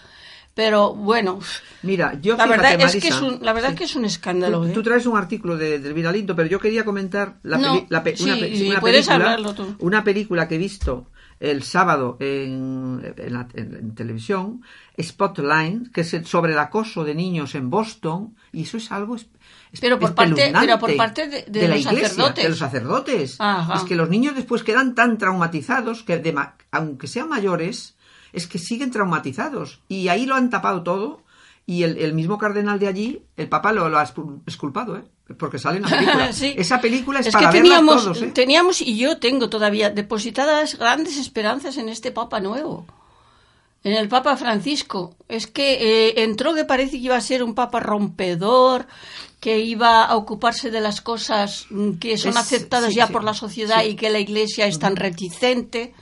Pero 0.56 0.94
bueno, 0.94 1.40
Mira, 1.82 2.18
yo 2.22 2.38
la 2.38 2.44
fíjate, 2.44 2.50
verdad 2.50 2.72
es 2.74 2.92
que 3.04 3.10
Marisa, 3.10 3.16
es 3.16 3.22
un, 3.22 3.40
la 3.44 3.54
verdad 3.54 3.70
sí. 3.72 3.76
que 3.76 3.84
es 3.86 3.96
un 3.96 4.06
escándalo. 4.06 4.62
Tú, 4.62 4.68
¿eh? 4.68 4.72
tú 4.72 4.84
traes 4.84 5.06
un 5.08 5.18
artículo 5.18 5.58
de, 5.58 5.80
del 5.80 5.94
Viralinto, 5.94 6.36
pero 6.36 6.48
yo 6.48 6.60
quería 6.60 6.86
comentar 6.86 7.38
la 7.44 7.58
No, 7.58 7.74
peli- 7.74 7.86
la 7.90 8.04
pe- 8.04 8.16
sí, 8.18 8.24
una, 8.24 8.36
pe- 8.36 8.50
y 8.50 8.70
una 8.70 8.80
puedes 8.80 9.08
película, 9.08 9.16
hablarlo 9.34 9.54
tú. 9.56 9.76
una 9.80 10.04
película 10.04 10.48
que 10.48 10.56
he 10.56 10.60
visto 10.60 11.08
el 11.52 11.62
sábado 11.64 12.16
en, 12.22 13.02
en 13.18 13.34
la- 13.34 13.48
en- 13.54 13.76
en 13.76 13.96
televisión, 13.96 14.62
Spotlight, 15.02 15.92
que 15.92 16.02
es 16.02 16.16
sobre 16.26 16.54
el 16.54 16.60
acoso 16.60 17.04
de 17.04 17.14
niños 17.16 17.54
en 17.56 17.70
Boston, 17.70 18.36
y 18.52 18.64
eso 18.64 18.78
es 18.78 18.92
algo 18.92 19.16
es- 19.16 19.28
es- 19.72 19.80
Pero 19.82 20.00
por 20.00 20.10
parte- 20.16 20.52
pero 20.62 20.80
por 20.80 20.96
parte 20.98 21.28
de- 21.28 21.46
los 21.68 21.80
iglesia, 21.82 22.08
sacerdotes. 22.10 22.44
de 22.44 22.50
los 22.50 22.58
sacerdotes. 22.60 23.36
Ajá. 23.40 23.74
Es 23.76 23.84
que 23.84 23.96
los 23.96 24.10
niños 24.10 24.36
después 24.36 24.64
quedan 24.64 24.96
tan 24.96 25.18
traumatizados 25.18 26.04
que, 26.04 26.18
de 26.18 26.34
aunque 26.72 27.08
sean 27.08 27.30
mayores, 27.30 27.96
es 28.32 28.48
que 28.48 28.58
siguen 28.58 28.92
traumatizados. 28.92 29.82
Y 29.90 30.08
ahí 30.08 30.26
lo 30.26 30.36
han 30.36 30.50
tapado 30.50 30.82
todo. 30.84 31.22
Y 31.66 31.84
el, 31.84 31.98
el 31.98 32.14
mismo 32.14 32.38
cardenal 32.38 32.78
de 32.80 32.88
allí, 32.88 33.24
el 33.38 33.48
Papa 33.48 33.72
lo, 33.72 33.88
lo 33.90 33.98
ha 33.98 34.04
exculpado, 34.48 34.98
¿eh? 34.98 35.04
Porque 35.38 35.58
sale 35.58 35.78
en 35.78 35.84
la 35.84 35.90
película. 35.90 36.34
Sí. 36.34 36.54
Esa 36.58 36.82
película 36.82 37.20
es, 37.22 37.28
Es 37.28 37.34
para 37.34 37.50
que 37.50 37.58
teníamos, 37.58 38.04
todos, 38.04 38.22
¿eh? 38.22 38.32
teníamos, 38.34 38.82
y 38.82 38.98
yo 38.98 39.18
tengo 39.18 39.50
todavía 39.50 39.90
depositadas 39.90 40.78
grandes 40.78 41.18
esperanzas 41.18 41.78
en 41.78 41.88
este 41.90 42.12
Papa 42.12 42.40
nuevo, 42.42 42.86
en 43.84 43.94
el 43.94 44.10
Papa 44.10 44.36
Francisco. 44.38 45.16
Es 45.30 45.48
que 45.48 46.08
eh, 46.10 46.24
entró 46.24 46.54
que 46.54 46.66
parece 46.66 46.92
que 46.92 46.98
iba 47.06 47.16
a 47.16 47.22
ser 47.22 47.42
un 47.44 47.56
Papa 47.56 47.80
rompedor, 47.80 48.86
que 49.40 49.60
iba 49.60 50.04
a 50.06 50.16
ocuparse 50.16 50.72
de 50.72 50.82
las 50.82 51.02
cosas 51.02 51.68
mm, 51.70 51.94
que 51.94 52.18
son 52.18 52.32
Es- 52.32 52.38
aceptadas 52.38 52.90
sí, 52.90 52.96
ya 52.98 53.08
sí, 53.08 53.14
por 53.14 53.24
la 53.24 53.34
sociedad 53.34 53.84
y 53.86 53.96
que 53.96 54.10
la 54.10 54.20
Iglesia 54.20 54.68
es 54.68 54.78
tan 54.80 54.96
reticente. 54.96 55.94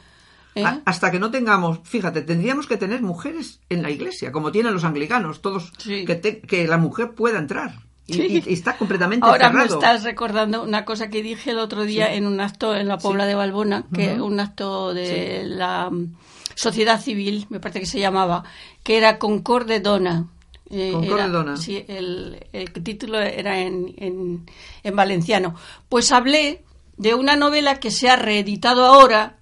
¿eh? 0.56 0.64
Hasta 0.86 1.12
que 1.12 1.20
no 1.20 1.30
tengamos, 1.32 1.80
fíjate, 1.84 2.22
tendríamos 2.24 2.68
que 2.68 2.78
tener 2.78 3.02
mujeres 3.02 3.60
en 3.70 3.82
la 3.84 3.90
iglesia, 3.92 4.32
como 4.32 4.52
tienen 4.52 4.74
los 4.74 4.84
anglicanos, 4.84 5.42
todos, 5.42 5.72
Sí. 5.78 6.06
que, 6.06 6.16
te- 6.16 6.42
que 6.42 6.68
la 6.68 6.78
mujer 6.78 7.14
pueda 7.16 7.40
entrar. 7.40 7.76
Y, 8.12 8.14
Sí. 8.14 8.44
y- 8.48 8.54
está 8.54 8.78
completamente 8.78 9.26
Ahora 9.26 9.50
me 9.52 9.66
estás 9.66 10.04
recordando 10.04 10.64
una 10.64 10.86
cosa 10.86 11.10
que 11.10 11.24
dije 11.24 11.52
el 11.52 11.60
otro 11.60 11.84
día 11.84 12.14
en 12.14 12.26
un 12.28 12.40
acto 12.42 12.76
en 12.76 12.88
la 12.88 12.98
Pobla 12.98 13.26
de 13.26 13.36
Balbona, 13.36 13.86
que 13.94 14.22
un 14.22 14.40
acto 14.40 14.94
de 14.94 15.44
la 15.46 15.90
mm, 15.90 16.16
sociedad 16.56 17.00
civil, 17.02 17.46
me 17.50 17.60
parece 17.60 17.80
que 17.80 17.86
se 17.86 18.00
llamaba, 18.00 18.44
que 18.84 18.98
era 18.98 19.18
Concorde 19.20 19.80
Dona. 19.80 20.28
Eh, 20.70 20.92
Concorde 20.94 21.22
era- 21.24 21.28
Dona. 21.30 21.58
Sí, 21.58 21.84
el, 21.88 22.46
el 22.54 22.72
título 22.72 23.20
era 23.20 23.60
en, 23.60 23.94
en, 23.98 24.46
en 24.84 24.96
valenciano. 24.96 25.56
Pues 25.90 26.12
hablé 26.12 26.64
de 26.98 27.14
una 27.16 27.36
novela 27.36 27.80
que 27.80 27.92
se 27.92 28.10
ha 28.10 28.16
reeditado 28.16 28.86
ahora 28.86 29.38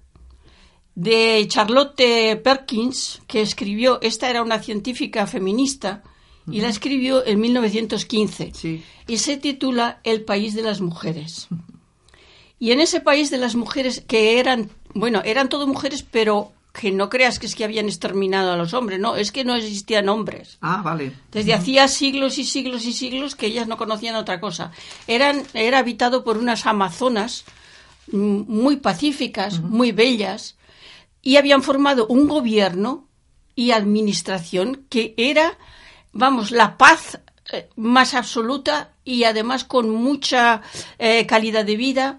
de 0.94 1.46
Charlotte 1.48 2.40
Perkins, 2.42 3.22
que 3.26 3.40
escribió, 3.42 4.00
esta 4.02 4.28
era 4.28 4.42
una 4.42 4.58
científica 4.60 5.26
feminista, 5.26 6.02
y 6.50 6.60
la 6.60 6.68
escribió 6.68 7.24
en 7.26 7.40
1915 7.40 8.52
Sí. 8.54 8.82
y 9.06 9.18
se 9.18 9.36
titula 9.36 10.00
El 10.04 10.22
país 10.22 10.54
de 10.54 10.62
las 10.62 10.80
mujeres. 10.80 11.48
Y 12.58 12.72
en 12.72 12.80
ese 12.80 13.00
país 13.00 13.30
de 13.30 13.38
las 13.38 13.54
mujeres 13.54 14.02
que 14.06 14.38
eran, 14.38 14.70
bueno, 14.94 15.22
eran 15.24 15.48
todo 15.48 15.66
mujeres, 15.66 16.04
pero 16.08 16.52
que 16.72 16.92
no 16.92 17.08
creas 17.08 17.38
que 17.38 17.46
es 17.46 17.54
que 17.56 17.64
habían 17.64 17.86
exterminado 17.86 18.52
a 18.52 18.56
los 18.56 18.74
hombres, 18.74 19.00
no, 19.00 19.16
es 19.16 19.32
que 19.32 19.44
no 19.44 19.54
existían 19.56 20.08
hombres. 20.08 20.58
Ah, 20.60 20.82
vale. 20.84 21.12
Desde 21.32 21.52
hacía 21.54 21.88
siglos 21.88 22.38
y 22.38 22.44
siglos 22.44 22.84
y 22.84 22.92
siglos 22.92 23.34
que 23.34 23.46
ellas 23.46 23.66
no 23.66 23.76
conocían 23.76 24.14
otra 24.14 24.40
cosa. 24.40 24.70
Eran, 25.06 25.42
era 25.54 25.78
habitado 25.78 26.22
por 26.22 26.38
unas 26.38 26.66
amazonas 26.66 27.44
mm, 28.12 28.42
muy 28.46 28.76
pacíficas, 28.76 29.60
muy 29.60 29.90
bellas, 29.92 30.56
y 31.22 31.36
habían 31.36 31.62
formado 31.62 32.06
un 32.06 32.28
gobierno 32.28 33.08
y 33.56 33.72
administración 33.72 34.86
que 34.88 35.14
era, 35.16 35.58
vamos, 36.12 36.50
la 36.50 36.76
paz 36.76 37.20
eh, 37.52 37.68
más 37.76 38.14
absoluta 38.14 38.92
y 39.04 39.24
además 39.24 39.64
con 39.64 39.90
mucha 39.90 40.62
eh, 40.98 41.26
calidad 41.26 41.64
de 41.64 41.76
vida, 41.76 42.18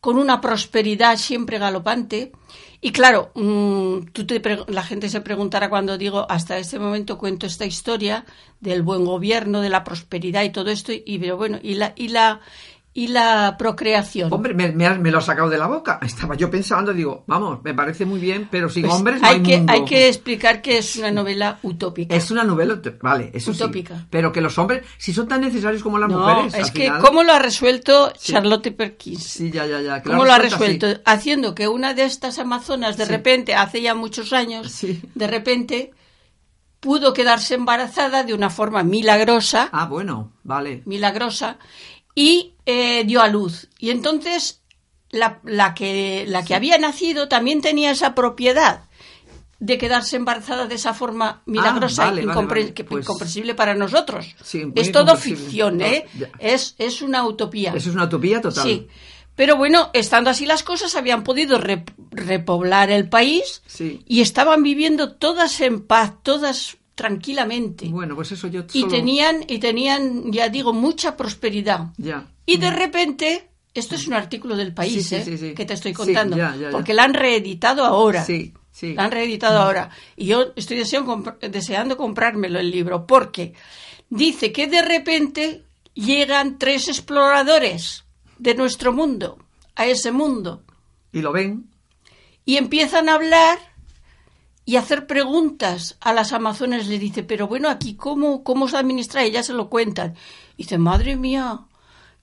con 0.00 0.18
una 0.18 0.40
prosperidad 0.40 1.16
siempre 1.16 1.58
galopante. 1.58 2.32
Y 2.80 2.90
claro, 2.90 3.30
mm, 3.34 4.06
tú 4.12 4.26
te 4.26 4.42
la 4.66 4.82
gente 4.82 5.08
se 5.08 5.20
preguntará 5.20 5.68
cuando 5.70 5.96
digo 5.96 6.26
hasta 6.28 6.58
este 6.58 6.80
momento 6.80 7.16
cuento 7.16 7.46
esta 7.46 7.64
historia 7.64 8.24
del 8.58 8.82
buen 8.82 9.04
gobierno, 9.04 9.60
de 9.60 9.68
la 9.68 9.84
prosperidad 9.84 10.42
y 10.42 10.50
todo 10.50 10.70
esto, 10.70 10.92
y 10.92 11.18
pero 11.20 11.36
bueno, 11.36 11.60
y 11.62 11.74
la 11.74 11.92
y 11.94 12.08
la 12.08 12.40
y 12.94 13.08
la 13.08 13.56
procreación. 13.58 14.30
Hombre, 14.30 14.52
me, 14.52 14.70
me 14.70 14.98
me 14.98 15.10
lo 15.10 15.16
has 15.18 15.24
sacado 15.24 15.48
de 15.48 15.56
la 15.56 15.66
boca. 15.66 15.98
Estaba 16.02 16.34
yo 16.34 16.50
pensando, 16.50 16.92
digo, 16.92 17.24
vamos, 17.26 17.60
me 17.64 17.72
parece 17.72 18.04
muy 18.04 18.20
bien, 18.20 18.48
pero 18.50 18.68
sin 18.68 18.82
Pues 18.82 18.94
hombres 18.94 19.20
no 19.22 19.28
hay 19.28 19.36
hay 19.36 19.42
que 19.42 19.56
mundo. 19.56 19.72
hay 19.72 19.84
que 19.86 20.08
explicar 20.08 20.60
que 20.60 20.76
es 20.76 20.96
una 20.96 21.10
novela 21.10 21.58
utópica. 21.62 22.14
Es 22.14 22.30
una 22.30 22.44
novela, 22.44 22.78
vale, 23.00 23.30
eso 23.32 23.52
Utópica. 23.52 23.96
sí. 23.98 24.04
Pero 24.10 24.30
que 24.30 24.42
los 24.42 24.58
hombres, 24.58 24.84
si 24.98 25.14
son 25.14 25.26
tan 25.26 25.40
necesarios 25.40 25.82
como 25.82 25.96
las 25.98 26.10
no, 26.10 26.18
mujeres, 26.18 26.52
es 26.54 26.64
al 26.66 26.72
que 26.74 26.82
final- 26.84 27.00
cómo 27.00 27.22
lo 27.22 27.32
ha 27.32 27.38
resuelto 27.38 28.12
Sí. 28.18 28.32
Charlotte 28.32 28.70
Perkins. 28.76 29.22
Sí, 29.22 29.50
ya, 29.50 29.64
ya, 29.64 29.80
ya. 29.80 30.02
¿Cómo 30.02 30.26
lo 30.26 30.32
ha 30.32 30.38
resuelto 30.38 30.86
resuelto? 30.88 31.02
Haciendo 31.10 31.54
que 31.54 31.68
una 31.68 31.94
de 31.94 32.04
estas 32.04 32.38
amazonas, 32.38 32.98
de 32.98 33.06
Sí. 33.06 33.10
repente, 33.10 33.54
hace 33.54 33.80
ya 33.80 33.94
muchos 33.94 34.34
años, 34.34 34.70
Sí. 34.70 35.00
de 35.14 35.26
repente, 35.26 35.92
pudo 36.80 37.14
quedarse 37.14 37.54
embarazada 37.54 38.22
de 38.24 38.34
una 38.34 38.50
forma 38.50 38.82
milagrosa, 38.82 39.70
Ah, 39.72 39.86
bueno, 39.86 40.32
vale. 40.42 40.82
milagrosa, 40.84 41.56
y 42.14 42.54
eh, 42.66 43.04
dio 43.04 43.20
a 43.22 43.28
luz. 43.28 43.68
Y 43.78 43.90
entonces, 43.90 44.62
la, 45.10 45.40
la 45.44 45.74
que, 45.74 46.24
la 46.28 46.44
que 46.44 46.54
había 46.54 46.78
nacido 46.78 47.28
también 47.28 47.60
tenía 47.60 47.90
esa 47.90 48.14
propiedad 48.14 48.84
de 49.58 49.78
quedarse 49.78 50.16
embarazada 50.16 50.66
de 50.66 50.74
esa 50.74 50.92
forma 50.92 51.42
milagrosa, 51.46 52.02
Ah, 52.02 52.06
vale, 52.10 52.26
vale, 52.26 52.32
incompre- 52.40 52.60
vale. 52.62 52.74
que- 52.74 52.84
Pues- 52.84 53.04
incomprensible 53.04 53.54
para 53.54 53.74
nosotros. 53.74 54.34
Sí, 54.42 54.64
es 54.74 54.90
todo 54.90 55.16
ficción, 55.16 55.80
¿eh? 55.80 56.06
Es, 56.40 56.74
es 56.78 57.00
una 57.00 57.24
utopía. 57.24 57.72
Es 57.74 57.86
una 57.86 58.04
utopía 58.04 58.40
total. 58.40 58.64
Sí. 58.64 58.88
Pero 59.36 59.56
bueno, 59.56 59.88
estando 59.94 60.28
así 60.30 60.44
las 60.46 60.62
cosas, 60.62 60.94
habían 60.96 61.22
podido 61.24 61.58
rep- 61.60 61.94
repoblar 62.10 62.90
el 62.90 63.08
país 63.08 63.62
Sí. 63.66 64.02
y 64.06 64.20
estaban 64.20 64.62
viviendo 64.62 65.12
todas 65.12 65.60
en 65.60 65.80
paz, 65.86 66.14
todas 66.22 66.76
tranquilamente. 66.94 67.86
Bueno, 67.88 68.14
pues 68.14 68.32
eso 68.32 68.48
yo 68.48 68.64
y 68.72 68.86
tenían, 68.88 69.44
y 69.48 69.58
tenían, 69.58 70.30
ya 70.32 70.48
digo, 70.48 70.72
mucha 70.72 71.16
prosperidad. 71.16 71.86
Ya. 71.96 72.26
Y 72.46 72.56
de 72.58 72.70
repente, 72.70 73.48
esto 73.74 73.94
es 73.94 74.06
un 74.06 74.14
artículo 74.14 74.56
del 74.56 74.72
país, 74.74 75.06
Sí, 75.08 75.20
sí, 75.22 75.30
¿eh? 75.32 75.38
sí, 75.38 75.54
que 75.54 75.64
te 75.64 75.74
estoy 75.74 75.92
contando, 75.92 76.36
ya, 76.36 76.54
ya, 76.56 76.62
ya. 76.62 76.70
porque 76.70 76.94
la 76.94 77.04
han 77.04 77.14
reeditado 77.14 77.84
ahora. 77.84 78.24
Sí, 78.24 78.52
sí. 78.70 78.94
La 78.94 79.04
han 79.04 79.10
reeditado 79.10 79.58
ahora. 79.58 79.90
Y 80.16 80.26
yo 80.26 80.52
estoy 80.56 80.76
deseando, 80.76 81.16
compr- 81.16 81.38
deseando 81.50 81.96
comprármelo 81.96 82.58
el 82.60 82.70
libro, 82.70 83.06
porque 83.06 83.54
dice 84.10 84.52
que 84.52 84.66
de 84.66 84.82
repente 84.82 85.64
llegan 85.94 86.58
tres 86.58 86.88
exploradores 86.88 88.04
de 88.38 88.54
nuestro 88.54 88.92
mundo 88.92 89.38
a 89.76 89.86
ese 89.86 90.10
mundo 90.12 90.62
Y 91.12 91.20
lo 91.20 91.32
ven. 91.32 91.70
y 92.44 92.56
empiezan 92.56 93.08
a 93.08 93.14
hablar 93.14 93.58
y 94.64 94.76
hacer 94.76 95.06
preguntas 95.06 95.96
a 96.00 96.12
las 96.12 96.32
amazonas. 96.32 96.86
Le 96.86 96.98
dice, 96.98 97.22
pero 97.22 97.48
bueno, 97.48 97.68
aquí, 97.68 97.94
¿cómo, 97.94 98.42
cómo 98.44 98.68
se 98.68 98.76
administra? 98.76 99.26
Y 99.26 99.32
ya 99.32 99.42
se 99.42 99.52
lo 99.52 99.68
cuentan. 99.68 100.14
Y 100.56 100.62
dice, 100.64 100.78
madre 100.78 101.16
mía, 101.16 101.60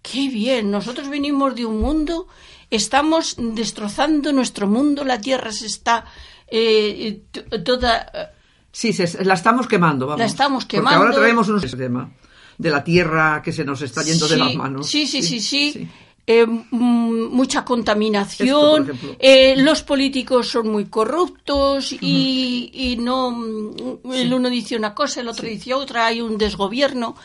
qué 0.01 0.29
bien, 0.29 0.71
nosotros 0.71 1.09
venimos 1.09 1.55
de 1.55 1.65
un 1.65 1.79
mundo, 1.81 2.27
estamos 2.69 3.35
destrozando 3.37 4.31
nuestro 4.31 4.67
mundo, 4.67 5.03
la 5.03 5.19
tierra 5.19 5.51
se 5.51 5.65
está 5.67 6.05
eh, 6.47 7.21
toda... 7.65 8.31
Sí, 8.71 8.93
se- 8.93 9.25
la 9.25 9.33
estamos 9.33 9.67
quemando, 9.67 10.05
vamos. 10.07 10.19
La 10.19 10.25
estamos 10.25 10.63
Porque 10.63 10.77
quemando. 10.77 10.99
ahora 11.05 11.15
traemos 11.15 11.49
un 11.49 11.59
tema 11.61 12.11
de 12.57 12.69
la 12.69 12.83
tierra 12.83 13.41
que 13.43 13.51
se 13.51 13.63
nos 13.65 13.81
está 13.81 14.03
yendo 14.03 14.27
de 14.27 14.37
las 14.37 14.53
manos. 14.55 14.87
Sí, 14.87 15.07
sí, 15.07 15.23
sí, 15.23 15.39
sí. 15.41 15.89
Eh, 16.31 16.45
mm, 16.45 17.29
mucha 17.31 17.65
contaminación, 17.65 18.91
Esto, 18.91 19.15
eh, 19.17 19.55
los 19.57 19.81
políticos 19.81 20.47
son 20.49 20.69
muy 20.69 20.85
corruptos 20.85 21.91
y, 21.91 22.69
y 22.71 22.97
no 22.97 23.31
mm, 23.31 24.11
el 24.13 24.31
uno 24.33 24.47
dice 24.49 24.75
una 24.75 24.93
cosa, 24.93 25.21
el 25.21 25.27
otro 25.27 25.47
dice 25.47 25.73
otra, 25.73 26.05
hay 26.05 26.21
un 26.21 26.37
desgobierno. 26.37 27.15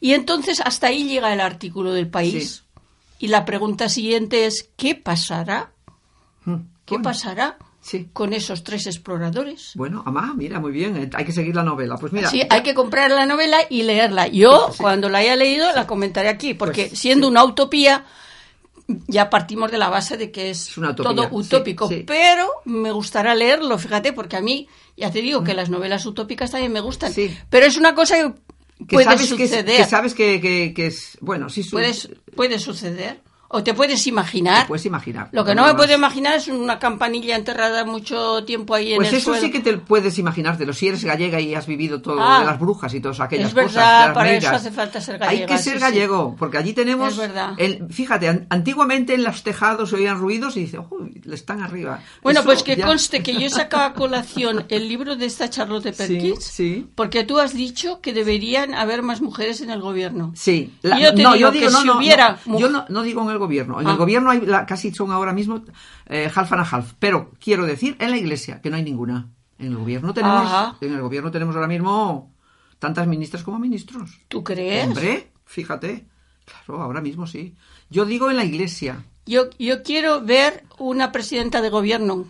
Y 0.00 0.14
entonces 0.14 0.60
hasta 0.64 0.88
ahí 0.88 1.04
llega 1.04 1.32
el 1.32 1.40
artículo 1.40 1.92
del 1.92 2.08
país. 2.08 2.64
Y 3.20 3.28
la 3.28 3.44
pregunta 3.44 3.88
siguiente 3.88 4.46
es, 4.46 4.68
¿qué 4.76 4.96
pasará? 4.96 5.70
Mm, 6.44 6.54
¿Qué 6.86 6.94
bueno, 6.96 7.02
pasará 7.04 7.56
Sí. 7.82 8.08
con 8.12 8.32
esos 8.32 8.64
tres 8.64 8.86
exploradores? 8.86 9.72
Bueno, 9.76 10.02
amá, 10.04 10.34
mira, 10.36 10.58
muy 10.58 10.72
bien. 10.72 10.96
eh, 10.96 11.08
Hay 11.14 11.24
que 11.24 11.32
seguir 11.32 11.54
la 11.54 11.62
novela. 11.62 11.96
Pues 11.98 12.12
mira. 12.12 12.28
Sí, 12.30 12.42
hay 12.50 12.62
que 12.62 12.74
comprar 12.74 13.10
la 13.12 13.26
novela 13.26 13.58
y 13.70 13.84
leerla. 13.84 14.26
Yo, 14.26 14.70
cuando 14.76 15.08
la 15.08 15.18
haya 15.18 15.36
leído, 15.36 15.70
la 15.72 15.86
comentaré 15.86 16.28
aquí, 16.28 16.54
porque 16.54 16.86
Pues, 16.88 16.98
siendo 16.98 17.26
sí. 17.28 17.30
una 17.30 17.44
utopía, 17.44 18.04
ya 19.06 19.30
partimos 19.30 19.70
de 19.70 19.78
la 19.78 19.88
base 19.88 20.16
de 20.16 20.30
que 20.30 20.50
es, 20.50 20.68
Es 20.70 20.78
una 20.78 20.90
utopía, 20.90 21.14
todo 21.14 21.28
utópico. 21.30 21.88
sí. 21.88 22.04
Pero 22.06 22.48
me 22.64 22.90
gustará 22.92 23.34
leerlo, 23.34 23.78
fíjate, 23.78 24.12
porque 24.12 24.36
a 24.36 24.40
mí, 24.40 24.68
ya 24.96 25.10
te 25.10 25.22
digo 25.22 25.42
que 25.44 25.54
las 25.54 25.70
novelas 25.70 26.04
utópicas 26.06 26.50
también 26.50 26.72
me 26.72 26.80
gustan. 26.80 27.12
Sí. 27.12 27.36
Pero 27.48 27.66
es 27.66 27.76
una 27.76 27.94
cosa 27.94 28.16
que, 28.16 28.32
que 28.86 28.96
puede 28.96 29.04
sabes 29.04 29.28
suceder. 29.28 29.76
que 29.76 29.84
sabes 29.84 30.14
que, 30.14 30.40
que- 30.74 30.86
es. 30.86 31.18
Bueno, 31.20 31.48
sí, 31.48 31.62
su- 31.62 31.76
puede 32.34 32.58
suceder. 32.58 33.20
O 33.52 33.64
te 33.64 33.74
puedes 33.74 34.06
imaginar. 34.06 34.62
te 34.62 34.68
puedes 34.68 34.86
imaginar. 34.86 35.28
Lo 35.32 35.44
que 35.44 35.56
no 35.56 35.66
me 35.66 35.74
puedo 35.74 35.92
imaginar 35.92 36.36
es 36.36 36.46
una 36.46 36.78
campanilla 36.78 37.34
enterrada 37.34 37.84
mucho 37.84 38.44
tiempo 38.44 38.74
ahí 38.76 38.92
en 38.92 38.96
Pues 38.98 39.08
el 39.08 39.16
eso 39.16 39.24
suelo. 39.32 39.40
sí 39.42 39.50
que 39.50 39.58
te 39.58 39.76
puedes 39.76 40.18
imaginártelo. 40.18 40.72
Si 40.72 40.86
eres 40.86 41.02
gallega 41.04 41.40
y 41.40 41.54
has 41.56 41.66
vivido 41.66 42.00
todo 42.00 42.22
Ah. 42.22 42.38
de 42.40 42.46
las 42.46 42.60
brujas 42.60 42.94
y 42.94 43.00
todas 43.00 43.18
aquellas 43.18 43.48
Es 43.48 43.54
cosas. 43.54 43.74
verdad, 43.74 44.00
de 44.02 44.06
las 44.06 44.14
para 44.14 44.32
eso 44.34 44.50
hace 44.50 44.70
falta 44.70 45.00
ser 45.00 45.14
Hay 45.16 45.20
gallega, 45.40 45.46
que 45.48 45.58
ser 45.58 45.72
sí, 45.72 45.78
sí. 45.78 45.84
gallego, 45.84 46.36
porque 46.38 46.58
allí 46.58 46.72
tenemos. 46.74 47.12
Es 47.12 47.18
verdad. 47.18 47.54
el- 47.56 47.92
fíjate, 47.92 48.28
an- 48.28 48.46
antiguamente 48.50 49.14
en 49.14 49.24
los 49.24 49.42
tejados 49.42 49.90
se 49.90 49.96
oían 49.96 50.18
ruidos 50.18 50.56
y 50.56 50.60
dice, 50.60 50.78
uy, 50.88 51.20
le 51.24 51.34
están 51.34 51.60
arriba. 51.60 52.00
Bueno, 52.22 52.40
Eso 52.40 52.46
pues 52.46 52.62
que 52.62 52.76
ya- 52.76 52.86
conste 52.86 53.20
que 53.22 53.32
yo 53.34 53.46
he 53.46 53.50
sacado 53.50 53.82
a 53.82 53.92
colación 53.94 54.64
el 54.68 54.88
libro 54.88 55.16
de 55.16 55.26
esta 55.26 55.50
Charlotte 55.50 55.92
Perkins, 55.96 56.44
sí. 56.44 56.86
porque 56.94 57.24
tú 57.24 57.38
has 57.40 57.52
dicho 57.52 58.00
que 58.00 58.12
deberían 58.12 58.74
haber 58.74 59.02
más 59.02 59.20
mujeres 59.20 59.60
en 59.60 59.70
el 59.70 59.80
gobierno. 59.80 60.30
Sí, 60.36 60.72
Y 60.84 61.00
yo 61.02 61.12
te 61.14 61.22
digo 61.34 61.50
que 61.50 61.68
si 61.68 61.88
hubiera 61.90 62.38
no, 62.46 62.58
yo 62.60 62.68
no, 62.68 62.84
no 62.88 63.02
digo 63.02 63.22
en 63.22 63.30
el 63.30 63.39
gobierno. 63.40 63.80
En 63.80 63.88
Ah. 63.88 63.90
el 63.92 63.96
gobierno 63.96 64.30
hay 64.30 64.40
la- 64.42 64.64
casi 64.66 64.92
son 64.94 65.10
ahora 65.10 65.32
mismo 65.32 65.64
eh, 66.06 66.30
half 66.32 66.52
and 66.52 66.60
a 66.60 66.64
half. 66.76 66.92
Pero 67.00 67.32
quiero 67.42 67.66
decir 67.66 67.96
en 67.98 68.10
la 68.12 68.16
iglesia 68.16 68.60
que 68.62 68.70
no 68.70 68.76
hay 68.76 68.84
ninguna. 68.84 69.26
En 69.58 69.66
el 69.68 69.76
gobierno 69.76 70.14
tenemos, 70.14 70.46
Ajá. 70.46 70.76
en 70.80 70.94
el 70.94 71.00
gobierno 71.02 71.30
tenemos 71.32 71.54
ahora 71.56 71.66
mismo 71.68 72.32
tantas 72.78 73.06
ministras 73.08 73.42
como 73.42 73.58
ministros. 73.58 74.20
¿Tú 74.28 74.44
crees? 74.44 74.86
Hombre, 74.86 75.32
fíjate. 75.44 76.06
Claro, 76.44 76.82
ahora 76.82 77.00
mismo 77.00 77.26
sí. 77.26 77.54
Yo 77.90 78.04
digo 78.04 78.30
en 78.30 78.36
la 78.36 78.44
iglesia. 78.44 79.04
Yo, 79.26 79.50
yo 79.58 79.82
quiero 79.82 80.20
ver 80.22 80.64
una 80.78 81.12
presidenta 81.12 81.60
de 81.60 81.68
gobierno. 81.70 82.24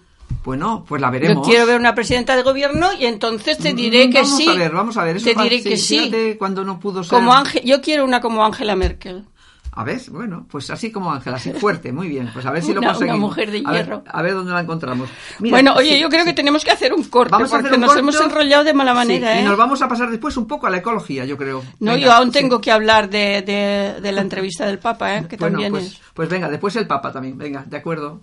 Bueno, 0.45 0.85
pues 0.89 1.01
la 1.01 1.11
veremos. 1.11 1.47
Yo 1.47 1.51
quiero 1.51 1.67
ver 1.67 1.79
una 1.79 1.95
presidenta 1.95 2.35
de 2.37 2.43
gobierno 2.43 2.89
y 2.99 3.05
entonces 3.07 3.59
te 3.59 3.75
diré 3.75 4.09
Mm, 4.09 4.11
que 4.13 4.23
vamos 4.23 4.37
sí. 4.37 4.49
a 4.49 4.55
ver, 4.55 4.73
vamos 4.73 4.97
a 4.97 5.05
ver. 5.05 5.17
Eso 5.17 5.31
te 5.35 5.43
diré 5.43 5.63
que 5.63 5.77
sí. 5.77 5.99
fíjate 5.99 6.39
cuando 6.39 6.65
no 6.65 6.79
pudo 6.81 7.03
ser. 7.05 7.11
Como 7.19 7.33
Ángel, 7.33 7.63
yo 7.65 7.81
quiero 7.81 8.05
una 8.05 8.21
como 8.21 8.45
Angela 8.45 8.75
Merkel. 8.77 9.25
A 9.73 9.85
ver, 9.85 10.01
bueno, 10.11 10.47
pues 10.51 10.69
así 10.71 10.91
como 10.91 11.13
Ángela, 11.13 11.37
así 11.37 11.53
fuerte, 11.53 11.93
muy 11.93 12.09
bien. 12.09 12.29
Pues 12.33 12.45
a 12.45 12.51
ver 12.51 12.61
si 12.63 12.73
lo 12.75 12.81
Una- 12.81 12.89
una 12.89 12.95
conseguimos. 12.99 13.21
mujer 13.31 13.51
de 13.53 13.63
a 13.65 13.71
ver- 13.71 13.85
hierro. 13.85 14.03
A 14.07 14.21
ver, 14.23 14.35
dónde 14.35 14.53
la 14.53 14.61
encontramos. 14.61 15.09
Mira, 15.39 15.55
bueno, 15.55 15.75
oye, 15.77 15.95
sí, 15.95 16.01
yo 16.01 16.09
creo 16.09 16.25
que 16.25 16.33
tenemos 16.33 16.65
que 16.65 16.73
hacer 16.73 16.93
un 16.93 17.05
corte 17.05 17.31
Vamos 17.31 17.51
a 17.51 17.53
porque 17.53 17.69
hacer 17.69 17.77
un 17.79 17.81
nos 17.83 17.89
corto. 17.95 18.01
hemos 18.01 18.21
enrollado 18.21 18.65
de 18.65 18.75
mala 18.75 18.91
Sí, 18.93 18.97
manera, 18.97 19.37
Y 19.37 19.39
¿eh? 19.39 19.43
nos 19.45 19.57
vamos 19.57 19.81
a 19.81 19.89
pasar 19.89 20.11
después 20.11 20.37
un 20.37 20.49
poco 20.49 20.67
a 20.67 20.71
la 20.71 20.79
ecología, 20.79 21.25
yo 21.25 21.37
creo. 21.37 21.63
No, 21.79 21.93
Venga, 21.93 22.05
yo 22.05 22.13
aún 22.13 22.33
sí. 22.33 22.41
tengo 22.41 22.61
que 22.61 22.73
hablar 22.73 23.09
de, 23.11 23.43
de- 23.43 24.01
de 24.01 24.13
la 24.13 24.23
entrevista 24.23 24.67
del 24.67 24.81
Papa, 24.81 25.15
¿eh? 25.17 25.27
que 25.29 25.37
Bueno, 25.37 25.53
también 25.55 25.71
pues, 25.73 25.85
es. 25.87 26.01
pues 26.15 26.29
venga, 26.29 26.49
después 26.49 26.75
el 26.75 26.89
Papa 26.89 27.13
también. 27.13 27.39
Venga, 27.39 27.65
de 27.65 27.77
acuerdo. 27.77 28.21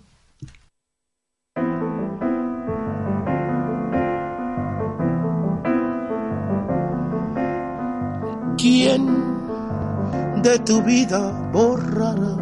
¿Quién 8.56 9.27
de 10.42 10.58
tu 10.60 10.82
vida 10.82 11.50
borrará 11.52 12.36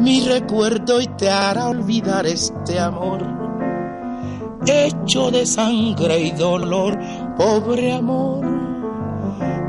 mi 0.00 0.20
recuerdo 0.20 1.00
y 1.00 1.06
te 1.06 1.30
hará 1.30 1.68
olvidar 1.68 2.26
este 2.26 2.78
amor? 2.78 3.26
Hecho 4.66 5.30
de 5.30 5.46
sangre 5.46 6.20
y 6.20 6.30
dolor, 6.32 6.98
pobre 7.36 7.92
amor, 7.92 8.44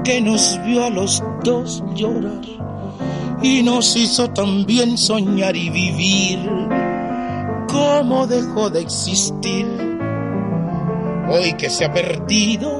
que 0.04 0.20
nos 0.22 0.60
vio 0.66 0.86
a 0.86 0.90
los 0.90 1.24
dos 1.44 1.84
llorar 1.96 2.42
y 3.42 3.64
nos 3.64 3.96
hizo 3.96 4.30
también 4.32 4.98
soñar 4.98 5.56
y 5.56 5.70
vivir. 5.70 6.40
¿Cómo 7.70 8.28
dejó 8.28 8.70
de 8.70 8.82
existir? 8.82 9.68
Hoy 11.30 11.54
que 11.54 11.70
se 11.70 11.86
ha 11.86 11.94
perdido, 11.94 12.80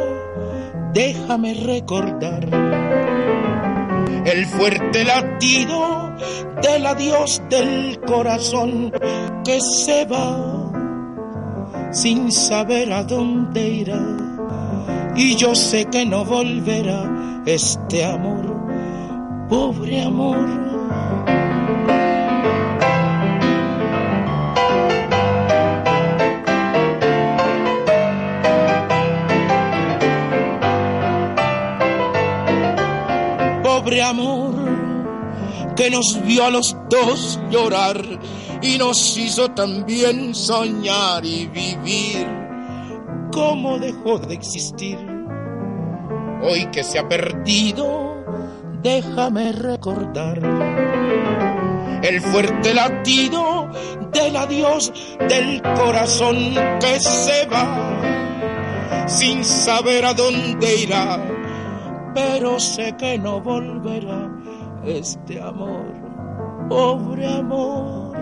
déjame 0.94 1.54
recordar 1.54 2.87
el 4.28 4.46
fuerte 4.46 5.06
latido 5.06 6.14
del 6.62 6.86
adiós 6.86 7.42
del 7.50 8.00
corazón 8.02 8.92
que 9.46 9.60
se 9.62 10.06
va 10.06 10.70
sin 11.94 12.32
saber 12.32 12.92
a 12.92 13.04
dónde 13.04 13.68
irá. 13.70 14.02
Y 15.16 15.36
yo 15.36 15.56
sé 15.56 15.86
que 15.86 16.06
no 16.06 16.26
volverá 16.26 17.42
este 17.46 18.04
amor, 18.04 19.48
pobre 19.50 20.04
amor. 20.04 20.68
Amor 34.02 34.56
que 35.76 35.90
nos 35.92 36.20
vio 36.26 36.46
a 36.46 36.50
los 36.50 36.76
dos 36.90 37.40
llorar 37.50 38.02
y 38.62 38.78
nos 38.78 39.18
hizo 39.18 39.52
también 39.52 40.34
soñar 40.34 41.24
y 41.26 41.48
vivir. 41.48 42.28
¿Cómo 43.32 43.78
dejó 43.78 44.18
de 44.20 44.34
existir? 44.34 44.98
Hoy 46.42 46.66
que 46.72 46.84
se 46.84 46.98
ha 46.98 47.08
perdido, 47.08 48.24
déjame 48.82 49.52
recordar 49.52 50.40
el 52.04 52.22
fuerte 52.22 52.74
latido 52.74 53.70
del 54.12 54.36
adiós 54.36 54.92
del 55.28 55.62
corazón 55.62 56.56
que 56.80 57.00
se 57.00 57.46
va 57.48 59.08
sin 59.08 59.44
saber 59.44 60.06
a 60.06 60.14
dónde 60.14 60.76
irá 60.76 61.37
pero 62.18 62.60
sé 62.60 62.96
que 62.98 63.18
no 63.20 63.40
volverá 63.42 64.28
este 64.86 65.40
amor, 65.40 65.86
pobre 66.68 67.28
amor. 67.28 68.18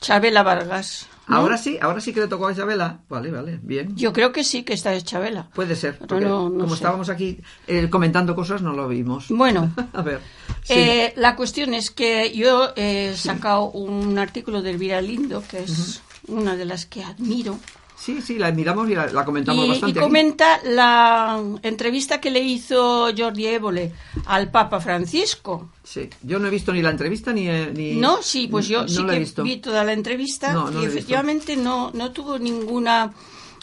Chabela 0.00 0.42
Vargas. 0.42 1.06
¿no? 1.28 1.36
Ahora 1.36 1.56
sí, 1.56 1.78
ahora 1.80 2.00
sí 2.00 2.12
que 2.12 2.20
le 2.20 2.28
tocó 2.28 2.48
a 2.48 2.52
Isabela. 2.52 3.00
Vale, 3.08 3.30
vale, 3.30 3.58
bien. 3.62 3.96
Yo 3.96 4.12
creo 4.12 4.32
que 4.32 4.44
sí 4.44 4.62
que 4.64 4.74
esta 4.74 4.92
es 4.92 5.04
Chabela. 5.04 5.48
Puede 5.54 5.76
ser. 5.76 5.96
Porque 5.98 6.24
no- 6.26 6.50
no 6.50 6.56
como 6.58 6.68
sé. 6.70 6.74
estábamos 6.74 7.08
aquí 7.08 7.38
eh, 7.66 7.88
comentando 7.88 8.34
cosas, 8.34 8.60
no 8.60 8.72
lo 8.74 8.86
vimos. 8.88 9.26
Bueno, 9.30 9.70
A 9.94 10.02
ver. 10.02 10.20
sí. 10.64 10.74
eh, 10.76 11.12
la 11.16 11.36
cuestión 11.36 11.72
es 11.72 11.90
que 11.90 12.32
yo 12.36 12.72
he 12.76 13.14
sacado 13.16 13.70
un 13.70 14.18
artículo 14.18 14.60
de 14.60 14.70
Elvira 14.72 15.00
Lindo, 15.00 15.42
que 15.48 15.60
es 15.62 16.02
una 16.28 16.56
de 16.56 16.64
las 16.66 16.84
que 16.84 17.02
admiro, 17.02 17.58
Sí, 17.96 18.20
sí, 18.20 18.38
la 18.38 18.50
miramos 18.50 18.90
y 18.90 18.94
la, 18.94 19.06
la 19.06 19.24
comentamos 19.24 19.64
y, 19.64 19.68
bastante. 19.68 19.98
y 19.98 19.98
aquí. 19.98 20.00
comenta 20.00 20.60
la 20.64 21.40
entrevista 21.62 22.20
que 22.20 22.30
le 22.30 22.40
hizo 22.40 23.08
Jordi 23.16 23.46
Évole 23.46 23.92
al 24.26 24.50
Papa 24.50 24.80
Francisco. 24.80 25.70
Sí, 25.82 26.10
yo 26.22 26.38
no 26.38 26.48
he 26.48 26.50
visto 26.50 26.72
ni 26.72 26.82
la 26.82 26.90
entrevista 26.90 27.32
ni. 27.32 27.48
eh, 27.48 27.70
ni 27.74 27.94
No, 27.94 28.22
sí, 28.22 28.48
pues 28.48 28.68
yo 28.68 28.82
no 28.82 28.88
sí 28.88 29.04
que 29.06 29.18
visto. 29.20 29.42
vi 29.42 29.56
toda 29.58 29.84
la 29.84 29.92
entrevista 29.92 30.52
No, 30.52 30.82
y 30.82 30.84
efectivamente 30.84 31.56
no, 31.56 31.92
no 31.94 32.10
tuvo 32.12 32.38
ninguna, 32.38 33.12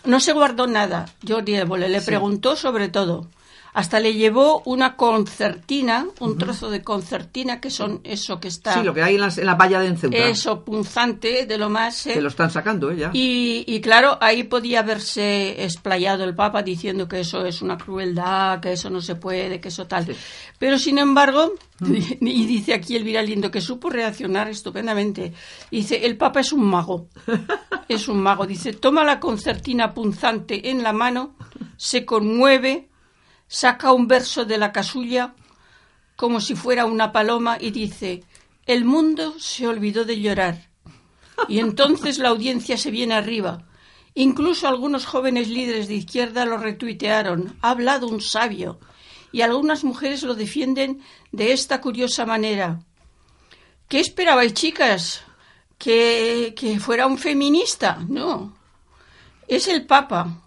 no 0.05 0.19
se 0.19 0.33
guardó 0.33 0.65
nada. 0.65 1.13
Jordi 1.27 1.55
Évole 1.55 1.89
le 1.89 1.99
Sí. 1.99 2.05
preguntó 2.07 2.55
sobre 2.55 2.89
todo. 2.89 3.27
Hasta 3.73 3.99
le 3.99 4.13
llevó 4.13 4.61
una 4.65 4.95
concertina, 4.97 6.05
un 6.19 6.37
trozo 6.37 6.69
de 6.69 6.81
concertina, 6.83 7.61
que 7.61 7.69
son 7.69 8.01
eso 8.03 8.39
que 8.39 8.49
está, 8.49 8.73
Sí, 8.73 8.83
lo 8.83 8.93
que 8.93 9.01
hay 9.01 9.15
en, 9.15 9.21
las- 9.21 9.37
en 9.37 9.45
la 9.45 9.55
valla 9.55 9.79
de 9.79 9.87
Enceuta. 9.87 10.17
eso 10.17 10.63
punzante 10.65 11.45
de 11.45 11.57
lo 11.57 11.69
más. 11.69 12.05
¿eh? 12.07 12.13
Que 12.13 12.21
lo 12.21 12.27
están 12.27 12.51
sacando, 12.51 12.91
¿eh? 12.91 12.97
Ya. 12.97 13.11
Y, 13.13 13.63
y 13.67 13.79
claro, 13.81 14.17
ahí 14.21 14.43
podía 14.43 14.79
haberse 14.79 15.63
explayado 15.63 16.23
el 16.25 16.35
Papa 16.35 16.63
diciendo 16.63 17.07
que 17.07 17.21
eso 17.21 17.45
es 17.45 17.61
una 17.61 17.77
crueldad, 17.77 18.59
que 18.59 18.73
eso 18.73 18.89
no 18.89 18.99
se 19.01 19.15
puede, 19.15 19.61
que 19.61 19.69
eso 19.69 19.87
tal. 19.87 20.05
Sí. 20.05 20.13
Pero 20.59 20.77
sin 20.77 20.97
embargo, 20.97 21.53
y 21.81 22.45
dice 22.45 22.73
aquí 22.73 22.95
el 22.97 23.05
Lindo 23.25 23.51
que 23.51 23.61
supo 23.61 23.89
reaccionar 23.89 24.49
estupendamente. 24.49 25.33
Dice, 25.69 26.05
el 26.05 26.17
Papa 26.17 26.41
es 26.41 26.51
un 26.51 26.65
mago. 26.65 27.07
Es 27.87 28.07
un 28.07 28.21
mago. 28.21 28.45
Dice, 28.47 28.71
toma 28.71 29.03
la 29.03 29.19
concertina 29.19 29.93
punzante 29.93 30.69
en 30.69 30.81
la 30.81 30.93
mano, 30.93 31.35
se 31.75 32.05
conmueve, 32.05 32.87
saca 33.51 33.91
un 33.91 34.07
verso 34.07 34.45
de 34.45 34.57
la 34.57 34.71
casulla, 34.71 35.35
como 36.15 36.39
si 36.39 36.55
fuera 36.55 36.85
una 36.85 37.11
paloma 37.11 37.57
y 37.59 37.71
dice, 37.71 38.23
el 38.65 38.85
mundo 38.85 39.35
se 39.39 39.67
olvidó 39.67 40.05
de 40.05 40.21
llorar. 40.21 40.69
Y 41.49 41.59
entonces 41.59 42.17
la 42.17 42.29
audiencia 42.29 42.77
se 42.77 42.91
viene 42.91 43.13
arriba. 43.13 43.67
Incluso 44.13 44.69
algunos 44.69 45.05
jóvenes 45.05 45.49
líderes 45.49 45.89
de 45.89 45.95
izquierda 45.95 46.45
lo 46.45 46.57
retuitearon. 46.57 47.57
Ha 47.61 47.71
hablado 47.71 48.07
un 48.07 48.21
sabio. 48.21 48.79
Y 49.33 49.41
algunas 49.41 49.83
mujeres 49.83 50.23
lo 50.23 50.33
defienden 50.33 51.01
de 51.33 51.51
esta 51.51 51.81
curiosa 51.81 52.25
manera. 52.25 52.79
¿Qué 53.89 53.99
esperabais, 53.99 54.53
chicas? 54.53 55.23
¿Que, 55.77 56.53
que 56.55 56.79
fuera 56.79 57.05
un 57.05 57.17
feminista? 57.17 57.99
No. 58.07 58.55
Es 59.47 59.67
el 59.67 59.85
Papa, 59.85 60.41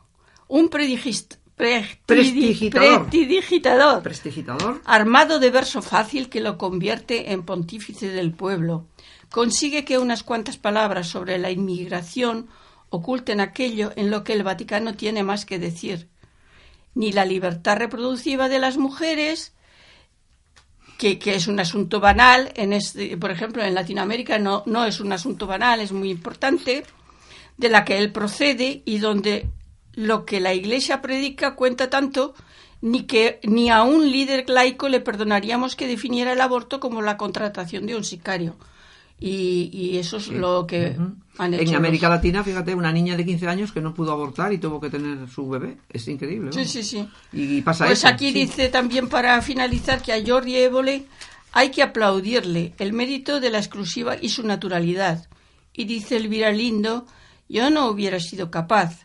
un 0.49 0.71
predigist- 0.71 1.37
pre- 1.57 1.99
Prestidigitador. 2.07 3.03
prestidigitador, 3.03 4.03
Prestigitador. 4.03 4.81
armado 4.85 5.39
de 5.39 5.51
verso 5.51 5.83
fácil 5.83 6.29
que 6.29 6.41
lo 6.41 6.59
convierte 6.59 7.33
en 7.33 7.45
pontífice 7.45 8.09
del 8.09 8.33
pueblo. 8.33 8.87
Consigue 9.31 9.85
que 9.85 9.99
unas 9.99 10.23
cuantas 10.23 10.57
palabras 10.59 11.09
sobre 11.09 11.39
la 11.39 11.51
inmigración 11.51 12.49
oculten 12.91 13.41
aquello 13.41 13.93
en 13.97 14.11
lo 14.11 14.23
que 14.23 14.33
el 14.35 14.43
Vaticano 14.45 14.95
tiene 14.95 15.23
más 15.25 15.45
que 15.45 15.59
decir. 15.59 16.09
Ni 16.95 17.11
la 17.13 17.25
libertad 17.25 17.77
reproductiva 17.79 18.49
de 18.49 18.61
las 18.61 18.77
mujeres, 18.77 19.53
que, 20.99 21.19
que 21.19 21.35
es 21.35 21.49
un 21.49 21.59
asunto 21.59 21.99
banal, 21.99 22.53
en 22.55 22.73
este, 22.73 23.17
por 23.17 23.33
ejemplo, 23.33 23.65
en 23.65 23.75
Latinoamérica 23.75 24.39
no, 24.39 24.63
no 24.67 24.85
es 24.85 25.01
un 25.01 25.13
asunto 25.13 25.49
banal, 25.49 25.81
es 25.81 25.91
muy 25.91 26.11
importante, 26.11 26.85
de 27.57 27.69
la 27.69 27.85
que 27.85 27.99
él 27.99 28.13
procede 28.13 28.83
y 28.85 28.99
donde 28.99 29.49
lo 29.95 30.25
que 30.25 30.41
la 30.41 30.55
Iglesia 30.55 31.01
predica 31.03 31.55
cuenta 31.55 31.91
tanto 31.91 32.35
ni 32.81 33.05
que 33.05 33.41
ni 33.45 33.71
a 33.71 33.83
un 33.83 34.11
líder 34.11 34.49
laico 34.51 34.89
le 34.89 35.01
perdonaríamos 35.01 35.75
que 35.77 35.87
definiera 35.87 36.33
el 36.33 36.41
aborto 36.41 36.81
como 36.81 37.01
la 37.03 37.17
contratación 37.17 37.87
de 37.87 37.97
un 37.97 38.05
sicario. 38.05 38.57
Y, 39.21 39.71
y 39.73 39.97
eso 39.99 40.17
es 40.19 40.29
lo 40.29 40.67
que 40.67 40.97
han 41.39 41.55
hecho. 41.55 41.71
En 41.71 41.77
América 41.77 42.09
los- 42.09 42.17
Latina, 42.17 42.43
fíjate, 42.45 42.75
una 42.75 42.93
niña 42.93 43.17
de 43.17 43.25
15 43.25 43.47
años 43.49 43.73
que 43.73 43.81
no 43.81 43.95
pudo 43.95 44.13
abortar 44.13 44.53
y 44.53 44.59
tuvo 44.59 44.81
que 44.81 44.91
tener 44.91 45.29
su 45.31 45.49
bebé. 45.49 45.79
Es 45.89 46.07
increíble. 46.09 46.51
Sí, 46.53 46.59
vamos. 46.59 46.73
sí, 46.73 46.83
sí. 46.83 47.09
Y 47.33 47.63
pasa 47.63 47.87
Pues 47.87 48.01
eso. 48.01 48.09
aquí 48.09 48.33
sí. 48.33 48.41
dice 48.41 48.69
también 48.69 49.09
para 49.09 49.41
finalizar 49.41 50.03
que 50.03 50.13
a 50.13 50.23
Jordi 50.27 50.57
Évole 50.57 51.07
hay 51.53 51.71
que 51.71 51.83
aplaudirle 51.83 52.75
el 52.79 52.93
mérito 52.93 53.39
de 53.41 53.51
la 53.51 53.59
exclusiva 53.59 54.17
y 54.21 54.29
su 54.31 54.43
naturalidad. 54.43 55.29
Y 55.73 55.85
dice 55.85 56.17
Elvira 56.17 56.51
Lindo, 56.51 57.07
yo 57.49 57.71
no 57.71 57.89
hubiera 57.89 58.19
sido 58.21 58.51
capaz. 58.51 59.04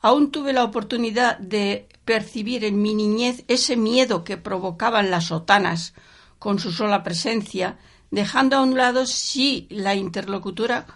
Aún 0.00 0.30
tuve 0.30 0.52
la 0.52 0.64
oportunidad 0.64 1.38
de 1.38 1.88
percibir 2.04 2.64
en 2.64 2.80
mi 2.80 2.94
niñez 2.94 3.44
ese 3.48 3.76
miedo 3.76 4.24
que 4.24 4.36
provocaban 4.36 5.10
las 5.10 5.26
sotanas 5.26 5.94
con 6.38 6.58
su 6.58 6.72
sola 6.72 7.02
presencia, 7.02 7.78
dejando 8.10 8.56
a 8.56 8.62
un 8.62 8.76
lado 8.76 9.06
si 9.06 9.66
la 9.70 9.94
interlocutora 9.94 10.86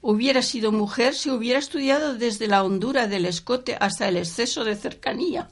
hubiera 0.00 0.42
sido 0.42 0.72
mujer, 0.72 1.14
si 1.14 1.30
hubiera 1.30 1.58
estudiado 1.58 2.14
desde 2.14 2.46
la 2.46 2.64
hondura 2.64 3.06
del 3.06 3.26
escote 3.26 3.76
hasta 3.78 4.08
el 4.08 4.16
exceso 4.16 4.64
de 4.64 4.76
cercanía. 4.76 5.50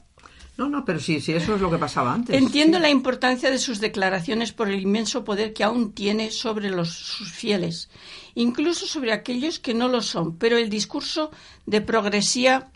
No, 0.57 0.67
no, 0.67 0.83
pero 0.83 0.99
sí, 0.99 1.21
sí, 1.21 1.33
eso 1.33 1.53
es 1.53 1.61
lo 1.61 1.69
que 1.69 1.77
pasaba 1.77 2.13
antes. 2.13 2.35
Entiendo 2.35 2.77
sí. 2.77 2.81
la 2.81 2.89
importancia 2.89 3.51
de 3.51 3.59
sus 3.59 3.79
declaraciones 3.79 4.53
por 4.53 4.69
el 4.69 4.81
inmenso 4.81 5.23
poder 5.23 5.53
que 5.53 5.63
aún 5.63 5.93
tiene 5.93 6.31
sobre 6.31 6.71
los, 6.71 6.89
sus 6.89 7.31
fieles, 7.31 7.91
incluso 8.33 8.87
sobre 8.87 9.11
aquellos 9.11 9.59
que 9.59 9.75
no 9.75 9.87
lo 9.87 10.01
son, 10.01 10.37
pero 10.37 10.57
el 10.57 10.69
discurso 10.69 11.29
de 11.67 11.81
progresía 11.81 12.71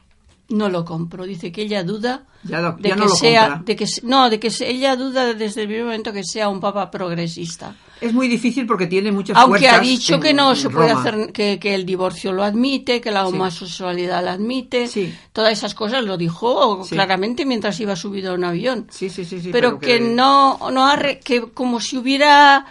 no 0.51 0.69
lo 0.69 0.85
compro. 0.85 1.25
Dice 1.25 1.51
que 1.51 1.63
ella 1.63 1.83
duda 1.83 2.23
Ya 2.43 2.61
lo- 2.61 2.73
de 2.73 2.89
que 2.89 2.95
no 2.95 3.07
sea, 3.09 3.41
compra. 3.49 3.63
de 3.65 3.75
que 3.75 3.85
no, 4.03 4.29
de 4.29 4.39
que 4.39 4.51
ella 4.61 4.95
duda 4.95 5.33
desde 5.33 5.61
el 5.61 5.67
primer 5.67 5.85
momento 5.85 6.13
que 6.13 6.23
sea 6.23 6.49
un 6.49 6.59
papa 6.59 6.89
progresista. 6.91 7.75
Es 7.99 8.13
muy 8.13 8.27
difícil 8.27 8.65
porque 8.65 8.87
tiene 8.87 9.11
muchas 9.11 9.37
Aunque 9.37 9.69
ha 9.69 9.77
dicho 9.79 10.15
en- 10.15 10.21
que 10.21 10.33
no 10.33 10.55
se 10.55 10.71
puede 10.71 10.89
Roma. 10.89 11.01
hacer, 11.01 11.31
que, 11.31 11.59
que 11.59 11.75
el 11.75 11.85
divorcio 11.85 12.31
lo 12.33 12.43
admite, 12.43 12.99
que 12.99 13.11
la 13.11 13.21
Sí. 13.27 13.33
homosexualidad 13.33 14.25
la 14.25 14.31
admite, 14.33 14.87
Sí. 14.87 15.13
todas 15.31 15.53
esas 15.53 15.75
cosas 15.75 16.03
lo 16.03 16.17
dijo 16.17 16.83
Sí. 16.83 16.95
claramente 16.95 17.45
mientras 17.45 17.79
iba 17.79 17.95
subido 17.95 18.31
a 18.31 18.35
un 18.35 18.43
avión 18.43 18.87
Sí, 18.89 19.11
sí, 19.11 19.23
sí, 19.23 19.39
sí. 19.39 19.49
pero, 19.51 19.77
que, 19.77 19.99
no 19.99 20.57
no 20.71 20.87
ha 20.87 20.95
re- 20.95 21.19
que 21.19 21.41
como 21.51 21.79
si 21.79 21.95
hubiera 21.97 22.65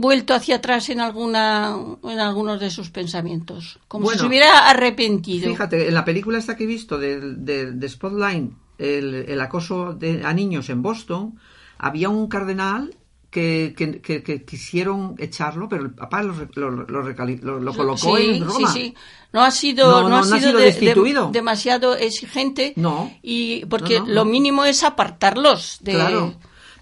vuelto 0.00 0.34
hacia 0.34 0.56
atrás 0.56 0.90
en 0.90 1.00
alguna 1.00 1.74
en 2.04 2.20
algunos 2.20 2.60
de 2.60 2.68
sus 2.70 2.90
pensamientos 2.90 3.78
como 3.88 4.10
si 4.10 4.18
se 4.18 4.26
hubiera 4.26 4.68
arrepentido 4.68 5.48
Fíjate, 5.50 5.88
en 5.88 5.94
la 5.94 6.04
película 6.04 6.38
esta 6.38 6.54
que 6.56 6.64
he 6.64 6.66
visto 6.66 6.98
de, 6.98 7.18
de- 7.34 7.72
de 7.72 7.88
Spotlight, 7.88 8.50
el, 8.78 9.14
el 9.28 9.40
acoso 9.40 9.94
de, 9.94 10.22
a 10.24 10.34
niños 10.34 10.68
en 10.68 10.82
Boston, 10.82 11.38
había 11.78 12.08
un 12.10 12.28
cardenal 12.28 12.94
que, 13.30 13.74
que, 13.76 14.00
que- 14.00 14.22
que 14.22 14.44
quisieron 14.44 15.14
echarlo, 15.18 15.68
pero 15.68 15.82
el 15.84 15.90
papá 15.92 16.22
lo, 16.22 16.34
lo, 16.54 16.70
lo 16.70 17.02
recali- 17.02 17.40
lo- 17.40 17.58
lo 17.58 17.72
colocó 17.74 18.16
sí, 18.16 18.30
en 18.36 18.44
Roma. 18.44 18.70
sí, 18.72 18.80
sí. 18.80 18.94
No 19.32 19.42
ha 19.42 19.50
sido, 19.50 19.90
No, 19.90 20.02
no, 20.02 20.08
no, 20.10 20.16
ha 20.36 20.38
sido, 20.38 20.56
de- 20.58 20.66
destituido. 20.66 21.30
demasiado 21.32 21.96
exigente. 21.96 22.74
No. 22.76 23.10
Y 23.22 23.64
porque 23.66 23.98
No, 23.98 24.06
lo 24.06 24.24
mínimo 24.24 24.64
es 24.64 24.84
apartarlos 24.84 25.78
de. 25.80 25.92
Claro. 25.94 26.34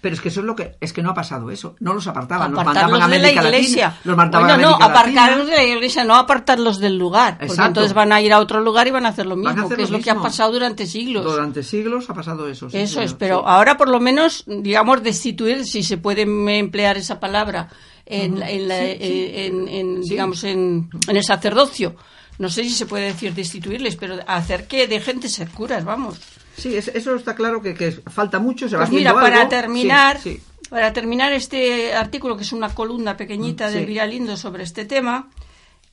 Pero 0.03 0.15
es 0.15 0.21
que 0.21 0.27
eso 0.27 0.41
es 0.41 0.45
lo 0.45 0.53
que 0.53 0.75
es 0.81 0.91
que 0.91 1.01
no 1.01 1.11
ha 1.11 1.13
pasado 1.13 1.49
eso. 1.49 1.77
No 1.79 1.93
los 1.93 2.05
apartaban, 2.07 2.51
los 2.51 2.61
mandaban 2.65 2.89
a 2.89 2.93
de 2.93 2.99
la 2.99 3.05
América 3.05 3.43
iglesia. 3.45 3.85
Latina. 3.87 4.01
Los 4.03 4.17
mandaban 4.17 4.47
Bueno, 4.49 4.53
a 4.53 4.61
no, 4.61 4.75
América 4.75 4.85
apartarlos 4.99 5.47
de 5.47 5.55
la 5.55 5.63
iglesia, 5.63 6.03
no 6.03 6.15
apartarlos 6.15 6.79
del 6.79 6.97
lugar. 6.97 7.35
Porque 7.37 7.45
Exacto. 7.45 7.67
entonces 7.69 7.93
van 7.93 8.11
a 8.11 8.19
ir 8.19 8.33
a 8.33 8.39
otro 8.39 8.59
lugar 8.59 8.85
y 8.85 8.91
van 8.91 9.05
a 9.05 9.09
hacer 9.09 9.25
lo 9.25 9.37
mismo, 9.37 9.49
hacer 9.63 9.77
que 9.77 9.83
es 9.83 9.89
lo 9.89 9.97
lo 9.99 10.03
que 10.03 10.11
ha 10.11 10.15
pasado 10.15 10.51
durante 10.51 10.85
siglos. 10.87 11.23
Durante 11.23 11.63
siglos 11.63 12.09
ha 12.09 12.13
pasado 12.13 12.49
eso. 12.49 12.69
sí, 12.69 12.77
Eso 12.79 12.99
es, 13.01 13.13
pero 13.13 13.37
sí. 13.37 13.43
ahora 13.47 13.77
por 13.77 13.87
lo 13.87 14.01
menos, 14.01 14.43
digamos, 14.45 15.01
destituir, 15.01 15.65
si 15.65 15.83
se 15.83 15.95
puede 15.97 16.23
emplear 16.23 16.97
esa 16.97 17.21
palabra, 17.21 17.69
en, 18.05 18.41
la- 18.41 18.51
en 18.51 18.67
la- 18.67 18.79
Sí, 18.79 18.83
eh, 18.99 19.45
en- 19.47 19.67
en, 19.69 20.01
digamos, 20.01 20.43
en, 20.43 20.89
en 21.07 21.15
el 21.15 21.23
sacerdocio. 21.23 21.95
No 22.39 22.49
sé 22.49 22.63
si 22.65 22.71
se 22.71 22.85
puede 22.87 23.05
decir 23.05 23.33
destituirles, 23.33 23.95
pero 23.95 24.17
hacer 24.27 24.67
que 24.67 24.85
dejen 24.85 25.21
de 25.21 25.29
ser 25.29 25.47
curas, 25.49 25.85
vamos. 25.85 26.19
Sí, 26.57 26.75
es- 26.75 26.89
eso 26.89 27.15
está 27.15 27.35
claro 27.35 27.61
que, 27.61 27.73
que 27.73 27.91
falta 27.91 28.39
mucho. 28.39 28.67
Se 28.69 28.75
va 28.75 28.83
Pues 28.83 28.91
mira, 28.91 29.13
para 29.13 29.37
algo. 29.37 29.49
terminar, 29.49 30.19
Sí, 30.19 30.35
sí. 30.37 30.41
para 30.69 30.93
terminar 30.93 31.33
este 31.33 31.93
artículo, 31.93 32.37
que 32.37 32.43
es 32.43 32.53
una 32.53 32.69
columna 32.73 33.17
pequeñita 33.17 33.65
Mm, 33.65 33.71
de 33.71 33.73
sí. 33.73 33.79
Elvira 33.79 34.05
Lindo 34.07 34.37
sobre 34.37 34.63
este 34.63 34.85
tema, 34.85 35.29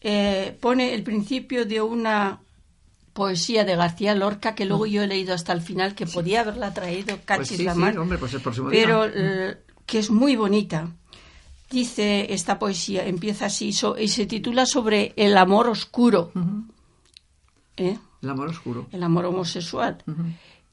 eh, 0.03 0.57
pone 0.61 0.95
el 0.95 1.03
principio 1.03 1.65
de 1.67 1.81
una 1.83 2.41
poesía 3.13 3.65
de 3.65 3.77
García 3.77 4.15
Lorca 4.15 4.55
que 4.55 4.65
luego 4.65 4.87
yo 4.87 5.03
he 5.03 5.07
leído 5.07 5.35
hasta 5.35 5.53
el 5.53 5.61
final, 5.61 5.95
que 5.95 6.07
podía 6.07 6.41
haberla 6.41 6.73
traído 6.73 7.17
Mm. 7.17 7.19
Pues 7.19 7.27
cachis 7.27 7.57
sí, 7.59 7.65
la 7.65 7.75
mar, 7.75 7.99
hombre, 7.99 8.19
pues 8.19 8.33
el 8.35 8.41
pero 8.71 9.05
eh, 9.07 9.57
que 9.87 9.99
es 9.99 10.11
muy 10.11 10.37
bonita. 10.37 10.89
Dice 11.71 12.33
esta 12.35 12.59
poesía, 12.59 13.07
empieza 13.07 13.47
así, 13.47 13.73
so- 13.73 13.97
y 13.99 14.09
se 14.09 14.27
titula 14.27 14.67
sobre 14.67 15.13
el 15.17 15.37
amor 15.37 15.69
oscuro, 15.69 16.33
¿eh? 17.77 17.97
El 18.23 18.31
amor 18.31 18.49
oscuro. 18.49 18.87
el 18.93 19.03
amor 19.03 19.25
homosexual. 19.27 20.03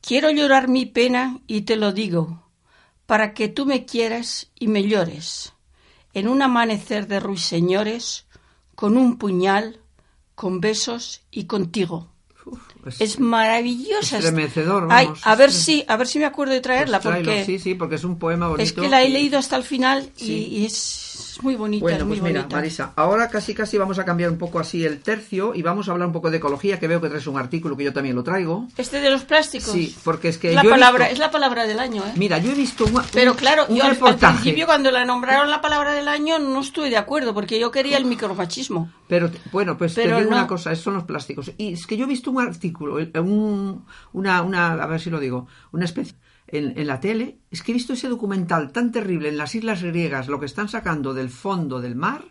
Quiero 0.02 0.32
llorar 0.32 0.68
mi 0.68 0.86
pena 0.86 1.40
y 1.48 1.62
te 1.62 1.76
lo 1.76 1.92
digo, 1.92 2.44
para 3.06 3.34
que 3.34 3.48
tú 3.48 3.66
me 3.66 3.86
quieras 3.86 4.52
y 4.56 4.68
me 4.68 4.84
llores, 4.84 5.54
en 6.14 6.28
un 6.28 6.42
amanecer 6.42 7.08
de 7.08 7.20
ruiseñores, 7.20 8.28
con 8.76 8.98
un 8.98 9.18
puñal, 9.18 9.82
con 10.36 10.62
besos 10.62 11.22
y 11.32 11.46
contigo. 11.46 12.10
Uf, 12.88 13.02
Es 13.02 13.20
maravillosa. 13.20 14.18
Estremecedor, 14.18 14.88
Ay, 14.90 15.06
vamos, 15.08 15.20
a 15.26 15.36
ver 15.36 15.50
es- 15.50 15.56
si, 15.58 15.84
a 15.88 15.98
ver 15.98 16.08
si 16.08 16.20
me 16.20 16.26
acuerdo 16.26 16.54
de 16.54 16.62
traerla, 16.62 17.00
pues 17.00 17.16
porque 17.16 17.46
Sí, 17.46 17.60
sí, 17.60 17.76
porque 17.76 17.96
es 17.96 18.04
un 18.04 18.18
poema 18.20 18.48
bonito. 18.48 18.64
es 18.64 18.74
que 18.74 18.88
la 18.90 19.04
he 19.04 19.10
leído 19.10 19.38
hasta 19.40 19.56
el 19.56 19.64
final 19.64 20.10
y- 20.18 20.26
Sí. 20.26 20.48
y, 20.52 20.66
es 20.66 21.14
muy 21.44 21.56
bonita, 21.56 21.84
Bueno, 21.84 21.98
es 22.00 22.04
muy 22.06 22.18
pues 22.18 22.30
mira, 22.30 22.42
bonita. 22.42 22.56
Marisa, 22.56 22.94
ahora 22.96 23.30
casi 23.30 23.54
casi 23.54 23.78
vamos 23.78 24.00
a 24.00 24.06
cambiar 24.06 24.32
un 24.32 24.40
poco 24.40 24.58
así 24.60 24.84
el 24.84 25.00
tercio 25.02 25.54
y 25.54 25.62
vamos 25.62 25.88
a 25.88 25.92
hablar 25.92 26.08
un 26.08 26.14
poco 26.14 26.32
de 26.32 26.38
ecología, 26.38 26.80
que 26.80 26.88
veo 26.88 27.00
que 27.00 27.10
traes 27.10 27.28
un 27.28 27.38
artículo 27.38 27.78
que 27.78 27.84
yo 27.84 27.94
también 27.94 28.16
lo 28.16 28.24
traigo. 28.24 28.68
Este 28.76 29.00
de 29.02 29.12
los 29.12 29.24
plásticos. 29.24 29.72
Sí, 29.72 29.96
porque 30.04 30.30
es 30.30 30.40
que 30.40 30.50
es 30.50 30.56
la 30.56 30.64
yo 30.64 30.72
palabra, 30.72 31.06
visto- 31.06 31.14
es 31.14 31.20
la 31.20 31.30
palabra 31.30 31.68
del 31.68 31.80
año, 31.80 32.04
¿eh? 32.08 32.12
Mira, 32.16 32.40
yo 32.40 32.52
he 32.52 32.56
visto 32.56 32.86
un, 32.86 33.00
Pero 33.14 33.36
claro, 33.36 33.66
un 33.70 33.78
yo 33.78 33.84
al- 33.84 33.98
al 34.02 34.16
principio 34.18 34.66
cuando 34.66 34.90
la 34.90 35.06
nombraron 35.06 35.50
la 35.52 35.62
palabra 35.62 35.94
del 35.94 36.08
año 36.08 36.40
no 36.40 36.62
estuve 36.62 36.90
de 36.90 36.98
acuerdo 36.98 37.36
porque 37.36 37.60
yo 37.60 37.70
quería 37.70 37.98
el 37.98 38.06
micromachismo. 38.06 38.92
pero 39.08 39.30
bueno, 39.52 39.78
pues 39.78 39.94
Pero 39.94 40.16
te 40.18 40.22
digo 40.24 40.32
no. 40.32 40.38
una 40.38 40.48
cosa, 40.48 40.76
son 40.76 40.96
los 40.96 41.04
plásticos. 41.04 41.52
Y 41.58 41.74
es 41.74 41.86
que 41.88 41.96
yo 41.98 42.06
he 42.06 42.08
visto 42.08 42.30
un 42.32 42.42
artículo, 42.42 42.77
un, 42.80 43.86
una, 44.14 44.42
una, 44.42 44.74
a 44.74 44.86
ver 44.88 45.00
si 45.02 45.10
lo 45.10 45.20
digo, 45.20 45.48
una 45.72 45.86
especie 45.86 46.16
en, 46.48 46.78
en 46.78 46.88
la 46.88 47.00
tele, 47.00 47.38
es 47.52 47.62
que 47.64 47.72
he 47.72 47.74
visto 47.74 47.94
ese 47.94 48.08
documental 48.08 48.72
tan 48.72 48.92
terrible 48.92 49.30
en 49.30 49.38
las 49.38 49.54
islas 49.56 49.84
griegas, 49.84 50.28
lo 50.28 50.40
que 50.40 50.46
están 50.46 50.70
sacando 50.70 51.14
del 51.14 51.30
fondo 51.30 51.82
del 51.82 51.96
mar, 51.96 52.24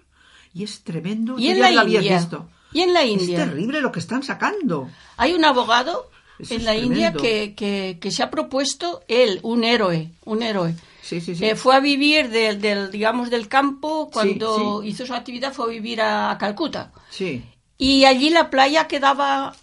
y 0.55 0.65
es 0.65 0.83
tremendo. 0.85 1.39
Y 1.39 1.49
en 1.49 1.61
la 1.61 1.71
India. 1.71 2.01
visto. 2.17 2.49
Y 2.73 2.81
en 2.81 2.93
la 2.95 3.03
Es 3.03 3.11
India. 3.23 3.39
terrible 3.45 3.81
lo 3.81 3.93
que 3.93 4.01
están 4.01 4.23
sacando. 4.23 4.89
Hay 5.19 5.35
un 5.35 5.45
abogado 5.45 6.11
Eso 6.39 6.55
en 6.55 6.61
es 6.61 6.65
la 6.67 6.77
India 6.77 7.13
que, 7.13 7.55
que, 7.55 7.99
que 8.01 8.11
se 8.11 8.23
ha 8.23 8.31
propuesto 8.31 9.03
él, 9.09 9.39
un 9.43 9.65
héroe, 9.65 10.11
un 10.25 10.43
héroe. 10.43 10.75
Sí, 11.03 11.21
sí, 11.21 11.37
sí. 11.37 11.45
Eh, 11.45 11.55
fue 11.55 11.77
a 11.77 11.81
vivir 11.81 12.31
del, 12.31 12.61
del, 12.61 12.91
digamos, 12.91 13.31
del 13.31 13.47
campo 13.49 14.11
cuando 14.13 14.83
hizo 14.83 15.07
su 15.07 15.15
actividad, 15.15 15.53
fue 15.53 15.67
a 15.67 15.69
vivir 15.69 16.01
a, 16.01 16.31
a 16.33 16.39
Calcuta. 16.39 16.93
sí. 17.11 17.45
Y 17.79 18.07
allí 18.07 18.31
la 18.31 18.49
playa 18.49 18.89
quedaba, 18.89 19.55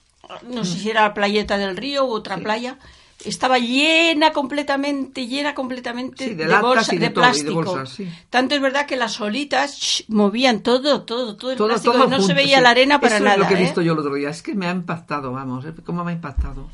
no 0.49 0.63
sé 0.65 0.79
si 0.79 0.89
era 0.89 1.01
la 1.03 1.13
playeta 1.13 1.57
del 1.57 1.75
río 1.77 2.05
u 2.05 2.11
otra 2.11 2.37
playa, 2.37 2.77
estaba 3.25 3.57
llena 3.59 4.33
completamente, 4.33 5.27
llena 5.27 5.53
completamente 5.55 6.25
Sí, 6.25 6.29
de 6.33 6.43
de, 6.43 6.49
latas 6.49 6.63
bolsa- 6.63 6.95
y 6.95 6.97
de 6.97 7.05
de 7.07 7.11
plástico. 7.11 7.53
bolsas, 7.55 7.89
sí. 7.89 8.09
Tanto 8.29 8.55
es 8.55 8.61
verdad 8.61 8.85
que 8.85 8.95
las 8.97 9.19
olitas 9.21 9.77
shh, 9.77 10.03
movían 10.09 10.61
todo, 10.61 11.03
todo, 11.03 11.35
todo 11.37 11.51
el 11.51 11.57
Todo, 11.57 11.67
plástico 11.69 11.93
todo 11.93 12.05
y 12.05 12.09
no 12.09 12.15
junto, 12.17 12.27
se 12.27 12.33
veía 12.33 12.59
la 12.61 12.71
arena 12.71 12.99
para 12.99 13.15
Eso 13.15 13.23
nada. 13.23 13.35
es 13.35 13.41
lo 13.41 13.47
que 13.47 13.53
he 13.53 13.57
¿eh? 13.57 13.61
visto 13.63 13.81
yo 13.81 13.93
el 13.93 13.99
otro 13.99 14.13
día. 14.15 14.29
Es 14.29 14.41
que 14.41 14.55
me 14.55 14.67
ha 14.67 14.71
impactado, 14.71 15.31
vamos. 15.31 15.63
¿eh? 15.65 15.73
¿Cómo 15.85 16.03
me 16.03 16.11
ha 16.11 16.15
impactado? 16.15 16.67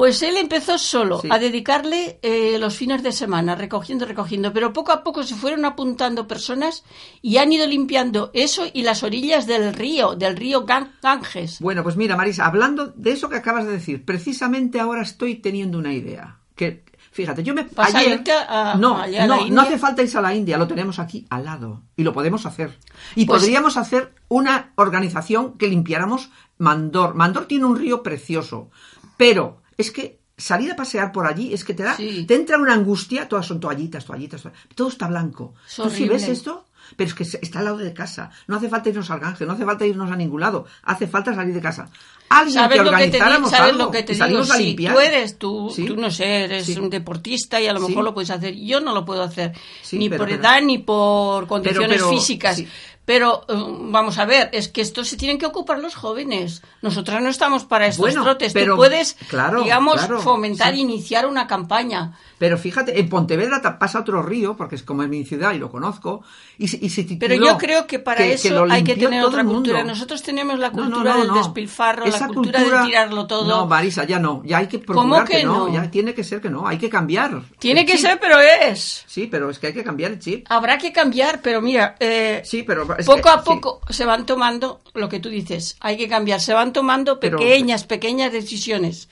Pues 0.00 0.22
él 0.22 0.38
empezó 0.38 0.78
solo 0.78 1.20
Sí. 1.20 1.28
a 1.30 1.38
dedicarle 1.38 2.18
eh, 2.22 2.56
los 2.58 2.74
fines 2.74 3.02
de 3.02 3.12
semana, 3.12 3.54
recogiendo, 3.54 4.06
recogiendo, 4.06 4.50
pero 4.50 4.72
poco 4.72 4.92
a 4.92 5.04
poco 5.04 5.22
se 5.24 5.34
fueron 5.34 5.66
apuntando 5.66 6.26
personas 6.26 6.84
y 7.20 7.36
han 7.36 7.52
ido 7.52 7.66
limpiando 7.66 8.30
eso 8.32 8.64
y 8.72 8.80
las 8.80 9.02
orillas 9.02 9.46
del 9.46 9.74
río, 9.74 10.14
del 10.16 10.38
río 10.38 10.64
Gan- 10.64 10.92
Ganges. 11.02 11.60
Bueno, 11.60 11.82
pues 11.82 11.96
mira, 11.96 12.16
Marisa, 12.16 12.46
hablando 12.46 12.86
de 12.86 13.12
eso 13.12 13.28
que 13.28 13.36
acabas 13.36 13.66
de 13.66 13.72
decir, 13.72 14.02
precisamente 14.06 14.80
ahora 14.80 15.02
estoy 15.02 15.34
teniendo 15.34 15.76
una 15.76 15.92
idea. 15.92 16.38
Que, 16.56 16.82
fíjate, 17.12 17.42
yo 17.42 17.52
me. 17.52 17.64
¿Vas 17.74 17.94
a 17.94 17.98
ayer, 17.98 18.22
a- 18.48 18.76
no, 18.78 18.96
allá 18.96 19.24
a 19.24 19.26
la 19.26 19.36
no, 19.36 19.48
no 19.48 19.60
hace 19.60 19.76
falta 19.76 20.02
irse 20.02 20.16
a 20.16 20.22
la 20.22 20.34
India, 20.34 20.56
lo 20.56 20.66
tenemos 20.66 20.98
aquí 20.98 21.26
al 21.28 21.44
lado. 21.44 21.82
Y 21.94 22.04
lo 22.04 22.14
podemos 22.14 22.46
hacer. 22.46 22.78
Y 23.16 23.26
Pues- 23.26 23.42
podríamos 23.42 23.76
hacer 23.76 24.14
una 24.28 24.72
organización 24.76 25.58
que 25.58 25.68
limpiáramos 25.68 26.30
Mandor. 26.56 27.14
Mandor 27.16 27.44
tiene 27.44 27.66
un 27.66 27.76
río 27.78 28.02
precioso, 28.02 28.70
pero 29.18 29.59
es 29.80 29.90
que. 29.90 30.20
Salir 30.40 30.72
a 30.72 30.74
pasear 30.76 31.12
por 31.12 31.26
allí 31.26 31.52
es 31.52 31.64
que 31.66 31.74
te 31.74 31.82
da, 31.82 31.96
Sí. 31.98 32.24
te 32.26 32.34
entra 32.34 32.56
una 32.56 32.72
angustia, 32.72 33.28
todas 33.28 33.44
son 33.44 33.60
toallitas, 33.60 34.06
toallitas, 34.06 34.40
toallitas, 34.40 34.74
todo 34.74 34.88
está 34.88 35.06
blanco. 35.06 35.52
Es 35.68 35.74
¿Tú 35.76 35.82
horrible. 35.82 36.14
ves 36.14 36.28
esto? 36.28 36.64
Pero 36.96 37.08
es 37.08 37.14
que 37.14 37.24
está 37.24 37.58
al 37.58 37.66
lado 37.66 37.76
de 37.76 37.92
casa. 37.92 38.30
No 38.46 38.56
hace 38.56 38.70
falta 38.70 38.88
irnos 38.88 39.10
al 39.10 39.20
Ganges, 39.20 39.46
no 39.46 39.52
hace 39.52 39.66
falta 39.66 39.84
irnos 39.84 40.10
a 40.10 40.16
ningún 40.16 40.40
lado. 40.40 40.64
Hace 40.84 41.06
falta 41.08 41.34
salir 41.34 41.52
de 41.54 41.60
casa. 41.60 41.90
Alguien 42.30 42.54
¿Sabes 42.54 42.78
que 42.78 42.84
lo 42.84 42.90
que 42.90 42.96
te, 42.96 43.02
organizáramos? 43.18 43.50
¿Sabes 43.50 43.72
algo 43.72 43.84
lo 43.84 43.90
que 43.90 44.02
te 44.02 44.14
digo? 44.14 44.38
a 44.40 44.44
Sí, 44.44 44.62
limpiar. 44.64 44.94
tú 44.94 45.00
eres, 45.00 45.38
tú, 45.38 45.72
Sí. 45.76 45.84
tú 45.84 45.96
no 45.96 46.10
sé, 46.10 46.44
eres 46.44 46.64
Sí. 46.64 46.78
un 46.78 46.88
deportista 46.88 47.60
y 47.60 47.66
a 47.66 47.72
lo 47.74 47.80
mejor 47.86 48.02
lo 48.02 48.14
puedes 48.14 48.30
hacer. 48.30 48.54
Yo 48.56 48.80
no 48.80 48.94
lo 48.94 49.04
puedo 49.04 49.22
hacer, 49.22 49.52
ni 49.92 50.08
pero- 50.08 50.20
por 50.22 50.28
pero- 50.30 50.40
edad 50.40 50.62
ni 50.62 50.78
por 50.78 51.46
condiciones 51.48 51.98
pero- 51.98 52.08
físicas. 52.10 52.62
Pero 53.10 53.44
eh, 53.48 53.54
vamos 53.90 54.18
a 54.18 54.24
ver, 54.24 54.50
es 54.52 54.68
que 54.68 54.80
esto 54.82 55.02
se 55.04 55.16
tienen 55.16 55.36
que 55.36 55.44
ocupar 55.46 55.80
los 55.80 55.96
jóvenes. 55.96 56.62
Nosotras 56.80 57.20
no 57.20 57.28
estamos 57.28 57.64
para 57.64 57.88
estos 57.88 57.98
Bueno, 58.06 58.22
trotes. 58.22 58.52
pero- 58.52 58.74
Tú 58.74 58.76
puedes, 58.76 59.14
claro, 59.28 59.64
digamos, 59.64 59.96
claro, 59.96 60.20
fomentar, 60.20 60.74
sí. 60.74 60.80
iniciar 60.82 61.26
una 61.26 61.48
campaña. 61.48 62.16
Pero 62.38 62.56
fíjate, 62.56 63.00
en 63.00 63.08
Pontevedra 63.08 63.60
pasa 63.80 63.98
otro 63.98 64.22
río, 64.22 64.56
porque 64.56 64.76
es 64.76 64.84
como 64.84 65.02
es 65.02 65.08
mi 65.08 65.24
ciudad 65.24 65.52
y 65.54 65.58
lo 65.58 65.72
conozco, 65.72 66.22
y 66.56 66.64
y 66.86 66.88
se 66.88 67.02
Pero 67.18 67.34
yo 67.34 67.58
creo 67.58 67.84
que 67.88 67.98
para 67.98 68.18
que- 68.18 68.34
eso 68.34 68.64
que 68.64 68.72
hay 68.72 68.84
que 68.84 68.94
tener 68.94 69.24
otra 69.24 69.42
cultura. 69.44 69.82
Nosotros 69.82 70.22
tenemos 70.22 70.56
la 70.60 70.70
No, 70.70 70.76
no, 70.76 70.82
cultura 70.84 71.14
no, 71.14 71.20
del 71.24 71.34
despilfarro, 71.34 72.04
Esa 72.04 72.20
la 72.20 72.26
cultura, 72.28 72.58
cultura- 72.60 72.80
de 72.82 72.86
tirarlo 72.86 73.26
todo. 73.26 73.48
No, 73.48 73.66
Marisa, 73.66 74.04
ya 74.04 74.20
no. 74.20 74.42
Ya 74.44 74.58
hay 74.58 74.68
que 74.68 74.80
¿Cómo 74.84 75.00
procurar 75.16 75.26
que 75.28 75.42
no. 75.44 75.66
no? 75.66 75.74
Ya 75.74 75.90
tiene 75.90 76.14
que 76.14 76.22
ser 76.22 76.40
que 76.40 76.48
no. 76.48 76.64
Hay 76.68 76.78
que 76.78 76.88
cambiar. 76.88 77.42
Tiene 77.58 77.84
que 77.84 77.94
chip. 77.94 78.02
ser, 78.02 78.20
pero 78.20 78.38
es. 78.38 79.02
Sí, 79.08 79.26
pero 79.26 79.50
es 79.50 79.58
que 79.58 79.66
hay 79.66 79.72
que 79.74 79.82
cambiar 79.82 80.12
el 80.12 80.20
chip. 80.20 80.46
Habrá 80.48 80.78
que 80.78 80.92
cambiar, 80.92 81.40
pero 81.42 81.60
mira, 81.60 81.96
eh, 81.98 82.40
Sí, 82.44 82.62
pero 82.62 82.86
es 83.00 83.06
poco 83.06 83.22
que- 83.22 83.28
a 83.28 83.38
sí. 83.38 83.42
poco 83.44 83.80
se 83.90 84.04
van 84.04 84.26
tomando 84.26 84.80
lo 84.94 85.08
que 85.08 85.20
tú 85.20 85.28
dices. 85.28 85.76
Hay 85.80 85.96
que 85.96 86.08
cambiar. 86.08 86.40
Se 86.40 86.54
van 86.54 86.72
tomando 86.72 87.20
Pero- 87.20 87.38
pequeñas, 87.38 87.84
pequeñas 87.84 88.32
decisiones. 88.32 89.08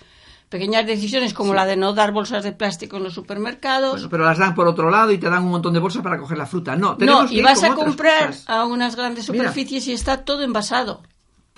Pequeñas 0.49 0.87
decisiones 0.87 1.35
como 1.35 1.53
la 1.53 1.67
de 1.67 1.77
no 1.77 1.93
dar 1.93 2.11
bolsas 2.11 2.43
de 2.43 2.53
plástico 2.53 2.97
en 2.97 3.03
los 3.03 3.13
supermercados. 3.13 3.93
Bueno, 3.93 4.09
pero 4.09 4.25
las 4.25 4.39
dan 4.39 4.55
por 4.55 4.67
otro 4.67 4.91
lado 4.91 5.13
y 5.13 5.19
te 5.19 5.29
dan 5.29 5.43
un 5.45 5.51
montón 5.51 5.75
de 5.75 5.79
bolsas 5.79 6.03
para 6.03 6.19
coger 6.19 6.39
la 6.39 6.47
fruta. 6.47 6.75
No, 6.75 6.97
tenemos 6.97 7.31
no, 7.31 7.37
y 7.37 7.43
vas 7.43 7.63
a 7.65 7.75
comprar 7.75 8.33
a 8.47 8.65
unas 8.65 8.97
grandes 8.97 9.29
Mira. 9.29 9.45
superficies 9.45 9.87
y 9.89 9.93
está 9.93 10.25
todo 10.25 10.43
envasado. 10.43 11.03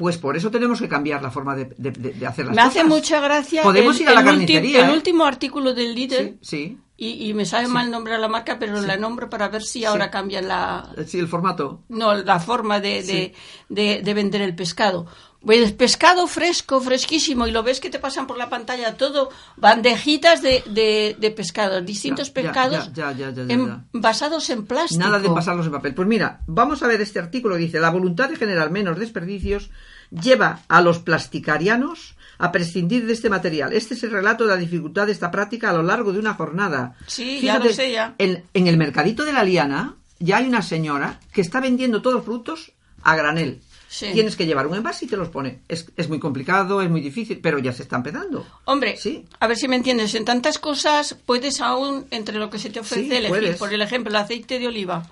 Pues 0.00 0.16
por 0.16 0.34
eso 0.34 0.50
tenemos 0.50 0.80
que 0.80 0.88
cambiar 0.88 1.22
la 1.22 1.30
forma 1.30 1.54
de, 1.54 1.66
de- 1.76 1.90
de- 1.90 2.12
de 2.14 2.26
hacer 2.26 2.46
las 2.46 2.56
Me 2.56 2.62
cosas. 2.62 2.76
hace 2.76 2.84
mucha 2.84 3.20
gracia 3.20 3.62
Podemos 3.62 3.96
el, 3.96 4.02
ir 4.02 4.08
a 4.08 4.14
la 4.14 4.24
carnicería. 4.24 4.84
el 4.84 4.90
¿eh? 4.90 4.94
último 4.94 5.26
artículo 5.26 5.74
del 5.74 5.94
líder. 5.94 6.38
Sí, 6.40 6.56
sí, 6.56 6.78
Y, 6.96 7.28
y 7.28 7.34
me 7.34 7.44
sabe 7.44 7.68
mal 7.68 7.90
nombrar 7.90 8.18
la 8.18 8.28
marca, 8.28 8.58
pero 8.58 8.80
la 8.80 8.96
nombro 8.96 9.28
para 9.28 9.48
ver 9.48 9.62
si 9.62 9.84
ahora 9.84 10.10
cambian 10.10 10.48
la, 10.48 10.90
sí, 11.06 11.18
el 11.18 11.28
formato. 11.28 11.82
no 11.90 12.14
la 12.14 12.40
forma 12.40 12.80
de, 12.80 13.02
de, 13.02 13.02
Sí. 13.02 13.32
de- 13.68 14.00
de 14.02 14.14
vender 14.14 14.40
el 14.40 14.54
pescado. 14.54 15.06
El 15.48 15.74
pescado 15.74 16.26
fresco, 16.26 16.82
fresquísimo, 16.82 17.46
y 17.46 17.50
lo 17.50 17.62
ves 17.62 17.80
que 17.80 17.88
te 17.88 17.98
pasan 17.98 18.26
por 18.26 18.36
la 18.36 18.50
pantalla 18.50 18.98
todo, 18.98 19.30
bandejitas 19.56 20.42
de, 20.42 20.62
de, 20.66 21.16
de 21.18 21.30
pescados, 21.30 21.84
distintos 21.86 22.28
Ya, 22.28 22.34
pescados 22.34 22.92
ya, 22.92 23.12
ya, 23.12 23.28
en- 23.48 23.86
basados 23.92 24.50
en 24.50 24.66
plástico. 24.66 25.00
Nada 25.02 25.18
de 25.18 25.30
pasarlos 25.30 25.64
en 25.66 25.72
papel. 25.72 25.94
Pues 25.94 26.06
mira, 26.08 26.42
vamos 26.46 26.82
a 26.82 26.86
ver 26.86 27.00
este 27.00 27.18
artículo. 27.18 27.56
Dice, 27.56 27.80
la 27.80 27.88
voluntad 27.90 28.28
de 28.28 28.36
generar 28.36 28.70
menos 28.70 28.98
desperdicios 28.98 29.70
lleva 30.10 30.60
a 30.68 30.80
los 30.80 30.98
plasticarianos 31.00 32.14
a 32.38 32.52
prescindir 32.52 33.06
de 33.06 33.12
este 33.12 33.28
material. 33.30 33.72
Este 33.72 33.94
es 33.94 34.02
el 34.02 34.10
relato 34.12 34.44
de 34.44 34.50
la 34.50 34.56
dificultad 34.56 35.06
de 35.06 35.12
esta 35.12 35.30
práctica 35.30 35.70
a 35.70 35.72
lo 35.74 35.82
largo 35.82 36.12
de 36.12 36.18
una 36.18 36.34
jornada. 36.34 36.96
Sí, 37.06 37.40
ya 37.42 37.58
lo 37.58 37.70
sé, 37.72 37.92
ya. 37.92 38.14
En, 38.18 38.44
en 38.54 38.66
el 38.66 38.76
mercadito 38.76 39.24
de 39.24 39.32
la 39.32 39.44
Liana 39.44 39.96
ya 40.18 40.38
hay 40.38 40.46
una 40.46 40.62
señora 40.62 41.20
que 41.32 41.40
está 41.42 41.60
vendiendo 41.60 42.00
todos 42.02 42.16
los 42.16 42.24
frutos 42.24 42.72
a 43.02 43.14
granel. 43.16 43.60
Sí. 43.88 44.06
Tienes 44.12 44.36
que 44.36 44.46
llevar 44.46 44.68
un 44.68 44.76
envase 44.76 45.04
y 45.04 45.08
te 45.08 45.16
los 45.16 45.28
pone. 45.30 45.62
Es, 45.68 45.86
es 45.96 46.08
muy 46.08 46.20
complicado, 46.20 46.80
es 46.80 46.88
muy 46.88 47.00
difícil, 47.00 47.40
pero 47.42 47.58
ya 47.58 47.72
se 47.72 47.82
está 47.82 47.96
empezando. 47.96 48.46
Hombre, 48.66 48.96
Sí. 48.96 49.24
a 49.40 49.46
ver 49.48 49.56
si 49.56 49.66
me 49.66 49.74
entiendes, 49.76 50.14
en 50.14 50.24
tantas 50.24 50.58
cosas 50.58 51.16
puedes 51.26 51.60
aún, 51.60 52.06
entre 52.12 52.38
lo 52.38 52.48
que 52.50 52.58
se 52.60 52.70
te 52.70 52.78
ofrece, 52.80 53.02
Sí, 53.08 53.10
elegir. 53.16 53.28
puedes. 53.30 53.58
Por 53.58 53.74
el 53.74 53.82
ejemplo, 53.82 54.10
el 54.10 54.16
aceite 54.16 54.60
de 54.60 54.68
oliva 54.68 55.02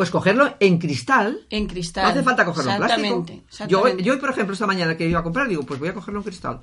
Pues 0.00 0.10
cogerlo 0.10 0.54
en 0.60 0.78
cristal 0.78 1.40
en 1.50 1.66
cristal. 1.66 2.04
No 2.04 2.08
hace 2.10 2.22
falta 2.22 2.44
cogerlo 2.46 2.70
en 2.70 2.76
plástico. 2.78 3.26
Exactamente. 3.48 3.98
Yo, 4.00 4.14
yo, 4.14 4.18
por 4.18 4.30
ejemplo, 4.30 4.54
esta 4.54 4.66
mañana 4.66 4.96
que 4.96 5.06
iba 5.06 5.20
a 5.20 5.22
comprar, 5.22 5.46
digo, 5.46 5.62
pues 5.64 5.78
voy 5.78 5.90
a 5.90 5.92
cogerlo 5.92 6.20
en 6.20 6.24
cristal. 6.24 6.60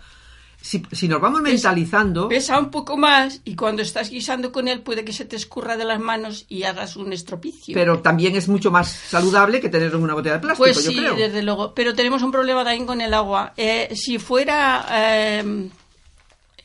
Si, 0.60 0.82
si 0.92 1.08
nos 1.08 1.22
vamos 1.22 1.42
mentalizando, 1.44 2.30
Pesa 2.30 2.58
un 2.58 2.72
poco 2.72 2.98
más 2.98 3.42
y 3.46 3.56
cuando 3.56 3.84
estás 3.84 4.10
guisando 4.10 4.52
con 4.52 4.68
él 4.68 4.82
puede 4.82 5.06
que 5.06 5.14
se 5.14 5.24
te 5.26 5.36
escurra 5.36 5.78
de 5.78 5.86
las 5.86 6.00
manos 6.00 6.46
y 6.50 6.64
hagas 6.64 6.96
un 6.96 7.14
estropicio. 7.14 7.76
pero 7.76 8.00
también 8.00 8.36
es 8.36 8.48
mucho 8.48 8.72
más 8.72 8.90
saludable 8.90 9.62
que 9.62 9.70
tener 9.70 9.96
una 9.96 10.16
botella 10.16 10.38
de 10.38 10.42
plástico, 10.42 10.64
Pues 10.64 10.84
yo 10.84 10.90
sí, 10.90 10.98
creo. 10.98 11.14
desde 11.16 11.44
luego. 11.44 11.76
Pero 11.76 11.94
tenemos 11.94 12.24
un 12.24 12.32
problema 12.32 12.64
también 12.64 12.88
con 12.88 13.02
el 13.02 13.14
agua. 13.14 13.54
Eh, 13.56 13.90
si 13.96 14.18
fuera 14.18 14.84
eh, 14.90 15.70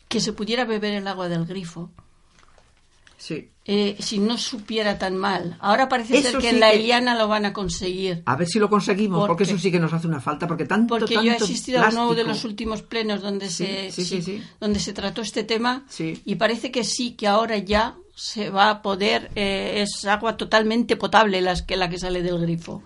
que 0.08 0.20
se 0.20 0.32
pudiera 0.32 0.64
beber 0.64 0.94
el 0.94 1.06
agua 1.06 1.28
del 1.28 1.44
grifo, 1.44 1.90
Sí. 3.24 3.50
eh, 3.66 3.94
si 4.00 4.18
no 4.18 4.36
supiera 4.36 4.98
tan 4.98 5.16
mal. 5.16 5.56
Ahora 5.60 5.88
parece 5.88 6.18
Eso 6.18 6.30
ser 6.32 6.40
que 6.40 6.48
sí 6.48 6.54
en 6.54 6.58
la 6.60 6.70
que- 6.72 6.78
Eliana 6.78 7.14
lo 7.16 7.28
van 7.28 7.44
a 7.46 7.52
conseguir. 7.52 8.24
A 8.26 8.34
ver 8.34 8.48
si 8.48 8.58
lo 8.58 8.68
conseguimos, 8.68 9.20
¿Por 9.20 9.28
porque 9.28 9.44
eso 9.44 9.56
sí 9.58 9.70
que 9.70 9.78
nos 9.78 9.92
hace 9.92 10.08
una 10.08 10.20
falta, 10.20 10.48
porque 10.48 10.64
tanto, 10.64 10.98
Porque 10.98 11.14
tanto 11.14 11.26
yo 11.28 11.32
he 11.32 11.36
asistido 11.36 11.80
a 11.80 11.88
uno 11.90 12.08
de 12.08 12.24
plástico. 12.24 12.28
los 12.28 12.44
últimos 12.44 12.82
plenos 12.82 13.22
donde 13.22 13.48
Sí, 13.48 13.64
se 13.92 14.04
sí, 14.22 14.42
donde 14.60 14.80
se 14.80 14.92
trató 14.92 15.22
este 15.22 15.44
tema 15.44 15.84
y 16.24 16.34
parece 16.34 16.72
que 16.72 16.82
sí 16.82 17.12
que 17.12 17.28
ahora 17.28 17.58
ya 17.58 17.94
se 18.16 18.50
va 18.50 18.70
a 18.70 18.82
poder 18.82 19.30
eh, 19.36 19.82
es 19.84 20.04
agua 20.04 20.36
totalmente 20.36 20.96
potable 20.96 21.40
las 21.40 21.62
que 21.62 21.76
la 21.76 21.88
que 21.88 21.98
sale 21.98 22.22
del 22.22 22.40
grifo. 22.40 22.82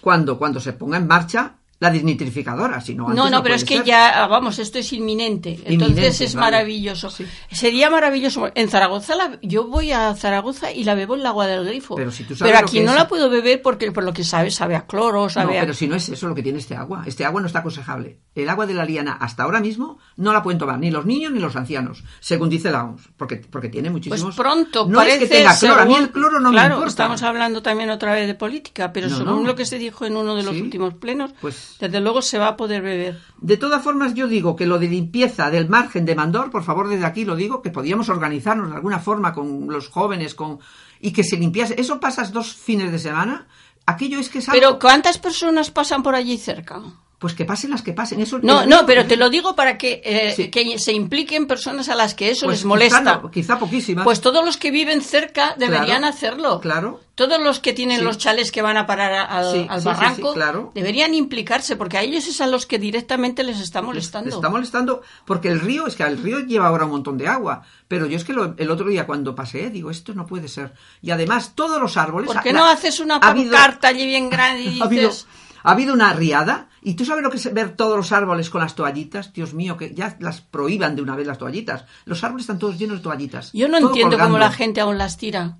Cuando, 0.00 0.38
cuando 0.38 0.58
se 0.58 0.72
ponga 0.72 0.96
en 0.96 1.06
marcha 1.06 1.56
la 1.78 1.90
desnitrificadora, 1.90 2.80
si 2.80 2.94
no 2.94 3.04
antes 3.08 3.16
No, 3.22 3.28
no, 3.30 3.42
pero 3.42 3.54
es 3.54 3.64
que 3.64 3.76
ser. 3.78 3.84
ya, 3.84 4.22
ah, 4.24 4.26
vamos, 4.28 4.58
esto 4.58 4.78
es 4.78 4.92
inminente. 4.94 5.60
Entonces 5.64 6.20
es 6.22 6.34
vale. 6.34 6.46
maravilloso. 6.52 7.10
Sí. 7.10 7.26
Sería 7.50 7.90
maravilloso. 7.90 8.50
En 8.54 8.68
Zaragoza, 8.70 9.14
la- 9.14 9.38
yo 9.42 9.66
voy 9.68 9.92
a 9.92 10.14
Zaragoza 10.14 10.72
y 10.72 10.84
la 10.84 10.94
bebo 10.94 11.14
en 11.14 11.20
el 11.20 11.26
agua 11.26 11.46
del 11.46 11.64
grifo. 11.66 11.94
Pero 11.96 12.10
si 12.10 12.24
tú 12.24 12.34
sabes 12.34 12.54
lo 12.54 12.60
aquí 12.60 12.80
no 12.80 12.92
es- 12.92 12.96
la 12.96 13.08
puedo 13.08 13.28
beber 13.28 13.60
porque, 13.60 13.92
por 13.92 14.04
lo 14.04 14.12
que 14.14 14.24
sabe, 14.24 14.50
sabe 14.50 14.74
a 14.74 14.86
cloro, 14.86 15.26
No, 15.34 15.40
a... 15.42 15.46
pero 15.48 15.74
si 15.74 15.86
no 15.86 15.96
es 15.96 16.08
eso 16.08 16.26
lo 16.28 16.34
que 16.34 16.42
tiene 16.42 16.58
este 16.58 16.74
agua. 16.76 17.02
Este 17.04 17.24
agua 17.26 17.40
no 17.42 17.46
está 17.46 17.58
aconsejable. 17.58 18.20
El 18.34 18.48
agua 18.48 18.66
de 18.66 18.74
la 18.74 18.84
liana 18.84 19.12
hasta 19.12 19.42
ahora 19.42 19.60
mismo 19.60 19.98
no 20.16 20.32
la 20.32 20.42
pueden 20.42 20.58
tomar 20.58 20.78
ni 20.78 20.90
los 20.90 21.04
niños 21.04 21.32
ni 21.32 21.40
los 21.40 21.56
ancianos, 21.56 22.04
según 22.20 22.48
dice 22.48 22.70
la 22.70 22.84
OMS, 22.84 23.08
porque, 23.16 23.36
porque 23.36 23.68
tiene 23.68 23.90
Pues 23.90 24.06
muchísimos... 24.08 24.34
pronto, 24.36 24.86
no 24.88 24.96
parece 24.98 25.24
es 25.24 25.28
que 25.30 25.36
tenga 25.36 25.58
cloro, 25.58 25.80
a 25.80 25.84
mí 25.84 25.92
según- 25.92 26.04
el 26.06 26.10
cloro 26.12 26.40
no 26.40 26.50
claro, 26.50 26.68
me 26.68 26.74
importa. 26.76 26.88
estamos 26.90 27.22
hablando 27.22 27.62
también 27.62 27.90
otra 27.90 28.12
vez 28.14 28.26
de 28.26 28.34
política, 28.34 28.92
pero 28.92 29.08
No, 29.08 29.16
según 29.16 29.46
lo 29.46 29.54
que 29.54 29.64
se 29.66 29.78
dijo 29.78 30.04
en 30.06 30.16
uno 30.16 30.34
de 30.34 30.42
los 30.42 30.54
Sí. 30.54 30.62
últimos 30.62 30.94
plenos, 30.94 31.32
Pues- 31.40 31.65
desde 31.80 32.00
luego 32.00 32.22
se 32.22 32.38
va 32.38 32.48
a 32.48 32.56
poder 32.56 32.82
beber. 32.82 33.18
De 33.40 33.56
todas 33.56 33.82
formas, 33.82 34.14
yo 34.14 34.26
digo 34.28 34.56
que 34.56 34.66
lo 34.66 34.78
de 34.78 34.88
limpieza 34.88 35.50
del 35.50 35.68
margen 35.68 36.04
de 36.04 36.14
Mandor, 36.14 36.50
por 36.50 36.62
favor, 36.64 36.88
desde 36.88 37.06
aquí 37.06 37.24
lo 37.24 37.36
digo, 37.36 37.62
que 37.62 37.70
podíamos 37.70 38.08
organizarnos 38.08 38.70
de 38.70 38.76
alguna 38.76 38.98
forma 38.98 39.32
con 39.34 39.66
los 39.68 39.88
jóvenes 39.88 40.34
con 40.34 40.58
y 41.00 41.12
que 41.12 41.24
se 41.24 41.36
limpiase. 41.36 41.74
Eso 41.78 42.00
pasas 42.00 42.32
dos 42.32 42.54
fines 42.54 42.90
de 42.92 42.98
semana. 42.98 43.46
Aquello 43.86 44.18
es 44.18 44.28
que 44.28 44.38
es 44.38 44.48
algo- 44.48 44.58
Pero 44.60 44.78
¿cuántas 44.78 45.18
personas 45.18 45.70
pasan 45.70 46.02
por 46.02 46.14
allí 46.14 46.38
cerca? 46.38 46.80
Pues 47.18 47.32
que 47.32 47.46
pasen 47.46 47.70
las 47.70 47.80
que 47.80 47.94
pasen. 47.94 48.20
Eso 48.20 48.38
No, 48.42 48.66
no, 48.66 48.84
pero 48.84 49.06
te 49.06 49.16
lo 49.16 49.30
digo 49.30 49.56
para 49.56 49.78
que, 49.78 50.02
eh, 50.04 50.34
Sí. 50.36 50.50
que 50.50 50.78
se 50.78 50.92
impliquen 50.92 51.46
personas 51.46 51.88
a 51.88 51.94
las 51.94 52.14
que 52.14 52.30
eso 52.30 52.44
Pues 52.44 52.58
les 52.58 52.64
molesta. 52.66 52.98
Quizá, 53.00 53.18
no, 53.22 53.30
quizá 53.30 53.58
poquísimas. 53.58 54.04
Pues 54.04 54.20
todos 54.20 54.44
los 54.44 54.58
que 54.58 54.70
viven 54.70 55.00
cerca 55.00 55.54
deberían 55.56 56.00
Claro, 56.00 56.06
hacerlo. 56.08 56.60
claro. 56.60 57.00
Todos 57.14 57.40
los 57.40 57.58
que 57.60 57.72
tienen 57.72 58.00
Sí. 58.00 58.04
los 58.04 58.18
chales 58.18 58.52
que 58.52 58.60
van 58.60 58.76
a 58.76 58.86
parar 58.86 59.14
al, 59.30 59.50
Sí, 59.50 59.66
barranco 59.82 60.34
claro. 60.34 60.72
deberían 60.74 61.14
implicarse, 61.14 61.74
porque 61.74 61.96
a 61.96 62.02
ellos 62.02 62.26
es 62.26 62.42
a 62.42 62.46
los 62.46 62.66
que 62.66 62.78
directamente 62.78 63.42
les 63.44 63.60
está 63.60 63.80
molestando. 63.80 64.26
Les 64.26 64.34
está 64.34 64.50
molestando 64.50 65.00
porque 65.24 65.48
el 65.48 65.60
río, 65.60 65.86
es 65.86 65.94
que 65.96 66.02
el 66.02 66.18
río 66.22 66.40
lleva 66.40 66.66
ahora 66.68 66.84
un 66.84 66.90
montón 66.90 67.16
de 67.16 67.28
agua. 67.28 67.62
Pero 67.88 68.04
yo 68.04 68.18
es 68.18 68.24
que 68.24 68.34
lo- 68.34 68.54
el 68.58 68.70
otro 68.70 68.88
día 68.88 69.06
cuando 69.06 69.34
pasé, 69.34 69.70
digo, 69.70 69.90
esto 69.90 70.12
no 70.12 70.26
puede 70.26 70.48
ser. 70.48 70.74
Y 71.00 71.12
además, 71.12 71.52
todos 71.54 71.80
los 71.80 71.96
árboles. 71.96 72.30
¿Por 72.30 72.42
qué 72.42 72.52
la- 72.52 72.58
no 72.58 72.66
haces 72.66 73.00
una 73.00 73.14
ha 73.16 73.30
habido- 73.30 73.52
pancarta 73.52 73.88
allí 73.88 74.04
bien 74.04 74.28
grande 74.30 74.64
y 74.64 74.80
ha 74.80 74.84
habido, 74.84 75.08
dices... 75.08 75.26
ha 75.66 75.72
habido 75.72 75.92
una 75.92 76.12
riada 76.12 76.68
¿Y 76.86 76.94
tú 76.94 77.04
sabes 77.04 77.24
lo 77.24 77.30
que 77.30 77.36
es 77.38 77.52
ver 77.52 77.70
todos 77.70 77.96
los 77.96 78.12
árboles 78.12 78.48
con 78.48 78.60
las 78.60 78.76
toallitas? 78.76 79.32
Dios 79.32 79.54
mío, 79.54 79.76
que 79.76 79.92
ya 79.92 80.16
las 80.20 80.40
prohíban 80.40 80.94
de 80.94 81.02
una 81.02 81.16
vez 81.16 81.26
las 81.26 81.36
toallitas. 81.36 81.84
Los 82.04 82.22
árboles 82.22 82.44
están 82.44 82.60
todos 82.60 82.78
llenos 82.78 82.98
de 82.98 83.02
toallitas. 83.02 83.50
Yo 83.52 83.66
no 83.66 83.78
entiendo 83.78 84.16
cómo 84.16 84.38
la 84.38 84.52
gente 84.52 84.80
aún 84.80 84.96
las 84.96 85.16
tira. 85.16 85.56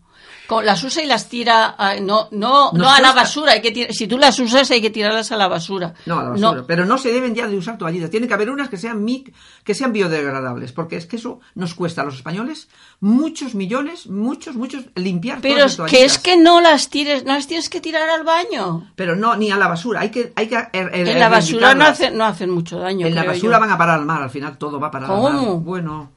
Co- 0.47 0.63
Las 0.63 0.83
usa 0.85 1.03
y 1.03 1.07
las 1.07 1.29
tira, 1.29 1.75
ah, 1.77 1.95
no, 2.01 2.29
no, 2.31 2.71
Nos 2.73 2.75
no 2.75 2.89
a 2.89 3.01
la 3.01 3.13
basura. 3.13 3.53
Hay 3.53 3.63
que 3.63 3.93
si 3.93 4.07
tú 4.07 4.17
las 4.17 4.39
usas, 4.39 4.71
hay 4.71 4.81
que 4.81 4.91
tirarlas 4.91 5.33
a 5.33 5.37
la 5.37 5.49
basura. 5.49 5.95
No, 6.07 6.19
a 6.21 6.23
la 6.25 6.31
basura. 6.31 6.65
Pero 6.67 6.85
no 6.85 6.99
se 6.99 7.11
deben 7.13 7.35
ya 7.35 7.49
de 7.49 7.57
usar 7.57 7.77
toallitas. 7.79 8.11
Tiene 8.11 8.29
que 8.29 8.35
haber 8.35 8.51
unas 8.51 8.69
que 8.69 8.77
sean 8.77 9.05
mic, 9.05 9.35
que 9.65 9.75
sean 9.75 9.93
biodegradables, 9.93 10.73
porque 10.73 10.97
es 10.97 11.07
que 11.07 11.17
eso 11.17 11.41
nos 11.55 11.75
cuesta 11.75 12.03
a 12.03 12.05
los 12.05 12.15
españoles 12.15 12.69
muchos 13.01 13.55
millones, 13.55 14.07
muchos, 14.07 14.55
muchos 14.57 14.85
limpiar 14.95 15.41
Pero 15.41 15.57
todas 15.57 15.73
es 15.73 15.79
las 15.79 15.91
que 15.91 16.05
es 16.05 16.19
que 16.19 16.37
no 16.37 16.61
las 16.61 16.89
tires, 16.91 17.25
no 17.25 17.35
las 17.35 17.47
tienes 17.47 17.69
que 17.69 17.81
tirar 17.81 18.09
al 18.09 18.23
baño. 18.25 18.93
Pero 18.95 19.17
no, 19.17 19.37
ni 19.37 19.51
a 19.51 19.57
la 19.57 19.69
basura. 19.69 20.01
Hay 20.01 20.11
que, 20.11 20.33
hay 20.37 20.47
que 20.47 20.57
er- 20.57 20.91
er- 20.93 21.09
En 21.09 21.19
la 21.19 21.29
basura 21.29 21.75
no 21.75 21.85
hacen, 21.87 22.17
no 22.17 22.25
hacen 22.25 22.51
mucho 22.51 22.79
daño. 22.79 23.07
En 23.07 23.15
la 23.15 23.25
basura 23.25 23.57
yo. 23.57 23.61
van 23.61 23.71
a 23.71 23.79
parar 23.79 23.99
al 23.99 24.07
mar, 24.07 24.23
al 24.23 24.31
final 24.31 24.59
todo 24.59 24.79
va 24.79 24.89
a 24.89 24.91
parar 24.91 25.11
al 25.11 25.23
mar. 25.23 25.33
Bueno, 25.61 26.13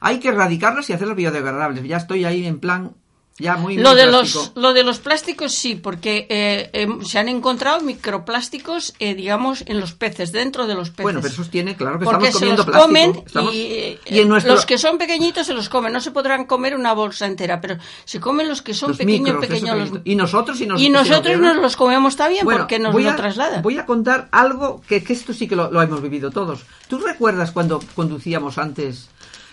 hay 0.00 0.18
que 0.18 0.28
erradicarlas 0.28 0.88
y 0.90 0.92
hacerlas 0.92 1.16
biodegradables. 1.16 1.82
Ya 1.84 1.96
estoy 1.96 2.24
ahí 2.24 2.46
en 2.46 2.60
plan, 2.60 2.92
ya 3.40 3.56
muy, 3.56 3.76
Lo 3.76 3.94
de, 3.94 4.06
los, 4.06 4.52
lo 4.54 4.72
de 4.72 4.84
los 4.84 4.98
plásticos 4.98 5.52
sí, 5.52 5.74
porque 5.74 6.26
eh, 6.28 6.70
em, 6.72 7.02
se 7.04 7.18
han 7.18 7.28
encontrado 7.28 7.80
microplásticos, 7.80 8.94
eh, 8.98 9.14
digamos, 9.14 9.64
en 9.66 9.80
los 9.80 9.92
peces, 9.94 10.32
dentro 10.32 10.66
de 10.66 10.74
los 10.74 10.90
peces. 10.90 11.02
Bueno, 11.04 11.20
pero 11.20 11.32
esos 11.32 11.50
tiene, 11.50 11.74
claro 11.76 11.98
que 11.98 12.04
porque 12.04 12.28
estamos 12.28 12.40
se 12.40 12.46
comiendo 12.56 12.62
los 12.62 12.66
plástico. 12.66 13.12
comen 13.12 13.26
Estamos- 13.26 13.54
y, 13.54 13.58
eh, 13.72 14.00
y 14.06 14.18
en 14.20 14.28
nuestro- 14.28 14.54
los 14.54 14.66
que 14.66 14.78
son 14.78 14.98
pequeñitos 14.98 15.46
se 15.46 15.54
los 15.54 15.68
comen. 15.68 15.92
No 15.92 16.00
se 16.00 16.10
podrán 16.10 16.44
comer 16.44 16.74
una 16.76 16.92
bolsa 16.92 17.26
entera, 17.26 17.60
pero 17.60 17.76
se 18.04 18.20
comen 18.20 18.48
los 18.48 18.62
que 18.62 18.74
son 18.74 18.90
los 18.90 18.98
pequeños, 18.98 19.20
micros, 19.22 19.46
pequeños. 19.46 19.76
eso 19.76 19.94
los-. 19.94 20.02
Y 20.04 20.14
nosotros, 20.14 20.58
si 20.58 20.66
nos, 20.66 20.80
y 20.80 20.88
nos 20.90 21.08
nosotros 21.08 21.38
nos 21.40 21.56
los 21.56 21.76
comemos 21.76 22.16
también 22.16 22.44
Bueno, 22.44 22.60
porque 22.60 22.78
nos 22.78 22.94
lo 22.94 23.16
trasladan. 23.16 23.62
Voy 23.62 23.78
a 23.78 23.86
contar 23.86 24.28
algo 24.32 24.82
que, 24.86 25.02
que 25.02 25.12
esto 25.12 25.32
sí 25.32 25.48
que 25.48 25.56
lo, 25.56 25.70
lo 25.70 25.80
hemos 25.82 26.02
vivido 26.02 26.30
todos. 26.30 26.60
¿Tú 26.88 26.98
recuerdas 26.98 27.50
cuando 27.52 27.80
conducíamos 27.94 28.58
antes 28.58 29.08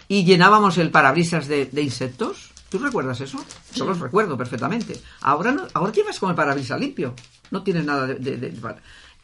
y 0.07 0.23
llenábamos 0.25 0.77
el 0.77 0.89
parabrisas 0.89 1.47
de, 1.47 1.65
de 1.65 1.81
insectos? 1.81 2.49
¿Tú 2.69 2.79
recuerdas 2.79 3.21
eso? 3.21 3.43
Yo 3.73 3.85
los 3.85 3.99
recuerdo 3.99 4.37
perfectamente. 4.37 4.99
Ahora 5.21 5.51
no, 5.51 5.63
ahora 5.73 5.91
llevas 5.93 6.19
con 6.19 6.29
el 6.29 6.35
parabrisas 6.35 6.79
limpio. 6.79 7.13
No 7.51 7.63
tienes 7.63 7.85
nada 7.85 8.05
de... 8.07 8.15
de- 8.15 8.37
de- 8.37 8.53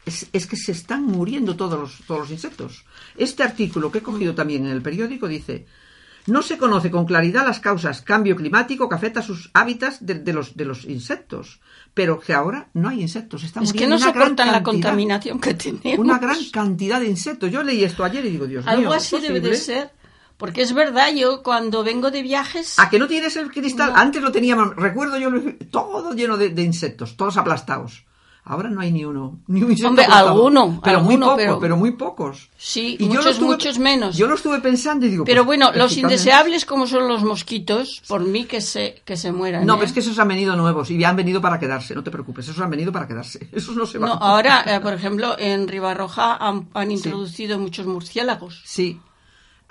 es, 0.06 0.26
es 0.32 0.46
que 0.46 0.56
se 0.56 0.72
están 0.72 1.02
muriendo 1.04 1.56
todos 1.56 1.78
los, 1.80 2.02
todos 2.06 2.20
los 2.22 2.30
insectos. 2.30 2.84
Este 3.16 3.42
artículo 3.42 3.90
que 3.90 3.98
he 3.98 4.02
cogido 4.02 4.34
también 4.34 4.64
en 4.66 4.72
el 4.72 4.82
periódico 4.82 5.28
dice... 5.28 5.66
No 6.26 6.40
se 6.40 6.56
conoce 6.56 6.90
con 6.90 7.04
claridad 7.04 7.44
las 7.44 7.60
causas 7.60 8.00
cambio 8.00 8.34
climático 8.34 8.88
que 8.88 8.94
afecta 8.94 9.20
a 9.20 9.22
sus 9.22 9.50
hábitats 9.52 10.06
de, 10.06 10.14
de 10.14 10.32
los, 10.32 10.56
de 10.56 10.64
los 10.64 10.86
insectos, 10.86 11.60
pero 11.92 12.18
que 12.18 12.32
ahora 12.32 12.70
no 12.72 12.88
hay 12.88 13.02
insectos. 13.02 13.44
Están 13.44 13.64
Es 13.64 13.74
que 13.74 13.86
no 13.86 13.98
soportan 13.98 14.50
la 14.50 14.62
contaminación 14.62 15.38
que 15.38 15.52
tenemos. 15.52 15.98
Una 15.98 16.18
gran 16.18 16.38
cantidad 16.50 16.98
de 16.98 17.08
insectos. 17.08 17.50
Yo 17.52 17.62
leí 17.62 17.84
esto 17.84 18.04
ayer 18.04 18.24
y 18.24 18.30
digo, 18.30 18.46
Dios 18.46 18.64
mío. 18.64 18.72
Algo 18.74 18.94
¿es 18.94 19.02
así 19.12 19.20
debe 19.20 19.40
de 19.40 19.54
ser. 19.54 19.90
Porque 20.36 20.62
es 20.62 20.72
verdad, 20.74 21.12
yo 21.14 21.42
cuando 21.42 21.84
vengo 21.84 22.10
de 22.10 22.22
viajes... 22.22 22.78
¿A 22.78 22.90
que 22.90 22.98
no 22.98 23.06
tienes 23.06 23.36
el 23.36 23.50
cristal? 23.52 23.92
No. 23.92 23.98
Antes 23.98 24.22
lo 24.22 24.32
teníamos, 24.32 24.74
recuerdo 24.76 25.16
yo, 25.18 25.30
todo 25.70 26.12
lleno 26.12 26.36
de, 26.36 26.50
de 26.50 26.62
insectos, 26.62 27.16
todos 27.16 27.36
aplastados. 27.36 28.04
Ahora 28.46 28.68
no 28.68 28.82
hay 28.82 28.92
ni 28.92 29.06
uno, 29.06 29.38
ni 29.46 29.62
un 29.62 29.70
insecto 29.70 29.88
Hombre, 29.88 30.04
aplastado. 30.04 30.32
alguno, 30.34 30.80
pero 30.84 31.00
muy 31.00 31.16
pocos, 31.16 31.36
pero- 31.36 31.58
pero... 31.60 31.76
muy 31.78 31.92
pocos. 31.92 32.50
Sí, 32.58 32.96
Y 33.00 33.04
yo 33.04 33.14
muchos, 33.14 33.26
estuve- 33.36 33.46
muchos 33.46 33.78
menos. 33.78 34.16
Yo 34.18 34.26
lo 34.26 34.34
estuve 34.34 34.58
pensando 34.60 35.06
y 35.06 35.08
digo... 35.08 35.24
Pero 35.24 35.46
pues, 35.46 35.58
bueno, 35.58 35.72
los 35.74 35.96
indeseables 35.96 36.66
como 36.66 36.86
son 36.86 37.08
los 37.08 37.22
mosquitos, 37.24 38.02
por 38.06 38.20
mí 38.22 38.44
que 38.44 38.60
se, 38.60 39.00
que 39.06 39.16
se 39.16 39.32
mueran. 39.32 39.64
No, 39.64 39.74
¿eh? 39.74 39.76
pero 39.78 39.86
es 39.86 39.92
que 39.94 40.00
esos 40.00 40.18
han 40.18 40.28
venido 40.28 40.56
nuevos 40.56 40.90
y 40.90 41.02
han 41.04 41.16
venido 41.16 41.40
para 41.40 41.58
quedarse, 41.58 41.94
no 41.94 42.02
te 42.04 42.10
preocupes, 42.10 42.46
esos 42.46 42.60
han 42.62 42.68
venido 42.70 42.92
para 42.92 43.06
quedarse. 43.08 43.48
Esos 43.52 43.76
no 43.76 43.86
se 43.86 43.96
van. 43.96 44.10
No, 44.10 44.14
ahora, 44.16 44.62
eh, 44.66 44.80
por 44.80 44.92
ejemplo, 44.92 45.36
en 45.38 45.66
Ribarroja 45.66 46.36
han, 46.36 46.68
han 46.74 46.90
introducido 46.90 47.58
muchos 47.58 47.86
murciélagos. 47.86 48.60
Sí. 48.66 49.00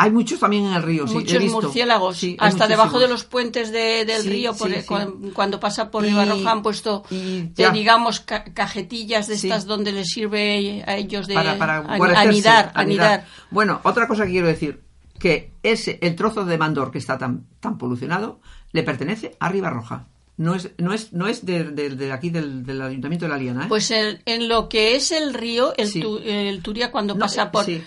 Hay 0.04 0.12
muchos 0.12 0.40
también 0.40 0.66
en 0.66 0.74
el 0.74 0.84
río, 0.84 1.08
sí, 1.08 1.14
he 1.14 1.20
muchos 1.20 1.40
visto. 1.40 1.62
murciélagos. 1.62 2.18
Sí, 2.18 2.36
Hasta 2.40 2.68
debajo 2.68 3.00
de 3.00 3.08
los 3.08 3.24
puentes 3.24 3.72
de- 3.72 4.04
del 4.06 4.22
Sí, 4.24 4.30
río, 4.30 4.54
por- 4.54 4.70
sí, 4.70 4.86
cuando 5.34 5.60
pasa 5.60 5.90
por 5.90 6.04
Ribarroja, 6.04 6.52
han 6.52 6.62
puesto, 6.62 7.04
y 7.10 7.50
eh, 7.58 7.70
digamos, 7.72 8.20
ca- 8.20 8.44
cajetillas 8.54 9.28
de 9.28 9.36
estas 9.36 9.66
donde 9.66 9.92
les 9.94 10.10
sirve 10.10 10.84
a 10.86 10.98
ellos 10.98 11.28
de 11.28 11.36
para, 11.36 11.78
anidar, 12.20 12.72
anidar. 12.76 13.26
Bueno, 13.50 13.80
otra 13.84 14.08
cosa 14.08 14.26
que 14.26 14.32
quiero 14.32 14.48
decir, 14.48 14.82
que 15.20 15.54
ese, 15.64 16.00
el 16.02 16.16
trozo 16.16 16.44
de 16.44 16.58
Mandor 16.58 16.92
que 16.92 16.98
está 16.98 17.18
tan, 17.18 17.46
tan 17.62 17.78
polucionado, 17.78 18.42
le 18.74 18.84
pertenece 18.84 19.38
a 19.40 19.48
Ribarroja. 19.50 20.08
No 20.36 20.56
es, 20.56 20.72
no 20.80 20.94
es, 20.94 21.14
no 21.14 21.28
es 21.28 21.46
de, 21.46 21.64
de- 21.66 21.92
de 21.92 22.12
aquí 22.12 22.32
del, 22.32 22.66
del 22.66 22.82
Ayuntamiento 22.82 23.26
de 23.26 23.30
la 23.32 23.38
Liana, 23.38 23.66
¿eh? 23.66 23.70
Pues 23.70 23.92
el- 23.92 24.22
en 24.26 24.50
lo 24.50 24.68
que 24.68 24.96
es 24.96 25.12
el 25.12 25.34
río, 25.34 25.74
el. 25.78 25.94
Tu- 25.94 26.18
el 26.18 26.62
Turia 26.64 26.92
cuando 26.92 27.14
No, 27.14 27.20
pasa 27.20 27.44
eh, 27.44 27.50
por, 27.54 27.64
sí. 27.66 27.84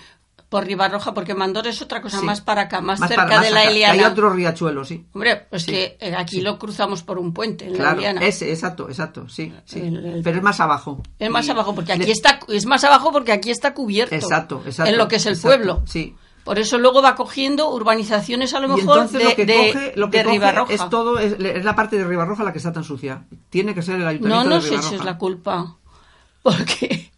Por 0.49 0.64
Ribarroja, 0.64 1.12
porque 1.12 1.34
Mandor 1.34 1.66
es 1.66 1.82
otra 1.82 2.01
cosa 2.01 2.20
Sí. 2.20 2.24
más 2.24 2.40
para 2.40 2.62
acá, 2.62 2.80
más, 2.80 3.01
Más 3.01 3.09
cerca 3.09 3.24
para- 3.24 3.36
más 3.38 3.47
de 3.47 3.51
la 3.53 3.61
acá. 3.62 3.70
Eliana. 3.70 3.92
Hay 3.94 4.05
otro 4.05 4.30
riachuelo, 4.30 4.84
sí. 4.84 5.05
Hombre, 5.12 5.47
pues 5.51 5.64
Sí. 5.64 5.72
que 5.72 5.97
eh, 6.01 6.14
aquí 6.16 6.40
lo 6.40 6.59
cruzamos 6.59 7.03
por 7.03 7.18
un 7.18 7.32
puente, 7.34 7.64
en 7.66 7.72
la 7.72 7.78
Claro, 7.78 7.99
Eliana. 7.99 8.20
ese, 8.24 8.51
exacto, 8.53 8.88
exacto, 8.88 9.28
sí. 9.28 9.53
sí. 9.64 9.80
El- 9.80 10.05
el- 10.07 10.22
Pero 10.22 10.36
es 10.38 10.42
más 10.44 10.61
abajo. 10.61 11.03
Es 11.18 11.30
más 11.30 11.49
abajo, 11.49 11.74
porque 11.74 11.97
le- 11.97 12.05
aquí 12.05 12.12
está, 12.12 12.38
es 12.49 12.64
más 12.64 12.84
abajo 12.84 13.11
porque 13.11 13.32
aquí 13.32 13.51
está 13.51 13.74
cubierto. 13.74 14.14
Exacto, 14.14 14.62
exacto. 14.64 14.92
En 14.92 14.99
lo 14.99 15.09
que 15.09 15.16
es 15.16 15.26
el 15.26 15.32
exacto, 15.34 15.49
pueblo. 15.57 15.82
Sí. 15.86 16.14
Por 16.44 16.61
eso 16.61 16.78
luego 16.78 17.03
va 17.03 17.16
cogiendo 17.16 17.70
urbanizaciones 17.74 18.55
a 18.55 18.61
lo 18.61 18.68
Y 18.68 18.80
mejor 18.82 18.99
entonces 18.99 19.18
de, 19.18 19.24
lo 19.24 19.34
que 19.34 19.47
de- 19.47 19.57
coge, 19.72 19.92
lo 19.97 20.11
que 20.12 20.18
de 20.18 20.24
coge 20.24 20.34
Ribarroja. 20.36 20.72
es 20.74 20.88
todo, 20.90 21.18
es, 21.18 21.32
es 21.40 21.64
la 21.64 21.74
parte 21.74 21.97
de 21.99 22.05
Ribarroja 22.05 22.44
la 22.44 22.53
que 22.53 22.59
está 22.59 22.72
tan 22.72 22.84
sucia. 22.84 23.24
Tiene 23.51 23.74
que 23.74 23.82
ser 23.82 23.97
el 23.97 24.03
No 24.03 24.09
Ayuntamiento 24.11 24.49
nos 24.51 24.62
de 24.62 24.70
Ribarroja. 24.70 24.94
eches 24.94 25.05
la 25.05 25.18
culpa, 25.18 25.76
porque 26.42 27.11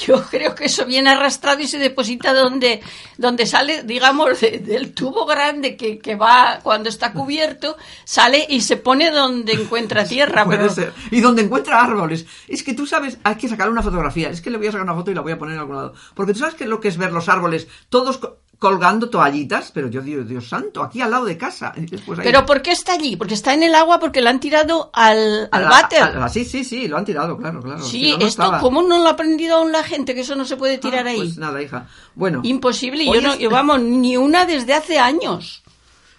yo 0.06 0.22
creo 0.30 0.54
que 0.54 0.66
eso 0.66 0.84
viene 0.86 1.10
arrastrado 1.10 1.60
y 1.60 1.66
se 1.66 1.78
deposita 1.78 2.32
donde, 2.32 2.80
donde 3.18 3.46
sale, 3.46 3.82
digamos, 3.82 4.40
de- 4.40 4.58
del 4.58 4.92
tubo 4.94 5.26
grande 5.26 5.76
que, 5.76 5.98
que 5.98 6.14
va 6.16 6.60
cuando 6.62 6.88
está 6.88 7.12
cubierto, 7.12 7.76
sale 8.04 8.46
y 8.48 8.60
se 8.62 8.76
pone 8.76 9.10
donde 9.10 9.52
encuentra 9.52 10.04
tierra. 10.04 10.44
Puede 10.44 10.58
pero 10.58 10.74
ser. 10.74 10.92
Y 11.10 11.20
donde 11.20 11.42
encuentra 11.42 11.80
árboles. 11.82 12.26
Es 12.48 12.62
que 12.62 12.74
tú 12.74 12.86
sabes, 12.86 13.18
hay 13.24 13.34
que 13.36 13.48
sacar 13.48 13.68
una 13.70 13.82
fotografía. 13.82 14.30
Es 14.30 14.40
que 14.40 14.50
le 14.50 14.58
voy 14.58 14.66
a 14.68 14.72
sacar 14.72 14.84
una 14.84 14.94
foto 14.94 15.10
y 15.10 15.14
la 15.14 15.20
voy 15.20 15.32
a 15.32 15.38
poner 15.38 15.54
en 15.54 15.60
algún 15.60 15.76
lado. 15.76 15.94
Porque 16.14 16.32
tú 16.32 16.38
sabes 16.40 16.54
que 16.54 16.66
lo 16.66 16.80
que 16.80 16.88
es 16.88 16.96
ver 16.96 17.12
los 17.12 17.28
árboles, 17.28 17.68
todos 17.88 18.20
colgando 18.60 19.08
toallitas, 19.10 19.72
pero 19.72 19.88
yo 19.88 20.02
digo, 20.02 20.22
Dios 20.22 20.48
santo, 20.48 20.82
aquí 20.82 21.00
al 21.00 21.10
lado 21.10 21.24
de 21.24 21.36
casa. 21.36 21.72
Ahí- 21.74 21.86
Pero 22.22 22.44
¿por 22.46 22.60
qué 22.62 22.70
está 22.72 22.92
allí? 22.92 23.16
Porque 23.16 23.34
está 23.34 23.54
en 23.54 23.62
el 23.64 23.74
agua, 23.74 23.98
porque 23.98 24.20
lo 24.20 24.28
han 24.28 24.38
tirado 24.38 24.90
al, 24.92 25.48
al 25.50 25.62
la- 25.64 25.68
váter. 25.70 26.02
a 26.02 26.10
la- 26.10 26.28
sí, 26.28 26.44
sí, 26.44 26.62
sí, 26.62 26.86
lo 26.86 26.98
han 26.98 27.04
tirado, 27.06 27.36
claro, 27.38 27.60
claro. 27.62 27.82
Sí, 27.82 27.90
Si 27.90 28.10
no, 28.12 28.18
no 28.18 28.26
esto, 28.26 28.42
estaba. 28.44 28.60
¿cómo 28.60 28.82
no 28.82 28.98
lo 28.98 29.06
ha 29.08 29.12
aprendido 29.12 29.56
aún 29.56 29.72
la 29.72 29.82
gente? 29.82 30.14
Que 30.14 30.20
eso 30.20 30.36
no 30.36 30.44
se 30.44 30.56
puede 30.56 30.76
tirar 30.78 31.06
Ah, 31.06 31.10
ahí. 31.10 31.16
Pues 31.16 31.38
nada, 31.38 31.60
hija. 31.62 31.88
Bueno. 32.14 32.42
Imposible. 32.44 33.06
Yo 33.06 33.20
no, 33.22 33.32
es- 33.32 33.38
yo, 33.40 33.48
vamos, 33.50 33.80
ni 33.80 34.16
una 34.18 34.44
desde 34.44 34.74
hace 34.74 34.98
años. 34.98 35.62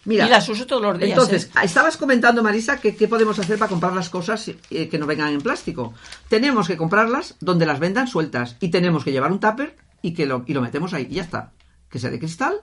Mira, 0.04 0.26
y 0.26 0.30
las 0.32 0.50
uso 0.50 0.66
todos 0.66 0.82
los 0.82 0.98
días. 0.98 1.12
Entonces, 1.12 1.46
¿eh? 1.46 1.60
estabas 1.62 1.96
comentando, 1.96 2.42
Marisa, 2.42 2.78
que 2.82 2.96
qué 2.96 3.08
podemos 3.08 3.38
hacer 3.38 3.60
para 3.60 3.70
comprar 3.70 3.94
las 3.94 4.10
cosas 4.10 4.50
eh, 4.72 4.90
que 4.90 4.98
no 4.98 5.06
vengan 5.06 5.30
en 5.32 5.42
plástico. 5.42 5.94
Tenemos 6.28 6.68
que 6.68 6.76
comprarlas 6.76 7.36
donde 7.40 7.68
las 7.68 7.80
vendan 7.80 8.08
sueltas 8.08 8.56
y 8.60 8.70
tenemos 8.70 9.04
que 9.04 9.12
llevar 9.12 9.32
un 9.32 9.40
tupper 9.40 9.76
y 10.02 10.16
que 10.16 10.26
lo, 10.26 10.44
y 10.48 10.56
lo 10.56 10.62
metemos 10.62 10.96
ahí 10.96 11.06
y 11.08 11.14
ya 11.14 11.22
está. 11.22 11.52
Que 11.92 12.00
sea 12.00 12.10
de 12.10 12.20
cristal 12.20 12.62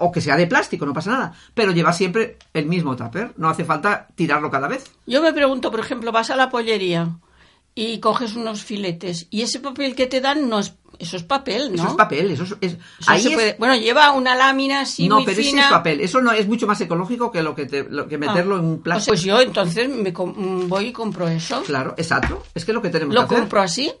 o 0.00 0.12
que 0.12 0.20
sea 0.20 0.36
de 0.36 0.46
plástico, 0.46 0.84
no 0.84 0.92
pasa 0.92 1.12
nada. 1.12 1.32
Pero 1.54 1.72
lleva 1.72 1.92
siempre 1.94 2.36
el 2.52 2.66
mismo 2.66 2.94
tupper. 2.96 3.32
No 3.38 3.48
hace 3.48 3.64
falta 3.64 4.08
tirarlo 4.14 4.50
cada 4.50 4.68
vez. 4.68 4.84
Yo 5.06 5.22
me 5.22 5.32
pregunto, 5.32 5.70
por 5.70 5.80
ejemplo, 5.80 6.12
vas 6.12 6.30
a 6.30 6.36
la 6.36 6.50
pollería 6.50 7.08
y 7.74 7.98
coges 8.00 8.34
unos 8.34 8.62
filetes 8.62 9.28
y 9.30 9.42
ese 9.42 9.60
papel 9.60 9.94
que 9.94 10.06
te 10.06 10.20
dan 10.20 10.48
no 10.48 10.58
es 10.58 10.74
eso 10.98 11.16
es 11.16 11.22
papel, 11.22 11.68
¿no? 11.68 11.74
Eso 11.76 11.88
es 11.88 11.94
papel, 11.94 12.30
eso 12.32 12.42
es... 12.42 12.56
es- 12.60 12.72
Eso 12.72 13.10
ahí 13.10 13.20
se 13.22 13.28
es- 13.28 13.34
puede- 13.34 13.56
Bueno, 13.58 13.76
lleva 13.76 14.10
una 14.12 14.34
lámina 14.34 14.80
así 14.80 15.08
no, 15.08 15.16
muy 15.16 15.26
pero 15.26 15.40
ese 15.40 15.56
es 15.56 15.66
papel. 15.66 16.00
Eso 16.00 16.20
no 16.20 16.32
es 16.32 16.48
mucho 16.48 16.66
más 16.66 16.80
ecológico 16.80 17.30
que 17.30 17.40
lo 17.42 17.54
que, 17.54 17.66
te- 17.66 17.84
lo 17.88 18.08
que 18.08 18.16
Ah, 18.16 18.18
meterlo 18.18 18.58
en 18.58 18.64
un 18.64 18.74
sea, 18.76 18.82
plástico. 18.82 19.12
Pues 19.12 19.22
yo 19.22 19.40
entonces 19.40 19.88
me 19.88 20.10
voy 20.10 20.86
y 20.86 20.92
compro 20.92 21.28
eso. 21.28 21.62
Claro, 21.62 21.94
exacto. 21.96 22.42
Es 22.52 22.64
que 22.64 22.72
lo 22.72 22.82
que 22.82 22.88
tenemos 22.90 23.14
Lo 23.14 23.20
que 23.22 23.26
hacer. 23.26 23.38
compro 23.38 23.60
así, 23.60 23.92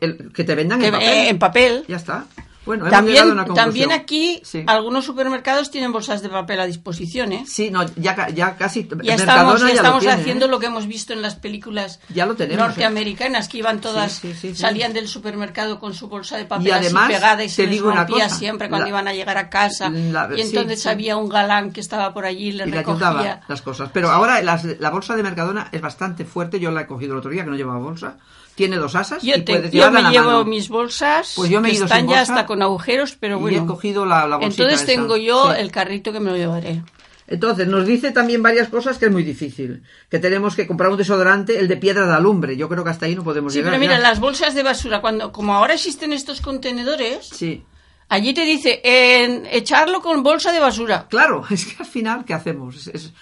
El- 0.00 0.32
que 0.32 0.44
te 0.44 0.54
vendan 0.54 0.80
que- 0.80 0.86
en 0.86 0.92
papel. 0.92 1.08
eh, 1.08 1.28
en 1.28 1.38
papel. 1.38 1.84
Ya 1.88 1.96
está. 1.96 2.24
Bueno, 2.66 2.88
También, 2.90 3.36
también 3.54 3.92
aquí 3.92 4.40
Sí. 4.44 4.64
algunos 4.66 5.04
supermercados 5.04 5.70
tienen 5.70 5.92
bolsas 5.92 6.20
de 6.20 6.28
papel 6.28 6.58
a 6.60 6.66
disposición, 6.66 7.32
¿eh? 7.32 7.44
Sí, 7.46 7.70
no, 7.70 7.86
ya, 7.96 8.28
ya 8.30 8.56
casi. 8.56 8.88
Ya 9.02 9.16
Mercadona 9.16 9.16
estamos, 9.16 9.60
ya 9.62 9.68
estamos 9.68 10.00
tiene, 10.00 10.14
haciendo 10.20 10.46
¿eh? 10.46 10.48
lo 10.48 10.58
que 10.58 10.66
hemos 10.66 10.86
visto 10.88 11.12
en 11.12 11.22
las 11.22 11.36
películas 11.36 12.00
Ya 12.08 12.26
lo 12.26 12.34
tenemos, 12.34 12.64
¿eh? 12.64 12.66
norteamericanas, 12.66 13.48
que 13.48 13.58
iban 13.58 13.80
todas, 13.80 14.12
Sí, 14.14 14.34
sí, 14.34 14.54
salían 14.56 14.92
del 14.92 15.06
supermercado 15.08 15.78
con 15.78 15.94
su 15.94 16.08
bolsa 16.08 16.36
de 16.36 16.44
papel 16.44 16.66
Y 16.66 16.70
además, 16.72 17.04
así 17.04 17.12
pegada 17.14 17.44
y 17.44 17.48
se 17.48 17.56
te 17.62 17.62
les 17.68 17.70
digo 17.70 17.92
rompía 17.92 18.24
cosa, 18.24 18.36
siempre 18.36 18.68
cuando 18.68 18.84
la- 18.86 18.88
iban 18.90 19.08
a 19.08 19.12
llegar 19.12 19.38
a 19.38 19.48
casa. 19.48 19.88
la- 19.88 20.28
y 20.36 20.40
entonces 20.40 20.84
había 20.86 21.16
un 21.16 21.28
galán 21.28 21.70
que 21.72 21.80
estaba 21.80 22.12
por 22.12 22.24
allí 22.26 22.48
y 22.48 22.52
le 22.52 22.66
Y 22.66 22.70
recogía. 22.72 23.42
las 23.46 23.62
cosas. 23.62 23.90
Pero 23.92 24.10
ahora 24.10 24.42
las- 24.42 24.64
la 24.64 24.90
bolsa 24.90 25.14
de 25.14 25.22
Mercadona 25.22 25.68
es 25.70 25.80
bastante 25.80 26.24
fuerte. 26.24 26.58
Yo 26.58 26.72
la 26.72 26.80
he 26.82 26.86
cogido 26.88 27.12
el 27.12 27.18
otro 27.20 27.30
día, 27.30 27.44
que 27.44 27.50
no 27.50 27.56
llevaba 27.56 27.78
bolsa. 27.78 28.16
Tiene 28.56 28.76
dos 28.76 28.94
asas 28.96 29.22
Yo, 29.22 29.36
y 29.36 29.42
te- 29.42 29.52
puedes 29.54 29.70
yo 29.70 29.90
me 29.92 30.02
llevo 30.10 30.26
mano. 30.26 30.44
mis 30.44 30.68
bolsas, 30.68 31.34
Pues 31.36 31.48
yo 31.50 31.60
me 31.60 31.68
he 31.68 31.70
que 31.72 31.76
ido 31.76 31.84
están 31.84 32.00
sin 32.00 32.08
ya 32.08 32.16
bolsa 32.18 32.32
hasta 32.34 32.46
con 32.46 32.62
agujeros, 32.62 33.16
pero 33.20 33.36
y 33.36 33.40
bueno. 33.42 33.62
he 33.62 33.66
cogido 33.66 34.04
la, 34.06 34.26
la 34.26 34.36
bolsita 34.36 34.64
entonces 34.64 34.88
esa. 34.88 35.00
tengo 35.00 35.16
yo 35.16 35.52
Sí. 35.54 35.60
el 35.60 35.70
carrito 35.70 36.12
que 36.12 36.18
me 36.20 36.30
lo 36.30 36.36
llevaré. 36.36 36.82
Entonces, 37.28 37.66
nos 37.66 37.84
dice 37.84 38.12
también 38.12 38.40
varias 38.42 38.68
cosas 38.68 38.98
que 38.98 39.06
es 39.06 39.10
muy 39.12 39.24
difícil. 39.24 39.82
Que 40.08 40.18
tenemos 40.20 40.54
que 40.54 40.66
comprar 40.66 40.90
un 40.90 40.96
desodorante, 40.96 41.58
el 41.58 41.66
de 41.68 41.76
piedra 41.76 42.06
de 42.06 42.14
alumbre. 42.14 42.56
Yo 42.56 42.68
creo 42.68 42.84
que 42.84 42.90
hasta 42.90 43.06
ahí 43.06 43.16
no 43.16 43.24
podemos 43.24 43.52
Sí, 43.52 43.58
llegar. 43.58 43.72
pero 43.72 43.80
mira, 43.80 43.96
ya. 43.96 44.00
las 44.00 44.20
bolsas 44.20 44.54
de 44.54 44.62
basura, 44.62 45.00
cuando 45.00 45.32
como 45.32 45.52
ahora 45.54 45.74
existen 45.74 46.12
estos 46.12 46.40
contenedores, 46.40 47.26
Sí. 47.28 47.64
allí 48.08 48.32
te 48.32 48.44
dice 48.44 48.80
en 48.84 49.44
echarlo 49.50 50.00
con 50.02 50.22
bolsa 50.22 50.52
de 50.52 50.60
basura. 50.60 51.08
Claro, 51.10 51.44
es 51.50 51.66
que 51.66 51.82
al 51.82 51.88
final, 51.88 52.24
¿qué 52.24 52.32
hacemos? 52.32 52.76
Es, 52.76 52.86
es 52.86 53.12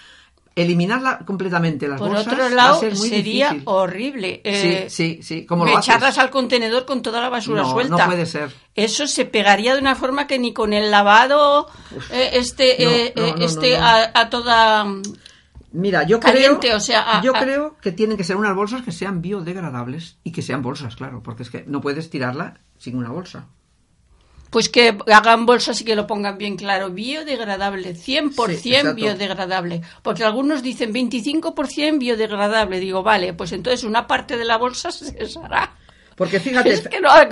eliminarla 0.55 1.19
completamente 1.25 1.87
las 1.87 1.99
Por 1.99 2.09
bolsas 2.09 2.27
otro 2.27 2.39
va 2.45 2.45
a 2.47 2.49
lado, 2.55 2.79
ser 2.79 2.95
muy 2.95 3.09
sería 3.09 3.49
difícil. 3.49 3.63
horrible. 3.67 4.41
eh, 4.43 4.85
sí, 4.89 5.15
sí, 5.15 5.23
sí. 5.23 5.45
¿Cómo 5.45 5.65
lo 5.65 5.77
haces? 5.77 5.89
echarlas 5.89 6.17
al 6.17 6.29
contenedor 6.29 6.85
con 6.85 7.01
toda 7.01 7.19
la 7.21 7.27
basura 7.29 7.63
No, 7.63 7.71
suelta. 7.71 7.97
no 7.97 8.05
puede 8.05 8.25
ser. 8.25 8.53
Eso 8.73 9.05
se 9.07 9.25
pegaría 9.25 9.73
de 9.75 9.81
una 9.81 9.95
forma 9.95 10.27
que 10.27 10.39
ni 10.39 10.53
con 10.53 10.71
el 10.73 10.91
lavado 10.91 11.67
eh, 12.11 12.29
este 12.33 12.77
No, 12.79 12.89
eh, 12.89 13.13
no, 13.15 13.25
eh, 13.25 13.35
este. 13.39 13.77
A, 13.77 14.11
a 14.13 14.29
toda 14.29 14.85
Mira, 15.73 16.03
yo 16.03 16.21
Caliente, 16.21 16.67
creo, 16.67 16.77
o 16.77 16.79
sea, 16.79 17.17
a- 17.17 17.21
yo 17.21 17.35
a- 17.35 17.39
creo 17.41 17.75
que 17.81 17.91
tienen 17.91 18.15
que 18.15 18.23
ser 18.23 18.37
unas 18.37 18.55
bolsas 18.55 18.81
que 18.83 18.93
sean 18.93 19.21
biodegradables 19.21 20.17
y 20.23 20.31
que 20.31 20.41
sean 20.41 20.61
bolsas, 20.61 20.95
claro, 20.95 21.21
porque 21.21 21.43
es 21.43 21.49
que 21.49 21.65
no 21.67 21.81
puedes 21.81 22.09
tirarla 22.09 22.59
sin 22.77 22.97
una 22.97 23.09
bolsa. 23.09 23.47
Pues 24.55 24.69
que 24.69 24.97
hagan 25.11 25.45
bolsas 25.45 25.81
y 25.81 25.83
que 25.83 25.97
lo 25.97 26.07
pongan 26.07 26.37
bien 26.37 26.55
claro, 26.55 26.89
biodegradable, 26.89 27.93
100% 27.93 28.55
Sí, 28.57 28.71
biodegradable, 28.95 29.81
porque 30.01 30.23
algunos 30.23 30.63
dicen 30.63 30.93
25% 30.93 31.99
biodegradable, 31.99 32.79
digo, 32.79 33.03
vale, 33.03 33.33
pues 33.33 33.51
entonces 33.51 33.83
una 33.83 34.07
parte 34.07 34.37
de 34.37 34.45
la 34.45 34.55
bolsa 34.55 34.91
se 34.93 35.11
deshará. 35.11 35.75
Porque 36.15 36.39
fíjate, 36.39 36.71
Es 36.71 36.87
que, 36.87 37.01
no, 37.01 37.13
es 37.17 37.27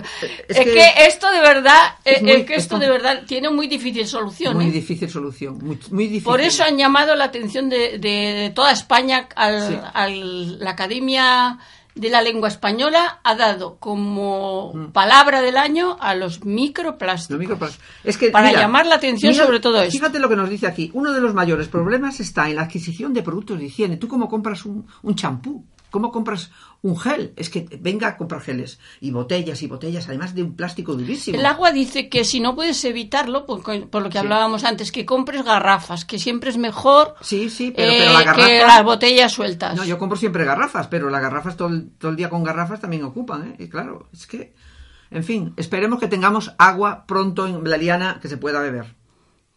es 0.49 0.57
que- 0.57 0.73
que, 0.73 0.85
esto 1.07 1.31
de 1.31 1.39
verdad, 1.39 1.95
es 2.03 2.19
que 2.19 2.55
es 2.55 2.63
esto 2.63 2.77
de 2.77 2.89
verdad 2.89 3.23
tiene 3.25 3.49
muy 3.49 3.67
difícil 3.67 4.05
solución. 4.05 4.55
muy 4.57 4.65
¿eh? 4.65 4.71
difícil 4.71 5.09
solución, 5.09 5.59
muy, 5.63 5.79
muy 5.91 6.03
difícil. 6.07 6.25
Por 6.25 6.41
eso 6.41 6.65
han 6.65 6.77
llamado 6.77 7.15
la 7.15 7.23
atención 7.23 7.69
de, 7.69 7.99
de- 7.99 8.33
de 8.33 8.49
toda 8.53 8.73
España 8.73 9.29
Sí. 9.29 9.77
al- 9.93 10.59
la 10.59 10.71
Academia 10.71 11.57
de 11.95 12.09
la 12.09 12.21
Lengua 12.21 12.47
Española 12.47 13.19
ha 13.23 13.35
dado 13.35 13.77
como 13.77 14.71
Mm. 14.73 14.91
palabra 14.91 15.41
del 15.41 15.57
año 15.57 15.97
a 15.99 16.15
los 16.15 16.43
microplásticos. 16.45 17.59
Los 17.59 17.79
Es 18.03 18.17
que, 18.17 18.29
Para 18.29 18.47
mira, 18.47 18.61
llamar 18.61 18.85
la 18.85 18.95
atención 18.95 19.31
mira, 19.31 19.45
sobre 19.45 19.59
todo 19.59 19.81
esto. 19.81 19.91
Fíjate 19.91 20.19
lo 20.19 20.29
que 20.29 20.35
nos 20.35 20.49
dice 20.49 20.67
aquí. 20.67 20.89
Uno 20.93 21.13
de 21.13 21.21
los 21.21 21.33
mayores 21.33 21.67
problemas 21.67 22.19
está 22.19 22.49
en 22.49 22.55
la 22.55 22.63
adquisición 22.63 23.13
de 23.13 23.23
productos 23.23 23.59
de 23.59 23.65
higiene. 23.65 23.97
¿Tú 23.97 24.07
cómo 24.07 24.27
compras 24.27 24.65
un 24.65 24.85
un 25.01 25.15
champú? 25.15 25.65
¿Cómo 25.93 26.11
compras 26.11 26.49
un 26.81 26.97
gel? 26.97 27.33
Es 27.35 27.51
que 27.51 27.67
venga 27.79 28.07
a 28.07 28.17
comprar 28.17 28.41
geles 28.41 28.79
y 28.99 29.11
botellas 29.11 29.61
y 29.61 29.67
botellas, 29.67 30.07
además 30.07 30.33
de 30.33 30.41
un 30.41 30.55
plástico 30.55 30.95
durísimo. 30.95 31.37
El 31.37 31.45
agua 31.45 31.71
dice 31.71 32.09
que 32.09 32.25
si 32.25 32.39
no 32.39 32.55
puedes 32.55 32.83
evitarlo, 32.83 33.45
por, 33.45 33.61
por 33.61 34.01
lo 34.01 34.09
que 34.09 34.17
hablábamos 34.17 34.63
antes, 34.63 34.91
que 34.91 35.05
compres 35.05 35.43
garrafas, 35.43 36.03
que 36.03 36.17
siempre 36.17 36.49
es 36.49 36.57
mejor 36.57 37.13
Sí, 37.21 37.47
sí, 37.51 37.71
pero, 37.75 37.91
eh, 37.91 37.97
pero 37.99 38.13
la 38.13 38.23
garrafa... 38.23 38.47
que 38.47 38.57
las 38.57 38.83
botellas 38.83 39.31
sueltas. 39.31 39.75
No, 39.75 39.85
yo 39.85 39.99
compro 39.99 40.17
siempre 40.17 40.45
garrafas, 40.45 40.87
pero 40.87 41.11
las 41.11 41.21
garrafas 41.21 41.55
todo 41.55 41.67
el, 41.67 41.91
todo 41.91 42.09
el 42.09 42.17
día 42.17 42.27
con 42.27 42.43
garrafas 42.43 42.81
también 42.81 43.03
ocupan, 43.03 43.49
¿eh? 43.49 43.55
Y 43.59 43.69
claro, 43.69 44.09
es 44.11 44.25
que... 44.25 44.55
En 45.11 45.23
fin, 45.23 45.53
esperemos 45.57 45.99
que 45.99 46.07
tengamos 46.07 46.55
agua 46.57 47.05
pronto 47.05 47.45
en 47.45 47.69
la 47.69 47.77
liana 47.77 48.17
que 48.19 48.29
se 48.29 48.37
pueda 48.37 48.61
beber. 48.61 48.95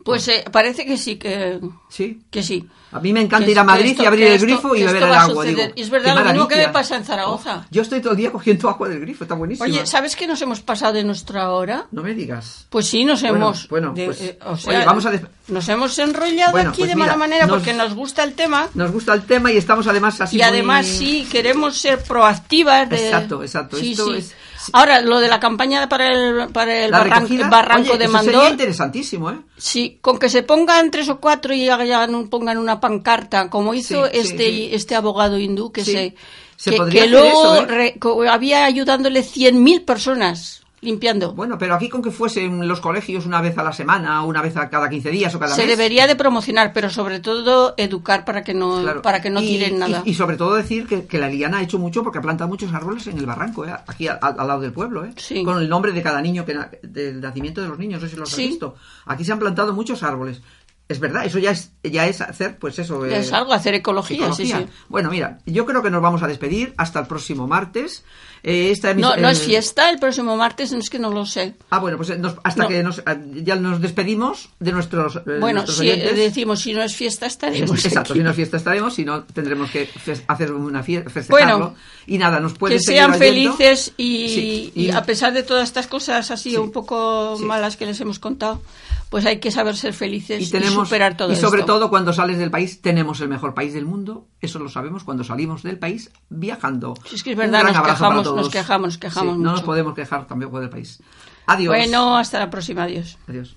Pues 0.06 0.28
eh, 0.28 0.44
parece 0.50 0.86
que 0.86 0.96
sí, 0.96 1.16
que, 1.16 1.60
¿Sí? 1.88 2.20
que 2.30 2.42
sí. 2.42 2.66
A 2.92 3.00
mí 3.00 3.12
me 3.12 3.20
encanta 3.20 3.44
Que 3.44 3.50
ir 3.50 3.58
a 3.58 3.64
Madrid 3.64 3.90
esto- 3.90 4.04
y 4.04 4.06
abrir 4.06 4.26
el 4.28 4.32
esto- 4.34 4.46
grifo 4.46 4.76
y 4.76 4.84
beber 4.84 5.02
el 5.02 5.12
agua. 5.12 5.44
digo, 5.44 5.62
es 5.74 5.90
verdad, 5.90 6.14
lo 6.24 6.24
mismo 6.32 6.48
que 6.48 6.56
me 6.56 6.68
pasa 6.68 6.96
en 6.96 7.04
Zaragoza. 7.04 7.66
Yo 7.70 7.82
estoy 7.82 8.00
todo 8.00 8.12
el 8.12 8.16
día 8.16 8.30
cogiendo 8.32 8.68
agua 8.70 8.88
del 8.88 9.00
grifo, 9.00 9.24
está 9.24 9.34
buenísimo. 9.34 9.64
Oye, 9.68 9.84
¿sabes 9.84 10.14
que 10.16 10.26
nos 10.26 10.40
hemos 10.40 10.60
pasado 10.60 10.92
de 10.94 11.04
nuestra 11.04 11.50
hora? 11.50 11.88
No 11.90 12.02
me 12.02 12.14
digas. 12.14 12.66
Pues 12.70 12.86
sí, 12.86 13.04
nos 13.04 13.20
Bueno, 13.22 13.36
hemos. 13.36 13.68
bueno, 13.68 13.92
de- 13.92 14.06
pues, 14.06 14.20
eh, 14.22 14.38
o 14.46 14.52
oye, 14.52 14.62
sea, 14.62 14.84
vamos 14.84 15.04
a 15.06 15.12
Nos 15.48 15.68
hemos 15.68 15.98
enrollado 15.98 16.52
Bueno, 16.52 16.70
aquí 16.70 16.78
pues 16.78 16.90
de 16.90 16.94
mira, 16.96 17.06
mala 17.08 17.18
manera 17.18 17.46
nos- 17.46 17.56
porque 17.58 17.72
nos 17.74 17.94
gusta 17.94 18.22
el 18.24 18.32
tema. 18.34 18.68
Nos 18.74 18.90
gusta 18.92 19.12
el 19.14 19.22
tema 19.26 19.52
y 19.52 19.56
estamos 19.56 19.86
además 19.88 20.20
así 20.20 20.36
y 20.36 20.38
muy- 20.40 20.48
además 20.48 20.86
sí 20.86 21.26
queremos 21.30 21.76
ser 21.78 22.02
proactivas 22.02 22.88
de- 22.88 22.96
Exacto, 23.08 23.42
exacto. 23.42 23.76
Sí, 23.76 23.92
Esto 23.92 24.06
sí. 24.12 24.18
es- 24.18 24.34
sí. 24.66 24.72
ahorran- 24.74 25.04
lo 25.04 25.18
de 25.20 25.28
la 25.28 25.40
campaña 25.40 25.88
para 25.88 26.08
el 26.12 26.48
para 26.52 26.84
el 26.84 26.92
barran- 26.92 27.50
barranco 27.50 27.90
oye, 27.90 27.98
de 27.98 28.04
eso 28.04 28.18
sería 28.18 28.32
Mandor 28.38 28.50
interesantísimo, 28.52 29.30
¿eh? 29.30 29.38
sí 29.56 29.98
con 30.00 30.18
que 30.18 30.28
se 30.28 30.42
pongan 30.42 30.90
tres 30.90 31.08
o 31.08 31.18
cuatro 31.20 31.54
y 31.54 31.68
hagan 31.68 32.28
pongan 32.28 32.58
una 32.58 32.78
pancarta 32.80 33.48
como 33.50 33.72
hizo 33.74 34.04
Sí, 34.06 34.10
este 34.14 34.48
sí. 34.50 34.68
este 34.72 34.94
abogado 34.94 35.38
hindú 35.38 35.72
que 35.72 35.84
se 35.84 36.14
Se 36.56 36.70
que, 36.70 36.76
podría 36.76 37.02
que 37.02 37.08
hacer 37.08 37.10
luego 37.10 37.54
eso, 37.54 37.62
¿eh? 37.62 37.66
re- 37.66 38.28
había 38.30 38.64
ayudándole 38.64 39.22
100.000 39.22 39.84
personas 39.84 40.62
limpiando 40.80 41.32
Bueno, 41.32 41.56
pero 41.58 41.74
aquí 41.74 41.88
con 41.88 42.02
que 42.02 42.10
fuesen 42.10 42.68
los 42.68 42.80
colegios 42.80 43.24
una 43.26 43.40
vez 43.40 43.56
a 43.58 43.62
la 43.62 43.72
semana, 43.72 44.22
una 44.22 44.42
vez 44.42 44.56
a 44.56 44.68
cada 44.68 44.88
15 44.90 45.10
días 45.10 45.34
o 45.34 45.38
cada 45.38 45.54
se 45.54 45.62
mes. 45.66 45.70
debería 45.76 46.06
de 46.06 46.16
promocionar 46.16 46.72
pero 46.72 46.90
sobre 46.90 47.18
todo 47.20 47.74
educar 47.78 48.24
para 48.24 48.44
que 48.44 48.52
no 48.54 48.82
Claro. 48.82 49.02
para 49.02 49.20
que 49.22 49.30
no 49.30 49.40
Y- 49.42 49.46
tiren 49.46 49.78
nada 49.78 50.02
Y, 50.04 50.14
sobre 50.14 50.36
todo 50.36 50.54
decir 50.54 50.86
que, 50.86 51.06
que 51.06 51.18
la 51.18 51.28
Liana 51.28 51.58
ha 51.58 51.62
hecho 51.62 51.78
mucho 51.78 52.02
porque 52.02 52.18
ha 52.18 52.22
plantado 52.22 52.48
muchos 52.48 52.72
árboles 52.74 53.06
en 53.06 53.16
el 53.18 53.26
barranco, 53.26 53.64
¿eh? 53.64 53.72
aquí 53.86 54.06
al, 54.08 54.18
al 54.20 54.36
lado 54.46 54.60
del 54.60 54.72
pueblo, 54.72 55.04
¿eh? 55.04 55.12
Sí. 55.16 55.42
con 55.44 55.58
el 55.58 55.68
nombre 55.68 55.92
de 55.92 56.02
cada 56.02 56.20
niño, 56.20 56.44
que 56.44 56.54
na- 56.54 56.70
del 56.82 57.20
nacimiento 57.20 57.62
de 57.62 57.68
los 57.68 57.78
niños, 57.78 58.00
no 58.02 58.06
sé 58.08 58.14
si 58.14 58.20
los 58.20 58.28
Sí. 58.30 58.42
has 58.44 58.48
visto. 58.50 58.74
Aquí 59.06 59.24
se 59.24 59.32
han 59.32 59.38
plantado 59.38 59.72
muchos 59.72 60.02
árboles. 60.02 60.42
Es 60.88 61.00
verdad, 61.00 61.24
eso 61.26 61.40
ya 61.40 61.50
es, 61.50 61.72
ya 61.82 62.06
es 62.06 62.20
hacer, 62.20 62.58
pues 62.60 62.78
eso. 62.78 63.04
eh, 63.04 63.18
es 63.18 63.32
algo 63.32 63.52
hacer 63.52 63.74
ecología, 63.74 64.18
sí 64.32 64.44
ecología. 64.44 64.58
sí 64.58 64.66
Bueno, 64.88 65.10
mira, 65.10 65.38
yo 65.44 65.66
creo 65.66 65.82
que 65.82 65.90
nos 65.90 66.00
vamos 66.00 66.22
a 66.22 66.28
despedir 66.28 66.74
hasta 66.76 67.00
el 67.00 67.06
próximo 67.08 67.48
martes. 67.48 68.04
Eh, 68.48 68.70
esta 68.70 68.94
no, 68.94 69.16
no 69.16 69.28
eh, 69.28 69.32
es 69.32 69.42
fiesta 69.42 69.90
el 69.90 69.98
próximo 69.98 70.36
martes, 70.36 70.70
no 70.70 70.78
es 70.78 70.88
que 70.88 71.00
no 71.00 71.10
lo 71.10 71.26
sé. 71.26 71.54
Ah, 71.70 71.80
bueno, 71.80 71.96
pues 71.96 72.10
eh, 72.10 72.16
nos- 72.18 72.36
hasta 72.44 72.62
No. 72.62 72.68
que 72.68 72.80
nos, 72.84 72.98
eh, 73.00 73.02
ya 73.42 73.56
nos 73.56 73.80
despedimos 73.80 74.50
de 74.60 74.70
nuestros, 74.70 75.16
eh, 75.16 75.22
Bueno, 75.40 75.54
nuestros 75.54 75.78
si 75.78 75.90
oyentes. 75.90 76.16
decimos 76.16 76.60
si 76.60 76.72
no 76.72 76.80
es 76.82 76.94
fiesta 76.94 77.26
estaremos 77.26 77.70
Exacto, 77.84 78.12
aquí. 78.12 78.20
si 78.20 78.22
no 78.24 78.30
es 78.30 78.36
fiesta 78.36 78.56
estaremos, 78.56 78.94
si 78.94 79.04
no 79.04 79.24
tendremos 79.24 79.68
que 79.72 79.88
hacer 80.28 80.52
una 80.52 80.84
fiesta, 80.84 81.10
festejarlo. 81.10 81.58
Bueno, 81.58 81.74
y 82.06 82.18
nada, 82.18 82.38
nos 82.38 82.54
pueden 82.54 82.78
que 82.78 82.84
sean 82.84 83.14
felices 83.16 83.92
y, 83.96 84.28
Sí, 84.28 84.72
y 84.76 84.84
y- 84.86 84.90
a 84.92 85.02
pesar 85.02 85.32
de 85.32 85.42
todas 85.42 85.64
estas 85.64 85.88
cosas 85.88 86.30
así 86.30 86.50
Sí, 86.50 86.56
un 86.56 86.70
poco 86.70 87.36
sí. 87.38 87.44
malas 87.44 87.76
que 87.76 87.84
les 87.86 88.00
hemos 88.00 88.20
contado, 88.20 88.62
pues 89.10 89.26
hay 89.26 89.38
que 89.40 89.50
saber 89.50 89.76
ser 89.76 89.92
felices 89.92 90.40
y 90.40 90.46
superar 90.68 91.16
todo 91.16 91.32
y 91.32 91.36
sobre 91.36 91.60
esto. 91.62 91.74
todo 91.74 91.90
cuando 91.90 92.12
sales 92.12 92.38
del 92.38 92.50
país 92.50 92.80
tenemos 92.80 93.20
el 93.20 93.28
mejor 93.28 93.54
país 93.54 93.72
del 93.72 93.84
mundo 93.86 94.26
eso 94.40 94.58
lo 94.58 94.68
sabemos 94.68 95.04
cuando 95.04 95.22
salimos 95.24 95.62
del 95.62 95.78
país 95.78 96.10
viajando 96.28 96.94
Si 97.08 97.14
es 97.14 97.22
que 97.22 97.30
es 97.30 97.36
Un 97.36 97.42
verdad, 97.42 97.60
gran 97.60 97.72
nos 97.72 97.76
abrazo 97.76 97.98
para 98.00 98.10
quejamos, 98.14 98.35
todos. 98.36 98.46
nos 98.46 98.52
quejamos, 98.52 98.86
nos 98.88 98.98
quejamos 98.98 99.36
Sí, 99.36 99.42
no 99.42 99.50
nos 99.52 99.62
podemos 99.62 99.94
quejar 99.94 100.26
tampoco 100.26 100.60
del 100.60 100.70
país 100.70 101.02
adiós 101.46 101.74
Bueno, 101.74 102.16
hasta 102.16 102.38
la 102.38 102.50
próxima, 102.50 102.84
adiós. 102.84 103.18
adiós 103.28 103.56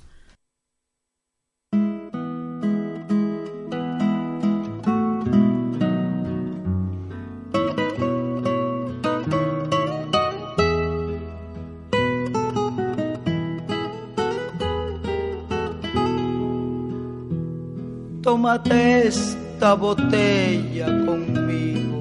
tómate 18.22 19.08
esta 19.08 19.74
botella 19.76 20.88
conmigo. 21.06 21.99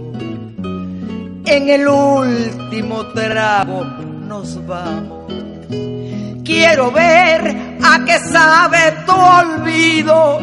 En 1.50 1.66
el 1.70 1.88
último 1.88 3.06
trago 3.06 3.82
nos 3.82 4.66
vamos. 4.66 5.32
Quiero 6.44 6.92
ver 6.92 7.78
a 7.82 8.04
qué 8.04 8.18
sabe 8.18 8.78
tu 9.06 9.12
olvido 9.12 10.38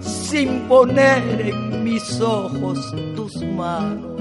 sin 0.00 0.62
poner 0.62 1.40
en 1.40 1.84
mis 1.84 2.20
ojos 2.20 2.92
tus 3.14 3.36
manos. 3.44 4.20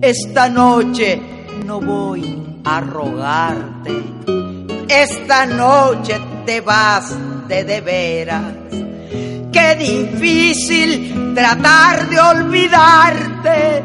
Esta 0.00 0.48
noche 0.48 1.20
no 1.64 1.80
voy 1.80 2.42
a 2.64 2.80
rogarte. 2.80 3.92
Esta 4.88 5.46
noche 5.46 6.20
te 6.44 6.60
vas 6.60 7.14
de 7.46 7.62
de 7.62 7.80
veras. 7.80 8.54
Qué 9.52 9.76
difícil 9.78 11.32
tratar 11.32 12.08
de 12.08 12.20
olvidarte 12.20 13.84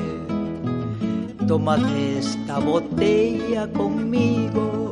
Tómate 1.51 2.19
esta 2.19 2.59
botella 2.59 3.67
conmigo 3.73 4.89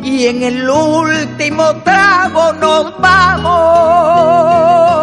y 0.00 0.26
en 0.26 0.44
el 0.44 0.70
último 0.70 1.74
trago 1.82 2.52
nos 2.52 2.96
vamos. 3.00 5.01